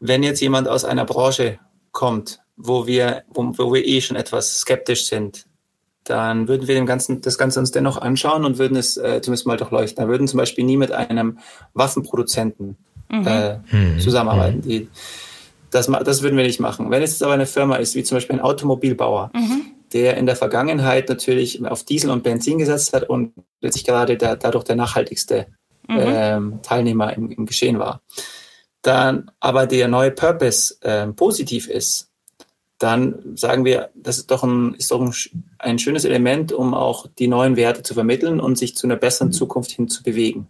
wenn 0.00 0.22
jetzt 0.22 0.40
jemand 0.40 0.68
aus 0.68 0.84
einer 0.84 1.06
Branche 1.06 1.58
kommt, 1.92 2.40
wo 2.56 2.86
wir, 2.86 3.22
wo, 3.32 3.56
wo 3.56 3.72
wir 3.72 3.86
eh 3.86 4.02
schon 4.02 4.18
etwas 4.18 4.60
skeptisch 4.60 5.06
sind, 5.06 5.46
dann 6.04 6.46
würden 6.46 6.68
wir 6.68 6.74
dem 6.74 6.84
Ganzen, 6.84 7.22
das 7.22 7.38
Ganze 7.38 7.58
uns 7.58 7.70
dennoch 7.70 7.96
anschauen 7.96 8.44
und 8.44 8.58
würden 8.58 8.76
es 8.76 8.98
äh, 8.98 9.22
zumindest 9.22 9.46
mal 9.46 9.56
durchleuchten. 9.56 10.04
Wir 10.04 10.10
würden 10.10 10.28
zum 10.28 10.36
Beispiel 10.36 10.64
nie 10.64 10.76
mit 10.76 10.92
einem 10.92 11.38
Waffenproduzenten 11.72 12.76
mhm. 13.10 13.26
Äh, 13.26 13.58
mhm. 13.70 14.00
zusammenarbeiten. 14.00 14.62
Die, 14.62 14.88
das, 15.70 15.86
das 15.86 16.22
würden 16.22 16.36
wir 16.36 16.44
nicht 16.44 16.60
machen. 16.60 16.90
Wenn 16.90 17.02
es 17.02 17.12
jetzt 17.12 17.22
aber 17.22 17.34
eine 17.34 17.46
Firma 17.46 17.76
ist, 17.76 17.94
wie 17.94 18.04
zum 18.04 18.16
Beispiel 18.16 18.36
ein 18.36 18.42
Automobilbauer, 18.42 19.30
mhm. 19.34 19.62
der 19.92 20.16
in 20.16 20.26
der 20.26 20.36
Vergangenheit 20.36 21.08
natürlich 21.08 21.64
auf 21.66 21.82
Diesel 21.82 22.10
und 22.10 22.22
Benzin 22.22 22.58
gesetzt 22.58 22.92
hat 22.92 23.08
und 23.08 23.32
letztlich 23.60 23.84
gerade 23.84 24.16
der, 24.16 24.36
dadurch 24.36 24.64
der 24.64 24.76
nachhaltigste 24.76 25.46
mhm. 25.88 25.98
ähm, 25.98 26.58
Teilnehmer 26.62 27.12
im, 27.16 27.30
im, 27.30 27.46
Geschehen 27.46 27.78
war, 27.78 28.02
dann 28.82 29.30
aber 29.40 29.66
der 29.66 29.88
neue 29.88 30.12
Purpose 30.12 30.76
äh, 30.82 31.08
positiv 31.08 31.68
ist, 31.68 32.10
dann 32.78 33.36
sagen 33.36 33.64
wir, 33.64 33.90
das 33.94 34.18
ist 34.18 34.30
doch, 34.30 34.44
ein, 34.44 34.74
ist 34.74 34.90
doch 34.90 35.00
ein, 35.00 35.14
ein, 35.58 35.78
schönes 35.78 36.04
Element, 36.04 36.52
um 36.52 36.74
auch 36.74 37.06
die 37.18 37.28
neuen 37.28 37.56
Werte 37.56 37.82
zu 37.82 37.94
vermitteln 37.94 38.40
und 38.40 38.58
sich 38.58 38.76
zu 38.76 38.86
einer 38.86 38.96
besseren 38.96 39.32
Zukunft 39.32 39.70
hin 39.70 39.88
zu 39.88 40.02
bewegen. 40.02 40.48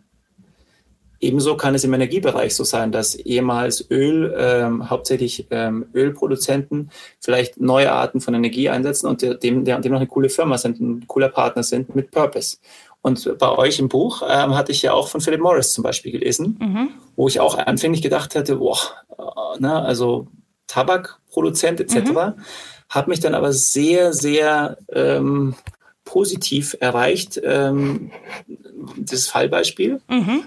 Ebenso 1.25 1.57
kann 1.57 1.75
es 1.75 1.85
im 1.85 1.95
Energiebereich 1.95 2.55
so 2.55 2.64
sein, 2.64 2.93
dass 2.93 3.14
ehemals 3.14 3.91
Öl, 3.91 4.35
ähm, 4.37 4.91
hauptsächlich 4.91 5.47
ähm, 5.51 5.87
Ölproduzenten, 5.95 6.91
vielleicht 7.18 7.59
neue 7.59 7.91
Arten 7.93 8.20
von 8.20 8.35
Energie 8.35 8.68
einsetzen 8.68 9.07
und 9.07 9.22
dem, 9.22 9.64
dem, 9.64 9.81
noch 9.81 9.97
eine 9.97 10.07
coole 10.07 10.29
Firma 10.29 10.59
sind, 10.59 10.81
ein 10.81 11.07
cooler 11.07 11.31
Partner 11.31 11.62
sind 11.62 11.97
mit 11.97 12.11
Purpose. 12.11 12.59
Und 13.01 13.39
bei 13.39 13.49
euch 13.57 13.79
im 13.79 13.89
Buch 13.89 14.22
ähm, 14.29 14.55
hatte 14.55 14.72
ich 14.72 14.83
ja 14.83 14.93
auch 14.93 15.09
von 15.09 15.22
Philip 15.22 15.41
Morris 15.41 15.72
zum 15.72 15.83
Beispiel 15.83 16.12
gelesen, 16.12 16.59
mhm. 16.61 16.91
wo 17.16 17.27
ich 17.27 17.41
auch 17.41 17.57
anfänglich 17.57 18.03
gedacht 18.03 18.35
hatte, 18.35 18.57
boah, 18.57 18.79
äh, 19.18 19.61
ne, 19.61 19.81
also 19.81 20.27
Tabakproduzent 20.66 21.81
etc. 21.81 22.11
Mhm. 22.11 22.35
Hat 22.91 23.09
mich 23.09 23.20
dann 23.20 23.35
aber 23.35 23.55
sehr, 23.55 24.12
sehr 24.12 24.77
ähm, 24.93 25.55
positiv 26.05 26.77
erreicht, 26.81 27.41
ähm, 27.43 28.11
das 28.99 29.27
Fallbeispiel. 29.27 30.03
Mhm. 30.09 30.45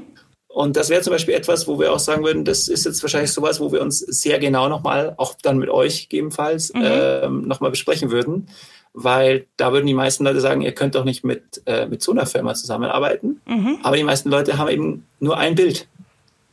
Und 0.57 0.75
das 0.75 0.89
wäre 0.89 1.03
zum 1.03 1.13
Beispiel 1.13 1.35
etwas, 1.35 1.67
wo 1.67 1.77
wir 1.77 1.93
auch 1.93 1.99
sagen 1.99 2.23
würden, 2.23 2.43
das 2.43 2.67
ist 2.67 2.83
jetzt 2.83 3.03
wahrscheinlich 3.03 3.31
sowas, 3.31 3.59
wo 3.59 3.71
wir 3.71 3.79
uns 3.79 3.99
sehr 3.99 4.39
genau 4.39 4.69
nochmal, 4.69 5.13
auch 5.17 5.35
dann 5.39 5.59
mit 5.59 5.69
euch 5.69 6.09
gegebenenfalls, 6.09 6.73
mhm. 6.73 6.81
ähm, 6.83 7.47
nochmal 7.47 7.69
besprechen 7.69 8.09
würden. 8.09 8.47
Weil 8.91 9.45
da 9.57 9.71
würden 9.71 9.85
die 9.85 9.93
meisten 9.93 10.23
Leute 10.23 10.41
sagen, 10.41 10.63
ihr 10.63 10.71
könnt 10.71 10.95
doch 10.95 11.03
nicht 11.03 11.23
mit, 11.23 11.61
äh, 11.67 11.85
mit 11.85 12.01
so 12.01 12.11
einer 12.11 12.25
Firma 12.25 12.55
zusammenarbeiten. 12.55 13.39
Mhm. 13.45 13.77
Aber 13.83 13.97
die 13.97 14.03
meisten 14.03 14.31
Leute 14.31 14.57
haben 14.57 14.69
eben 14.69 15.05
nur 15.19 15.37
ein 15.37 15.53
Bild. 15.53 15.87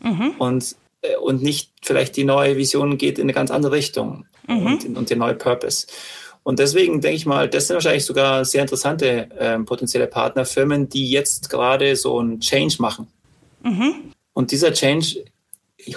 Mhm. 0.00 0.32
Und, 0.36 0.76
äh, 1.00 1.16
und 1.16 1.42
nicht 1.42 1.70
vielleicht 1.80 2.14
die 2.18 2.24
neue 2.24 2.58
Vision 2.58 2.98
geht 2.98 3.18
in 3.18 3.22
eine 3.22 3.32
ganz 3.32 3.50
andere 3.50 3.72
Richtung 3.72 4.26
mhm. 4.46 4.66
und, 4.66 4.98
und 4.98 5.08
der 5.08 5.16
neue 5.16 5.34
Purpose. 5.34 5.86
Und 6.42 6.58
deswegen 6.58 7.00
denke 7.00 7.16
ich 7.16 7.24
mal, 7.24 7.48
das 7.48 7.68
sind 7.68 7.76
wahrscheinlich 7.76 8.04
sogar 8.04 8.44
sehr 8.44 8.60
interessante 8.60 9.30
äh, 9.38 9.58
potenzielle 9.60 10.08
Partnerfirmen, 10.08 10.90
die 10.90 11.08
jetzt 11.08 11.48
gerade 11.48 11.96
so 11.96 12.18
einen 12.18 12.40
Change 12.40 12.76
machen. 12.80 13.08
Mhm. 13.64 14.12
Und 14.32 14.52
dieser 14.52 14.72
Change 14.72 15.24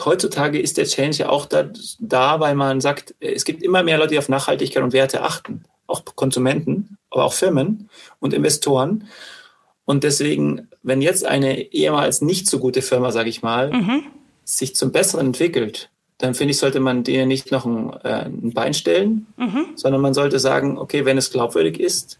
heutzutage 0.04 0.60
ist 0.60 0.78
der 0.78 0.86
Change 0.86 1.18
ja 1.18 1.30
auch 1.30 1.46
da, 1.46 1.70
da, 2.00 2.40
weil 2.40 2.56
man 2.56 2.82
sagt, 2.82 3.16
es 3.20 3.46
gibt 3.46 3.64
immer 3.64 3.84
mehr 3.84 3.98
Leute, 3.98 4.12
die 4.12 4.20
auf 4.20 4.30
Nachhaltigkeit 4.30 4.84
und 4.84 4.94
Werte 4.94 5.22
achten. 5.22 5.64
Auch 5.86 6.04
Konsumenten, 6.16 6.98
aber 7.10 7.26
auch 7.26 7.34
Firmen 7.34 7.90
und 8.20 8.34
Investoren. 8.34 9.08
Und 9.86 10.04
deswegen, 10.04 10.68
wenn 10.84 11.02
jetzt 11.02 11.26
eine 11.26 11.72
ehemals 11.72 12.22
nicht 12.22 12.50
so 12.50 12.60
gute 12.60 12.82
Firma, 12.82 13.12
sage 13.12 13.30
ich 13.30 13.42
mal, 13.42 13.72
mhm. 13.72 14.04
sich 14.44 14.76
zum 14.76 14.92
Besseren 14.92 15.28
entwickelt, 15.28 15.90
dann 16.18 16.34
finde 16.34 16.52
ich, 16.52 16.58
sollte 16.58 16.80
man 16.80 17.04
dir 17.04 17.26
nicht 17.26 17.52
noch 17.52 17.66
ein, 17.66 17.94
äh, 18.04 18.26
ein 18.26 18.52
Bein 18.54 18.74
stellen, 18.74 19.28
mhm. 19.38 19.68
sondern 19.76 20.02
man 20.02 20.14
sollte 20.14 20.40
sagen, 20.40 20.78
okay, 20.78 21.06
wenn 21.06 21.18
es 21.18 21.32
glaubwürdig 21.32 21.80
ist, 21.80 22.20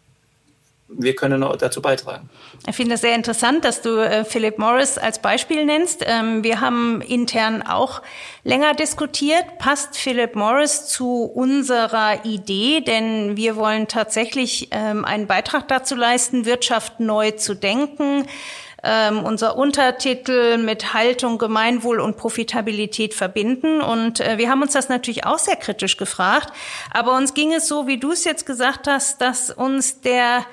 wir 0.90 1.16
können 1.16 1.46
dazu 1.60 1.82
beitragen. 1.82 2.30
Ich 2.68 2.76
finde 2.76 2.96
es 2.96 3.02
sehr 3.02 3.16
interessant, 3.16 3.66
dass 3.66 3.82
du 3.82 3.98
äh, 3.98 4.24
Philip 4.24 4.58
Morris 4.58 4.98
als 4.98 5.20
Beispiel 5.22 5.66
nennst. 5.66 6.04
Ähm, 6.06 6.44
wir 6.44 6.62
haben 6.62 7.02
intern 7.02 7.62
auch 7.62 8.02
länger 8.44 8.74
diskutiert. 8.74 9.58
Passt 9.60 9.98
Philip 9.98 10.36
Morris 10.36 10.88
zu 10.88 11.24
unserer 11.24 12.24
Idee? 12.26 12.82
Denn 12.82 13.36
wir 13.36 13.58
wollen 13.58 13.88
tatsächlich 13.88 14.70
ähm, 14.72 15.04
einen 15.04 15.28
Beitrag 15.28 15.68
dazu 15.68 15.96
leisten, 15.96 16.46
Wirtschaft 16.46 17.00
neu 17.00 17.32
zu 17.32 17.54
denken. 17.54 18.26
Ähm, 18.84 19.24
unser 19.24 19.58
Untertitel 19.58 20.58
mit 20.58 20.94
Haltung, 20.94 21.40
Gemeinwohl 21.40 22.00
und 22.00 22.16
Profitabilität 22.16 23.14
verbinden. 23.14 23.82
Und 23.82 24.20
äh, 24.20 24.38
wir 24.38 24.50
haben 24.50 24.62
uns 24.62 24.74
das 24.74 24.88
natürlich 24.88 25.26
auch 25.26 25.40
sehr 25.40 25.56
kritisch 25.56 25.98
gefragt. 25.98 26.54
Aber 26.92 27.18
uns 27.18 27.34
ging 27.34 27.54
es 27.54 27.68
so, 27.68 27.88
wie 27.88 27.98
du 27.98 28.12
es 28.12 28.24
jetzt 28.24 28.46
gesagt 28.46 28.88
hast, 28.88 29.20
dass 29.20 29.50
uns 29.50 30.02
der 30.02 30.46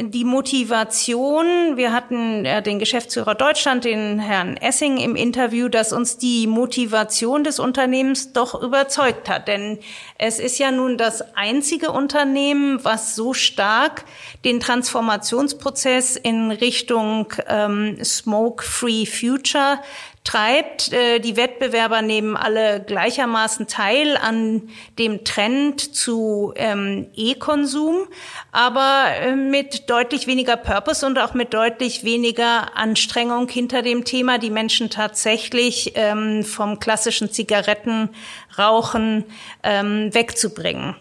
die 0.00 0.24
Motivation, 0.24 1.76
wir 1.76 1.92
hatten 1.92 2.44
äh, 2.44 2.62
den 2.62 2.78
Geschäftsführer 2.78 3.34
Deutschland, 3.34 3.84
den 3.84 4.20
Herrn 4.20 4.56
Essing 4.56 4.98
im 4.98 5.16
Interview, 5.16 5.68
dass 5.68 5.92
uns 5.92 6.18
die 6.18 6.46
Motivation 6.46 7.42
des 7.42 7.58
Unternehmens 7.58 8.32
doch 8.32 8.60
überzeugt 8.62 9.28
hat. 9.28 9.48
Denn 9.48 9.78
es 10.16 10.38
ist 10.38 10.58
ja 10.58 10.70
nun 10.70 10.98
das 10.98 11.34
einzige 11.34 11.90
Unternehmen, 11.90 12.84
was 12.84 13.16
so 13.16 13.34
stark 13.34 14.04
den 14.44 14.60
Transformationsprozess 14.60 16.16
in 16.16 16.52
Richtung 16.52 17.32
ähm, 17.48 17.98
Smoke-Free 18.02 19.06
Future 19.06 19.80
treibt. 20.24 20.92
Äh, 20.92 21.20
die 21.20 21.36
Wettbewerber 21.36 22.02
nehmen 22.02 22.36
alle 22.36 22.80
gleichermaßen 22.80 23.66
teil 23.66 24.16
an 24.16 24.68
dem 24.98 25.24
Trend 25.24 25.94
zu 25.94 26.52
ähm, 26.56 27.06
E-Konsum, 27.14 28.06
aber 28.52 29.06
äh, 29.20 29.34
mit 29.34 29.88
deutlich 29.88 30.26
weniger 30.26 30.56
Purpose 30.56 31.06
und 31.06 31.18
auch 31.18 31.34
mit 31.34 31.54
deutlich 31.54 32.04
weniger 32.04 32.76
Anstrengung 32.76 33.48
hinter 33.48 33.82
dem 33.82 34.04
Thema, 34.04 34.38
die 34.38 34.50
Menschen 34.50 34.90
tatsächlich 34.90 35.92
ähm, 35.94 36.44
vom 36.44 36.78
klassischen 36.78 37.30
Zigarettenrauchen 37.30 39.24
ähm, 39.62 40.14
wegzubringen. 40.14 40.94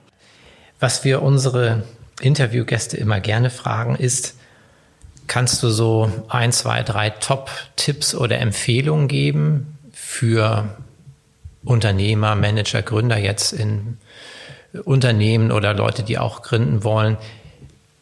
Was 0.80 1.04
wir 1.04 1.22
unsere 1.22 1.84
Interviewgäste 2.22 2.98
immer 2.98 3.20
gerne 3.20 3.50
fragen, 3.50 3.96
ist, 3.96 4.37
Kannst 5.28 5.62
du 5.62 5.70
so 5.70 6.12
ein, 6.30 6.52
zwei, 6.52 6.84
drei 6.84 7.10
Top-Tipps 7.10 8.16
oder 8.16 8.40
Empfehlungen 8.40 9.08
geben 9.08 9.78
für 9.92 10.78
Unternehmer, 11.64 12.36
Manager, 12.36 12.82
Gründer 12.82 13.18
jetzt 13.18 13.52
in 13.52 13.98
Unternehmen 14.86 15.52
oder 15.52 15.74
Leute, 15.74 16.04
die 16.04 16.18
auch 16.18 16.42
gründen 16.42 16.84
wollen? 16.84 17.18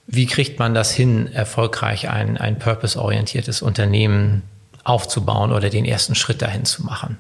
Wie 0.08 0.28
kriegt 0.28 0.60
man 0.60 0.76
das 0.76 0.92
hin, 0.92 1.32
erfolgreich 1.32 2.10
ein, 2.10 2.38
ein 2.38 2.60
purpose-orientiertes 2.60 3.64
Unternehmen 3.64 4.44
aufzubauen 4.84 5.52
oder 5.52 5.72
den 5.72 5.86
ersten 5.86 6.14
Schritt 6.14 6.44
dahin 6.44 6.66
zu 6.66 6.84
machen? 6.84 7.18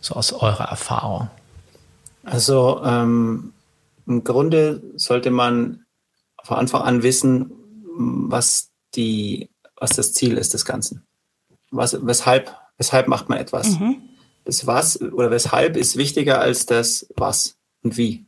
So 0.00 0.14
aus 0.14 0.32
eurer 0.32 0.68
Erfahrung. 0.68 1.28
Also 2.24 2.80
ähm, 2.84 3.52
im 4.06 4.22
Grunde 4.22 4.82
sollte 4.96 5.30
man 5.30 5.84
von 6.44 6.58
Anfang 6.58 6.82
an 6.82 7.02
wissen, 7.02 7.50
was 7.96 8.67
die, 8.94 9.50
was 9.76 9.90
das 9.90 10.12
Ziel 10.14 10.36
ist 10.36 10.54
des 10.54 10.64
Ganzen. 10.64 11.06
Was, 11.70 11.96
weshalb, 12.06 12.54
weshalb 12.76 13.08
macht 13.08 13.28
man 13.28 13.38
etwas? 13.38 13.78
Mhm. 13.78 13.96
Das 14.44 14.66
Was 14.66 15.00
oder 15.00 15.30
weshalb 15.30 15.76
ist 15.76 15.96
wichtiger 15.96 16.40
als 16.40 16.66
das 16.66 17.06
Was 17.16 17.56
und 17.82 17.96
Wie. 17.96 18.24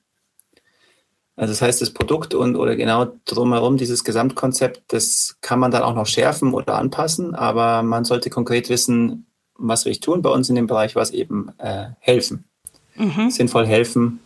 Also 1.37 1.53
das 1.53 1.63
heißt, 1.63 1.81
das 1.81 1.91
Produkt 1.91 2.35
und 2.35 2.57
oder 2.57 2.77
genau 2.77 3.13
drumherum, 3.25 3.79
dieses 3.79 4.05
Gesamtkonzept, 4.05 4.83
das 4.89 5.39
kann 5.41 5.59
man 5.59 5.71
dann 5.71 5.83
auch 5.83 5.95
noch 5.95 6.07
schärfen 6.07 6.53
oder 6.53 6.75
anpassen, 6.75 7.35
aber 7.35 7.83
man 7.83 8.05
sollte 8.05 8.29
konkret 8.29 8.69
wissen, 8.69 9.27
was 9.55 9.87
will 9.87 9.93
ich 9.93 10.01
tun 10.01 10.21
bei 10.21 10.29
uns 10.29 10.51
in 10.51 10.55
dem 10.57 10.67
Bereich, 10.67 10.97
was 10.97 11.13
eben 11.13 11.53
äh, 11.57 11.87
helfen. 11.99 12.45
Mhm. 12.97 13.31
Sinnvoll 13.31 13.67
helfen. 13.67 14.21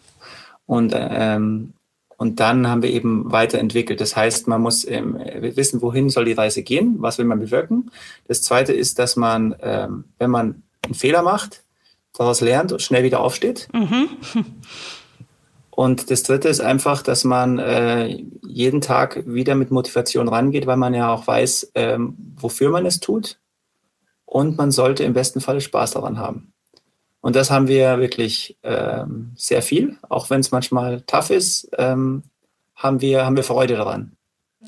Und 0.66 0.92
ähm, 0.96 1.74
und 2.16 2.40
dann 2.40 2.68
haben 2.68 2.82
wir 2.82 2.90
eben 2.90 3.30
weiterentwickelt. 3.32 4.00
Das 4.00 4.16
heißt, 4.16 4.48
man 4.48 4.60
muss 4.60 4.86
ähm, 4.86 5.18
wissen, 5.40 5.82
wohin 5.82 6.10
soll 6.10 6.24
die 6.24 6.32
Reise 6.32 6.62
gehen, 6.62 6.96
was 6.98 7.18
will 7.18 7.24
man 7.24 7.40
bewirken. 7.40 7.90
Das 8.28 8.42
Zweite 8.42 8.72
ist, 8.72 8.98
dass 8.98 9.16
man, 9.16 9.54
ähm, 9.60 10.04
wenn 10.18 10.30
man 10.30 10.62
einen 10.82 10.94
Fehler 10.94 11.22
macht, 11.22 11.64
daraus 12.12 12.40
lernt 12.40 12.72
und 12.72 12.82
schnell 12.82 13.02
wieder 13.02 13.20
aufsteht. 13.20 13.68
Mhm. 13.72 14.08
Und 15.76 16.08
das 16.12 16.22
Dritte 16.22 16.48
ist 16.48 16.60
einfach, 16.60 17.02
dass 17.02 17.24
man 17.24 17.58
äh, 17.58 18.22
jeden 18.46 18.80
Tag 18.80 19.24
wieder 19.26 19.56
mit 19.56 19.72
Motivation 19.72 20.28
rangeht, 20.28 20.68
weil 20.68 20.76
man 20.76 20.94
ja 20.94 21.12
auch 21.12 21.26
weiß, 21.26 21.72
ähm, 21.74 22.16
wofür 22.36 22.70
man 22.70 22.86
es 22.86 23.00
tut. 23.00 23.40
Und 24.24 24.56
man 24.56 24.70
sollte 24.70 25.02
im 25.02 25.14
besten 25.14 25.40
Falle 25.40 25.60
Spaß 25.60 25.90
daran 25.90 26.18
haben. 26.18 26.53
Und 27.24 27.36
das 27.36 27.50
haben 27.50 27.68
wir 27.68 28.00
wirklich 28.00 28.58
ähm, 28.62 29.32
sehr 29.34 29.62
viel, 29.62 29.96
auch 30.10 30.28
wenn 30.28 30.40
es 30.40 30.50
manchmal 30.50 31.00
tough 31.06 31.30
ist, 31.30 31.70
ähm, 31.78 32.22
haben 32.76 33.00
wir, 33.00 33.24
haben 33.24 33.34
wir 33.34 33.44
Freude 33.44 33.76
daran. 33.76 34.14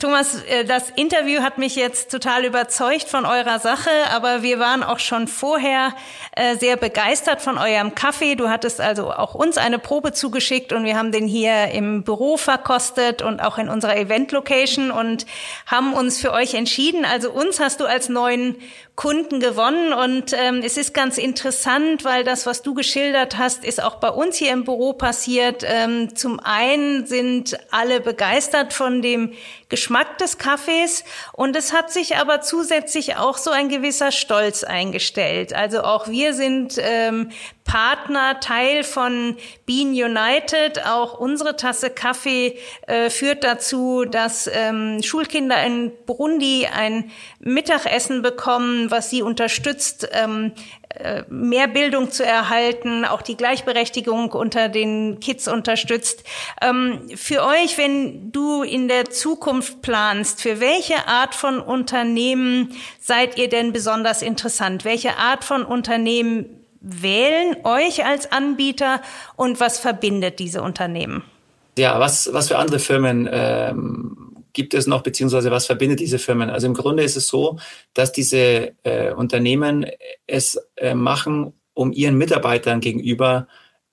Thomas, 0.00 0.42
äh, 0.44 0.64
das 0.64 0.88
Interview 0.90 1.42
hat 1.42 1.58
mich 1.58 1.76
jetzt 1.76 2.10
total 2.10 2.46
überzeugt 2.46 3.04
von 3.04 3.26
eurer 3.26 3.58
Sache, 3.58 3.90
aber 4.14 4.42
wir 4.42 4.58
waren 4.58 4.82
auch 4.82 4.98
schon 4.98 5.28
vorher 5.28 5.94
äh, 6.34 6.56
sehr 6.56 6.76
begeistert 6.76 7.42
von 7.42 7.58
eurem 7.58 7.94
Kaffee. 7.94 8.36
Du 8.36 8.48
hattest 8.48 8.80
also 8.80 9.10
auch 9.10 9.34
uns 9.34 9.58
eine 9.58 9.78
Probe 9.78 10.12
zugeschickt 10.12 10.72
und 10.72 10.84
wir 10.84 10.98
haben 10.98 11.12
den 11.12 11.26
hier 11.26 11.68
im 11.72 12.04
Büro 12.04 12.38
verkostet 12.38 13.20
und 13.20 13.40
auch 13.40 13.58
in 13.58 13.68
unserer 13.68 13.98
Event-Location 13.98 14.90
und 14.90 15.26
haben 15.66 15.92
uns 15.92 16.18
für 16.18 16.32
euch 16.32 16.54
entschieden. 16.54 17.04
Also 17.04 17.30
uns 17.30 17.60
hast 17.60 17.80
du 17.80 17.84
als 17.84 18.08
neuen 18.08 18.56
Kunden 18.96 19.40
gewonnen 19.40 19.92
und 19.92 20.32
ähm, 20.32 20.62
es 20.64 20.78
ist 20.78 20.94
ganz 20.94 21.18
interessant, 21.18 22.02
weil 22.02 22.24
das, 22.24 22.46
was 22.46 22.62
du 22.62 22.72
geschildert 22.72 23.36
hast, 23.36 23.62
ist 23.62 23.82
auch 23.82 23.96
bei 23.96 24.08
uns 24.08 24.36
hier 24.36 24.54
im 24.54 24.64
Büro 24.64 24.94
passiert. 24.94 25.62
Ähm, 25.66 26.16
zum 26.16 26.40
einen 26.40 27.06
sind 27.06 27.58
alle 27.70 28.00
begeistert 28.00 28.72
von 28.72 29.02
dem 29.02 29.34
Geschmack 29.68 30.16
des 30.16 30.38
Kaffees 30.38 31.04
und 31.32 31.56
es 31.56 31.74
hat 31.74 31.92
sich 31.92 32.16
aber 32.16 32.40
zusätzlich 32.40 33.16
auch 33.16 33.36
so 33.36 33.50
ein 33.50 33.68
gewisser 33.68 34.12
Stolz 34.12 34.64
eingestellt. 34.64 35.52
Also 35.52 35.82
auch 35.82 36.08
wir 36.08 36.32
sind 36.32 36.76
ähm, 36.78 37.32
Partner, 37.66 38.40
Teil 38.40 38.84
von 38.84 39.36
Bean 39.66 39.88
United. 39.88 40.86
Auch 40.86 41.18
unsere 41.18 41.56
Tasse 41.56 41.90
Kaffee 41.90 42.58
äh, 42.86 43.10
führt 43.10 43.44
dazu, 43.44 44.04
dass 44.04 44.48
ähm, 44.52 45.02
Schulkinder 45.02 45.62
in 45.64 45.92
Burundi 46.06 46.66
ein 46.72 47.10
Mittagessen 47.40 48.22
bekommen, 48.22 48.90
was 48.90 49.10
sie 49.10 49.22
unterstützt, 49.22 50.08
ähm, 50.12 50.52
äh, 50.98 51.24
mehr 51.28 51.68
Bildung 51.68 52.10
zu 52.10 52.24
erhalten, 52.24 53.04
auch 53.04 53.20
die 53.20 53.36
Gleichberechtigung 53.36 54.32
unter 54.32 54.68
den 54.68 55.20
Kids 55.20 55.48
unterstützt. 55.48 56.24
Ähm, 56.62 57.08
für 57.14 57.44
euch, 57.44 57.76
wenn 57.76 58.32
du 58.32 58.62
in 58.62 58.88
der 58.88 59.06
Zukunft 59.10 59.82
planst, 59.82 60.40
für 60.40 60.60
welche 60.60 61.06
Art 61.08 61.34
von 61.34 61.60
Unternehmen 61.60 62.74
seid 63.00 63.36
ihr 63.36 63.48
denn 63.48 63.72
besonders 63.72 64.22
interessant? 64.22 64.84
Welche 64.84 65.16
Art 65.16 65.44
von 65.44 65.64
Unternehmen 65.64 66.65
wählen 66.86 67.56
euch 67.64 68.04
als 68.04 68.30
Anbieter 68.30 69.00
und 69.34 69.58
was 69.58 69.78
verbindet 69.78 70.38
diese 70.38 70.62
Unternehmen? 70.62 71.24
Ja, 71.76 71.98
was, 71.98 72.32
was 72.32 72.48
für 72.48 72.58
andere 72.58 72.78
Firmen 72.78 73.28
ähm, 73.30 74.44
gibt 74.52 74.72
es 74.72 74.86
noch, 74.86 75.02
beziehungsweise 75.02 75.50
was 75.50 75.66
verbindet 75.66 76.00
diese 76.00 76.18
Firmen? 76.18 76.48
Also 76.48 76.66
im 76.68 76.74
Grunde 76.74 77.02
ist 77.02 77.16
es 77.16 77.26
so, 77.26 77.58
dass 77.92 78.12
diese 78.12 78.72
äh, 78.84 79.12
Unternehmen 79.12 79.84
es 80.26 80.58
äh, 80.76 80.94
machen, 80.94 81.52
um 81.74 81.92
ihren 81.92 82.16
Mitarbeitern 82.16 82.80
gegenüber 82.80 83.48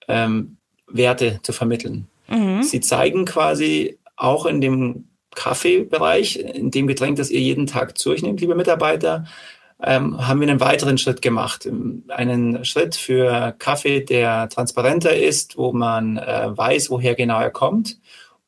ähm, 0.08 0.58
Werte 0.88 1.40
zu 1.42 1.52
vermitteln. 1.52 2.08
Mhm. 2.30 2.62
Sie 2.64 2.80
zeigen 2.80 3.26
quasi 3.26 3.98
auch 4.16 4.46
in 4.46 4.62
dem 4.62 5.06
Kaffeebereich, 5.36 6.38
in 6.38 6.70
dem 6.70 6.86
Getränk, 6.88 7.18
das 7.18 7.32
ihr 7.32 7.42
jeden 7.42 7.66
Tag 7.66 7.98
zu 7.98 8.12
euch 8.12 8.22
nehmt, 8.22 8.40
liebe 8.40 8.56
Mitarbeiter, 8.56 9.26
ähm, 9.86 10.28
haben 10.28 10.40
wir 10.40 10.48
einen 10.48 10.60
weiteren 10.60 10.98
Schritt 10.98 11.22
gemacht. 11.22 11.70
Einen 12.08 12.64
Schritt 12.64 12.96
für 12.96 13.54
Kaffee, 13.60 14.02
der 14.02 14.50
transparenter 14.50 15.16
ist, 15.16 15.58
wo 15.58 15.74
man 15.74 16.18
äh, 16.18 16.50
weiß, 16.56 16.90
woher 16.90 17.16
genau 17.16 17.42
er 17.42 17.52
kommt. 17.52 18.00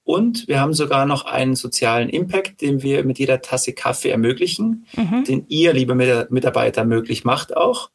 Und 0.04 0.48
wir 0.48 0.60
haben 0.60 0.74
sogar 0.74 1.06
noch 1.06 1.26
einen 1.26 1.56
sozialen 1.56 2.10
Impact, 2.10 2.62
den 2.62 2.84
wir 2.84 3.04
mit 3.04 3.18
jeder 3.18 3.42
Tasse 3.42 3.74
Kaffee 3.74 4.12
ermöglichen, 4.12 4.86
mhm. 4.96 5.24
den 5.24 5.46
ihr, 5.48 5.74
liebe 5.74 5.96
Mitarbeiter, 5.96 6.86
möglich 6.86 7.26
macht 7.26 7.58
auch. 7.58 7.90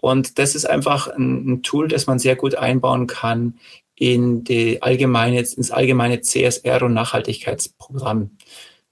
Und 0.00 0.38
das 0.38 0.54
ist 0.54 0.64
einfach 0.64 1.08
ein, 1.08 1.50
ein 1.50 1.62
Tool, 1.62 1.88
das 1.88 2.06
man 2.06 2.18
sehr 2.18 2.36
gut 2.36 2.54
einbauen 2.54 3.06
kann 3.06 3.58
in 3.96 4.44
die 4.44 4.80
allgemeine, 4.80 5.40
ins 5.40 5.70
allgemeine 5.70 6.22
CSR 6.22 6.84
und 6.84 6.94
Nachhaltigkeitsprogramm. 6.94 8.30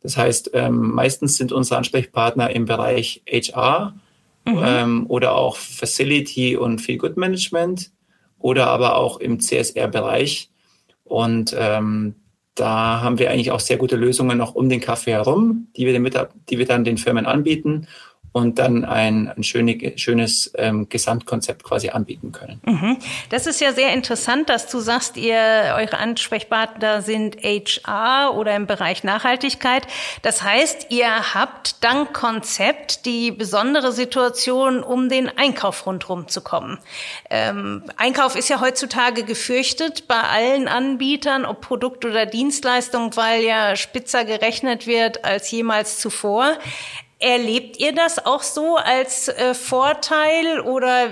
Das 0.01 0.17
heißt, 0.17 0.51
ähm, 0.55 0.93
meistens 0.93 1.37
sind 1.37 1.53
unsere 1.53 1.79
Ansprechpartner 1.79 2.51
im 2.51 2.65
Bereich 2.67 3.23
HR 3.27 3.95
mhm. 4.45 4.61
ähm, 4.63 5.07
oder 5.09 5.35
auch 5.35 5.57
Facility 5.57 6.57
und 6.57 6.81
Feel 6.81 6.99
Good 6.99 7.17
Management 7.17 7.91
oder 8.39 8.69
aber 8.69 8.97
auch 8.97 9.19
im 9.19 9.41
CSR-Bereich. 9.41 10.51
Und 11.05 11.55
ähm, 11.59 12.15
da 12.55 13.01
haben 13.01 13.19
wir 13.19 13.31
eigentlich 13.31 13.51
auch 13.51 13.61
sehr 13.61 13.77
gute 13.77 13.97
Lösungen 13.97 14.39
noch 14.39 14.55
um 14.55 14.69
den 14.69 14.81
Kaffee 14.81 15.13
herum, 15.13 15.69
die 15.77 15.87
wir, 15.87 15.93
den 15.93 16.09
die 16.49 16.59
wir 16.59 16.67
dann 16.67 16.85
den 16.85 16.99
Firmen 16.99 17.27
anbieten 17.27 17.89
und 18.39 18.59
dann 18.59 18.85
ein, 18.85 19.29
ein 19.29 19.43
schöne, 19.43 19.93
schönes 19.97 20.53
ähm, 20.57 20.89
Gesamtkonzept 20.89 21.63
quasi 21.65 21.91
anbieten 21.91 22.33
können. 22.33 22.61
Mhm. 22.65 22.97
Das 23.31 23.47
ist 23.47 23.61
ja 23.61 23.73
sehr 23.73 23.93
interessant, 23.93 24.49
dass 24.49 24.69
du 24.69 24.81
sagst, 24.81 25.17
ihr 25.17 25.75
eure 25.77 25.99
Ansprechpartner 25.99 27.03
sind 27.03 27.37
HR 27.43 28.35
oder 28.35 28.57
im 28.57 28.67
Bereich 28.67 29.05
Nachhaltigkeit. 29.05 29.87
Das 30.23 30.43
heißt, 30.43 30.87
ihr 30.91 31.35
habt 31.35 31.83
dank 31.85 32.13
Konzept 32.13 33.05
die 33.05 33.31
besondere 33.31 33.93
Situation, 33.93 34.83
um 34.83 35.09
den 35.09 35.29
Einkauf 35.37 35.87
rundherum 35.87 36.29
zu 36.29 36.41
kommen. 36.41 36.79
Ähm, 37.31 37.83
Einkauf 37.97 38.37
ist 38.37 38.49
ja 38.49 38.61
heutzutage 38.61 39.25
gefürchtet 39.25 40.09
bei 40.09 40.21
allen 40.21 40.69
Anbietern, 40.69 41.45
ob 41.45 41.61
Produkt 41.61 42.05
oder 42.05 42.27
Dienstleistung, 42.27 43.17
weil 43.17 43.43
ja 43.43 43.77
spitzer 43.77 44.25
gerechnet 44.25 44.87
wird 44.87 45.25
als 45.25 45.51
jemals 45.51 45.99
zuvor. 45.99 46.59
Erlebt 47.19 47.79
ihr 47.81 47.93
das 47.93 48.25
auch 48.25 48.43
so 48.43 48.77
als 48.77 49.29
äh, 49.29 49.55
Vorteil 49.55 50.61
oder 50.61 51.09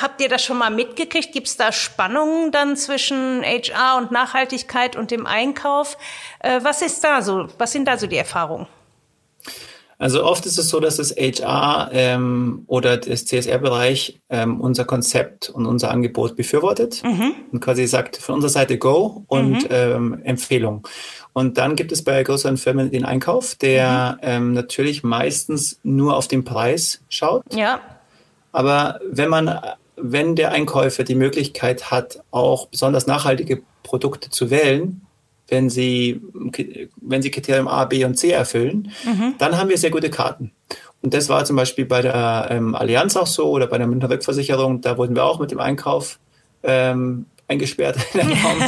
habt 0.00 0.20
ihr 0.20 0.28
das 0.28 0.44
schon 0.44 0.58
mal 0.58 0.70
mitgekriegt? 0.70 1.32
Gibt 1.32 1.48
es 1.48 1.56
da 1.56 1.72
Spannungen 1.72 2.52
dann 2.52 2.76
zwischen 2.76 3.42
HR 3.42 3.96
und 3.98 4.12
Nachhaltigkeit 4.12 4.96
und 4.96 5.10
dem 5.10 5.26
Einkauf? 5.26 5.98
Äh, 6.40 6.60
was 6.62 6.82
ist 6.82 7.02
da 7.02 7.22
so? 7.22 7.48
Was 7.58 7.72
sind 7.72 7.86
da 7.86 7.98
so 7.98 8.06
die 8.06 8.16
Erfahrungen? 8.16 8.66
Also 9.98 10.24
oft 10.24 10.44
ist 10.44 10.58
es 10.58 10.68
so, 10.68 10.78
dass 10.78 10.96
das 10.96 11.16
HR 11.16 11.88
ähm, 11.92 12.64
oder 12.66 12.98
das 12.98 13.24
CSR-Bereich 13.24 14.20
ähm, 14.28 14.60
unser 14.60 14.84
Konzept 14.84 15.48
und 15.48 15.64
unser 15.64 15.90
Angebot 15.90 16.36
befürwortet 16.36 17.02
mhm. 17.02 17.34
und 17.50 17.60
quasi 17.60 17.86
sagt 17.86 18.18
von 18.18 18.34
unserer 18.34 18.50
Seite 18.50 18.76
Go 18.76 19.24
und 19.26 19.62
mhm. 19.62 19.68
ähm, 19.70 20.20
Empfehlung. 20.22 20.86
Und 21.36 21.58
dann 21.58 21.76
gibt 21.76 21.92
es 21.92 22.02
bei 22.02 22.22
größeren 22.22 22.56
Firmen 22.56 22.90
den 22.90 23.04
Einkauf, 23.04 23.56
der 23.56 24.16
mhm. 24.22 24.26
ähm, 24.26 24.52
natürlich 24.54 25.02
meistens 25.04 25.78
nur 25.82 26.16
auf 26.16 26.28
den 26.28 26.44
Preis 26.44 27.02
schaut. 27.10 27.42
Ja. 27.52 27.82
Aber 28.52 29.00
wenn 29.10 29.28
man, 29.28 29.60
wenn 29.96 30.34
der 30.34 30.52
Einkäufer 30.52 31.04
die 31.04 31.14
Möglichkeit 31.14 31.90
hat, 31.90 32.20
auch 32.30 32.68
besonders 32.68 33.06
nachhaltige 33.06 33.60
Produkte 33.82 34.30
zu 34.30 34.48
wählen, 34.48 35.02
wenn 35.48 35.68
sie, 35.68 36.22
wenn 37.02 37.20
sie 37.20 37.30
Kriterien 37.30 37.68
A, 37.68 37.84
B 37.84 38.06
und 38.06 38.14
C 38.14 38.30
erfüllen, 38.30 38.90
mhm. 39.04 39.34
dann 39.36 39.58
haben 39.58 39.68
wir 39.68 39.76
sehr 39.76 39.90
gute 39.90 40.08
Karten. 40.08 40.52
Und 41.02 41.12
das 41.12 41.28
war 41.28 41.44
zum 41.44 41.56
Beispiel 41.56 41.84
bei 41.84 42.00
der 42.00 42.48
ähm, 42.48 42.74
Allianz 42.74 43.14
auch 43.14 43.26
so 43.26 43.50
oder 43.50 43.66
bei 43.66 43.76
der 43.76 43.86
Münchner 43.86 44.08
Rückversicherung. 44.08 44.80
Da 44.80 44.96
wurden 44.96 45.14
wir 45.14 45.24
auch 45.24 45.38
mit 45.38 45.50
dem 45.50 45.60
Einkauf 45.60 46.18
ähm, 46.62 47.26
eingesperrt 47.46 47.98
in 48.14 48.20
den 48.20 48.38
Raum. 48.42 48.62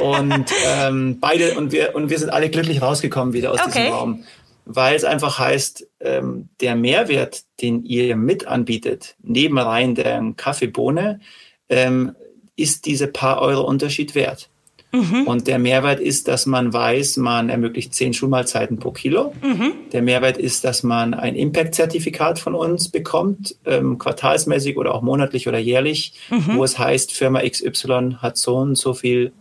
Und 0.00 0.46
ähm, 0.66 1.18
beide, 1.20 1.54
und 1.54 1.72
wir, 1.72 1.94
und 1.94 2.10
wir 2.10 2.18
sind 2.18 2.30
alle 2.30 2.50
glücklich 2.50 2.82
rausgekommen 2.82 3.34
wieder 3.34 3.52
aus 3.52 3.60
okay. 3.60 3.72
diesem 3.74 3.92
Raum. 3.92 4.24
Weil 4.66 4.96
es 4.96 5.04
einfach 5.04 5.38
heißt, 5.38 5.86
ähm, 6.00 6.48
der 6.60 6.74
Mehrwert, 6.74 7.42
den 7.60 7.84
ihr 7.84 8.16
mit 8.16 8.46
anbietet, 8.46 9.16
neben 9.22 9.58
rein 9.58 9.94
der 9.94 10.22
Kaffeebohne, 10.36 11.20
ähm, 11.68 12.14
ist 12.56 12.86
diese 12.86 13.08
paar 13.08 13.42
Euro 13.42 13.62
Unterschied 13.62 14.14
wert. 14.14 14.48
Mhm. 14.94 15.26
Und 15.26 15.48
der 15.48 15.58
Mehrwert 15.58 15.98
ist, 15.98 16.28
dass 16.28 16.46
man 16.46 16.72
weiß, 16.72 17.16
man 17.16 17.48
ermöglicht 17.48 17.94
zehn 17.94 18.14
Schulmahlzeiten 18.14 18.78
pro 18.78 18.92
Kilo. 18.92 19.34
Mhm. 19.42 19.72
Der 19.92 20.02
Mehrwert 20.02 20.38
ist, 20.38 20.64
dass 20.64 20.84
man 20.84 21.14
ein 21.14 21.34
Impact-Zertifikat 21.34 22.38
von 22.38 22.54
uns 22.54 22.88
bekommt, 22.88 23.56
ähm, 23.66 23.98
quartalsmäßig 23.98 24.76
oder 24.76 24.94
auch 24.94 25.02
monatlich 25.02 25.48
oder 25.48 25.58
jährlich, 25.58 26.14
mhm. 26.30 26.56
wo 26.56 26.64
es 26.64 26.78
heißt, 26.78 27.12
Firma 27.12 27.40
XY 27.40 28.18
hat 28.18 28.38
so 28.38 28.56
und 28.56 28.76
so 28.76 28.94
viel 28.94 29.32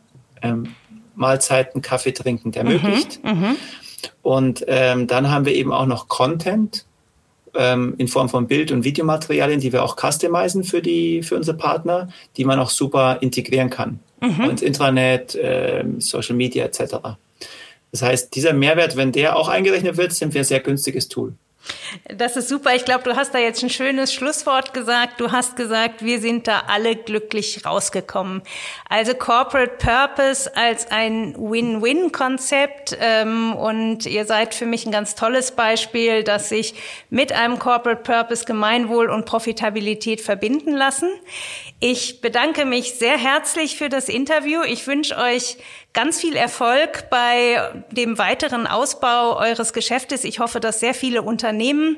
ähm, 0.43 0.75
Mahlzeiten 1.15 1.81
Kaffee 1.81 2.11
trinkend 2.11 2.55
ermöglicht. 2.55 3.23
Mhm, 3.23 3.31
mhm, 3.31 3.55
und 4.21 4.65
ähm, 4.67 5.07
dann 5.07 5.29
haben 5.31 5.45
wir 5.45 5.53
eben 5.53 5.71
auch 5.71 5.85
noch 5.85 6.07
Content 6.07 6.85
ähm, 7.55 7.95
in 7.97 8.07
Form 8.07 8.29
von 8.29 8.47
Bild- 8.47 8.71
und 8.71 8.83
Videomaterialien, 8.83 9.59
die 9.59 9.71
wir 9.71 9.83
auch 9.83 9.95
customizen 9.95 10.63
für 10.63 10.81
die 10.81 11.23
für 11.23 11.35
unsere 11.35 11.57
Partner, 11.57 12.09
die 12.37 12.45
man 12.45 12.59
auch 12.59 12.69
super 12.69 13.17
integrieren 13.21 13.69
kann 13.69 13.99
mhm. 14.23 14.49
ins 14.49 14.61
Intranet, 14.61 15.35
äh, 15.35 15.83
Social 15.99 16.35
Media 16.35 16.65
etc. 16.65 16.95
Das 17.91 18.01
heißt, 18.01 18.35
dieser 18.35 18.53
Mehrwert, 18.53 18.95
wenn 18.95 19.11
der 19.11 19.35
auch 19.35 19.49
eingerechnet 19.49 19.97
wird, 19.97 20.13
sind 20.13 20.33
wir 20.33 20.41
ein 20.41 20.45
sehr 20.45 20.61
günstiges 20.61 21.09
Tool. 21.09 21.33
Das 22.15 22.35
ist 22.35 22.49
super. 22.49 22.75
Ich 22.75 22.85
glaube, 22.85 23.03
du 23.03 23.15
hast 23.15 23.33
da 23.33 23.39
jetzt 23.39 23.63
ein 23.63 23.69
schönes 23.69 24.13
Schlusswort 24.13 24.73
gesagt. 24.73 25.19
Du 25.19 25.31
hast 25.31 25.55
gesagt, 25.55 26.03
wir 26.03 26.19
sind 26.19 26.47
da 26.47 26.63
alle 26.67 26.95
glücklich 26.95 27.65
rausgekommen. 27.65 28.41
Also 28.89 29.13
Corporate 29.13 29.77
Purpose 29.77 30.55
als 30.55 30.91
ein 30.91 31.35
Win-Win-Konzept. 31.37 32.97
Ähm, 32.99 33.55
und 33.55 34.05
ihr 34.05 34.25
seid 34.25 34.55
für 34.55 34.65
mich 34.65 34.85
ein 34.85 34.91
ganz 34.91 35.15
tolles 35.15 35.51
Beispiel, 35.51 36.23
dass 36.23 36.49
sich 36.49 36.73
mit 37.09 37.31
einem 37.31 37.59
Corporate 37.59 38.03
Purpose 38.03 38.45
Gemeinwohl 38.45 39.09
und 39.09 39.25
Profitabilität 39.25 40.21
verbinden 40.21 40.73
lassen. 40.75 41.09
Ich 41.79 42.21
bedanke 42.21 42.65
mich 42.65 42.95
sehr 42.95 43.17
herzlich 43.17 43.77
für 43.77 43.89
das 43.89 44.09
Interview. 44.09 44.61
Ich 44.63 44.87
wünsche 44.87 45.17
euch 45.17 45.57
ganz 45.93 46.19
viel 46.19 46.35
Erfolg 46.35 47.09
bei 47.09 47.57
dem 47.91 48.17
weiteren 48.17 48.65
Ausbau 48.65 49.37
eures 49.37 49.73
Geschäftes. 49.73 50.23
Ich 50.23 50.39
hoffe, 50.39 50.59
dass 50.59 50.79
sehr 50.79 50.95
viele 50.95 51.21
Unternehmen 51.21 51.97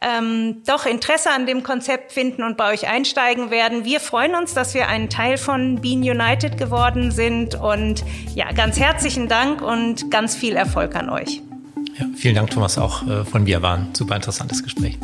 ähm, 0.00 0.62
doch 0.66 0.86
Interesse 0.86 1.30
an 1.30 1.46
dem 1.46 1.62
Konzept 1.62 2.12
finden 2.12 2.42
und 2.42 2.56
bei 2.56 2.72
euch 2.72 2.88
einsteigen 2.88 3.50
werden. 3.50 3.84
Wir 3.84 4.00
freuen 4.00 4.34
uns, 4.34 4.54
dass 4.54 4.72
wir 4.72 4.88
ein 4.88 5.10
Teil 5.10 5.36
von 5.36 5.80
Bean 5.82 5.98
United 5.98 6.56
geworden 6.56 7.10
sind. 7.10 7.54
Und 7.54 8.02
ja, 8.34 8.50
ganz 8.52 8.78
herzlichen 8.78 9.28
Dank 9.28 9.60
und 9.60 10.10
ganz 10.10 10.34
viel 10.34 10.56
Erfolg 10.56 10.96
an 10.96 11.10
euch. 11.10 11.42
Ja, 11.98 12.06
vielen 12.16 12.34
Dank, 12.34 12.50
Thomas, 12.50 12.78
auch 12.78 13.06
äh, 13.06 13.24
von 13.24 13.44
mir 13.44 13.60
war 13.62 13.76
ein 13.76 13.90
super 13.92 14.16
interessantes 14.16 14.62
Gespräch. 14.62 14.98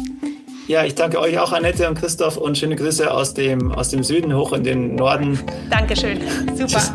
Ja, 0.66 0.84
ich 0.84 0.94
danke 0.94 1.18
euch 1.18 1.38
auch, 1.38 1.52
Annette 1.52 1.88
und 1.88 1.98
Christoph, 1.98 2.36
und 2.36 2.56
schöne 2.56 2.76
Grüße 2.76 3.12
aus 3.12 3.34
dem, 3.34 3.72
aus 3.72 3.90
dem 3.90 4.02
Süden 4.02 4.34
hoch 4.34 4.52
in 4.52 4.64
den 4.64 4.94
Norden. 4.94 5.38
Dankeschön. 5.68 6.20
Super. 6.54 6.66
Tschüss. 6.66 6.92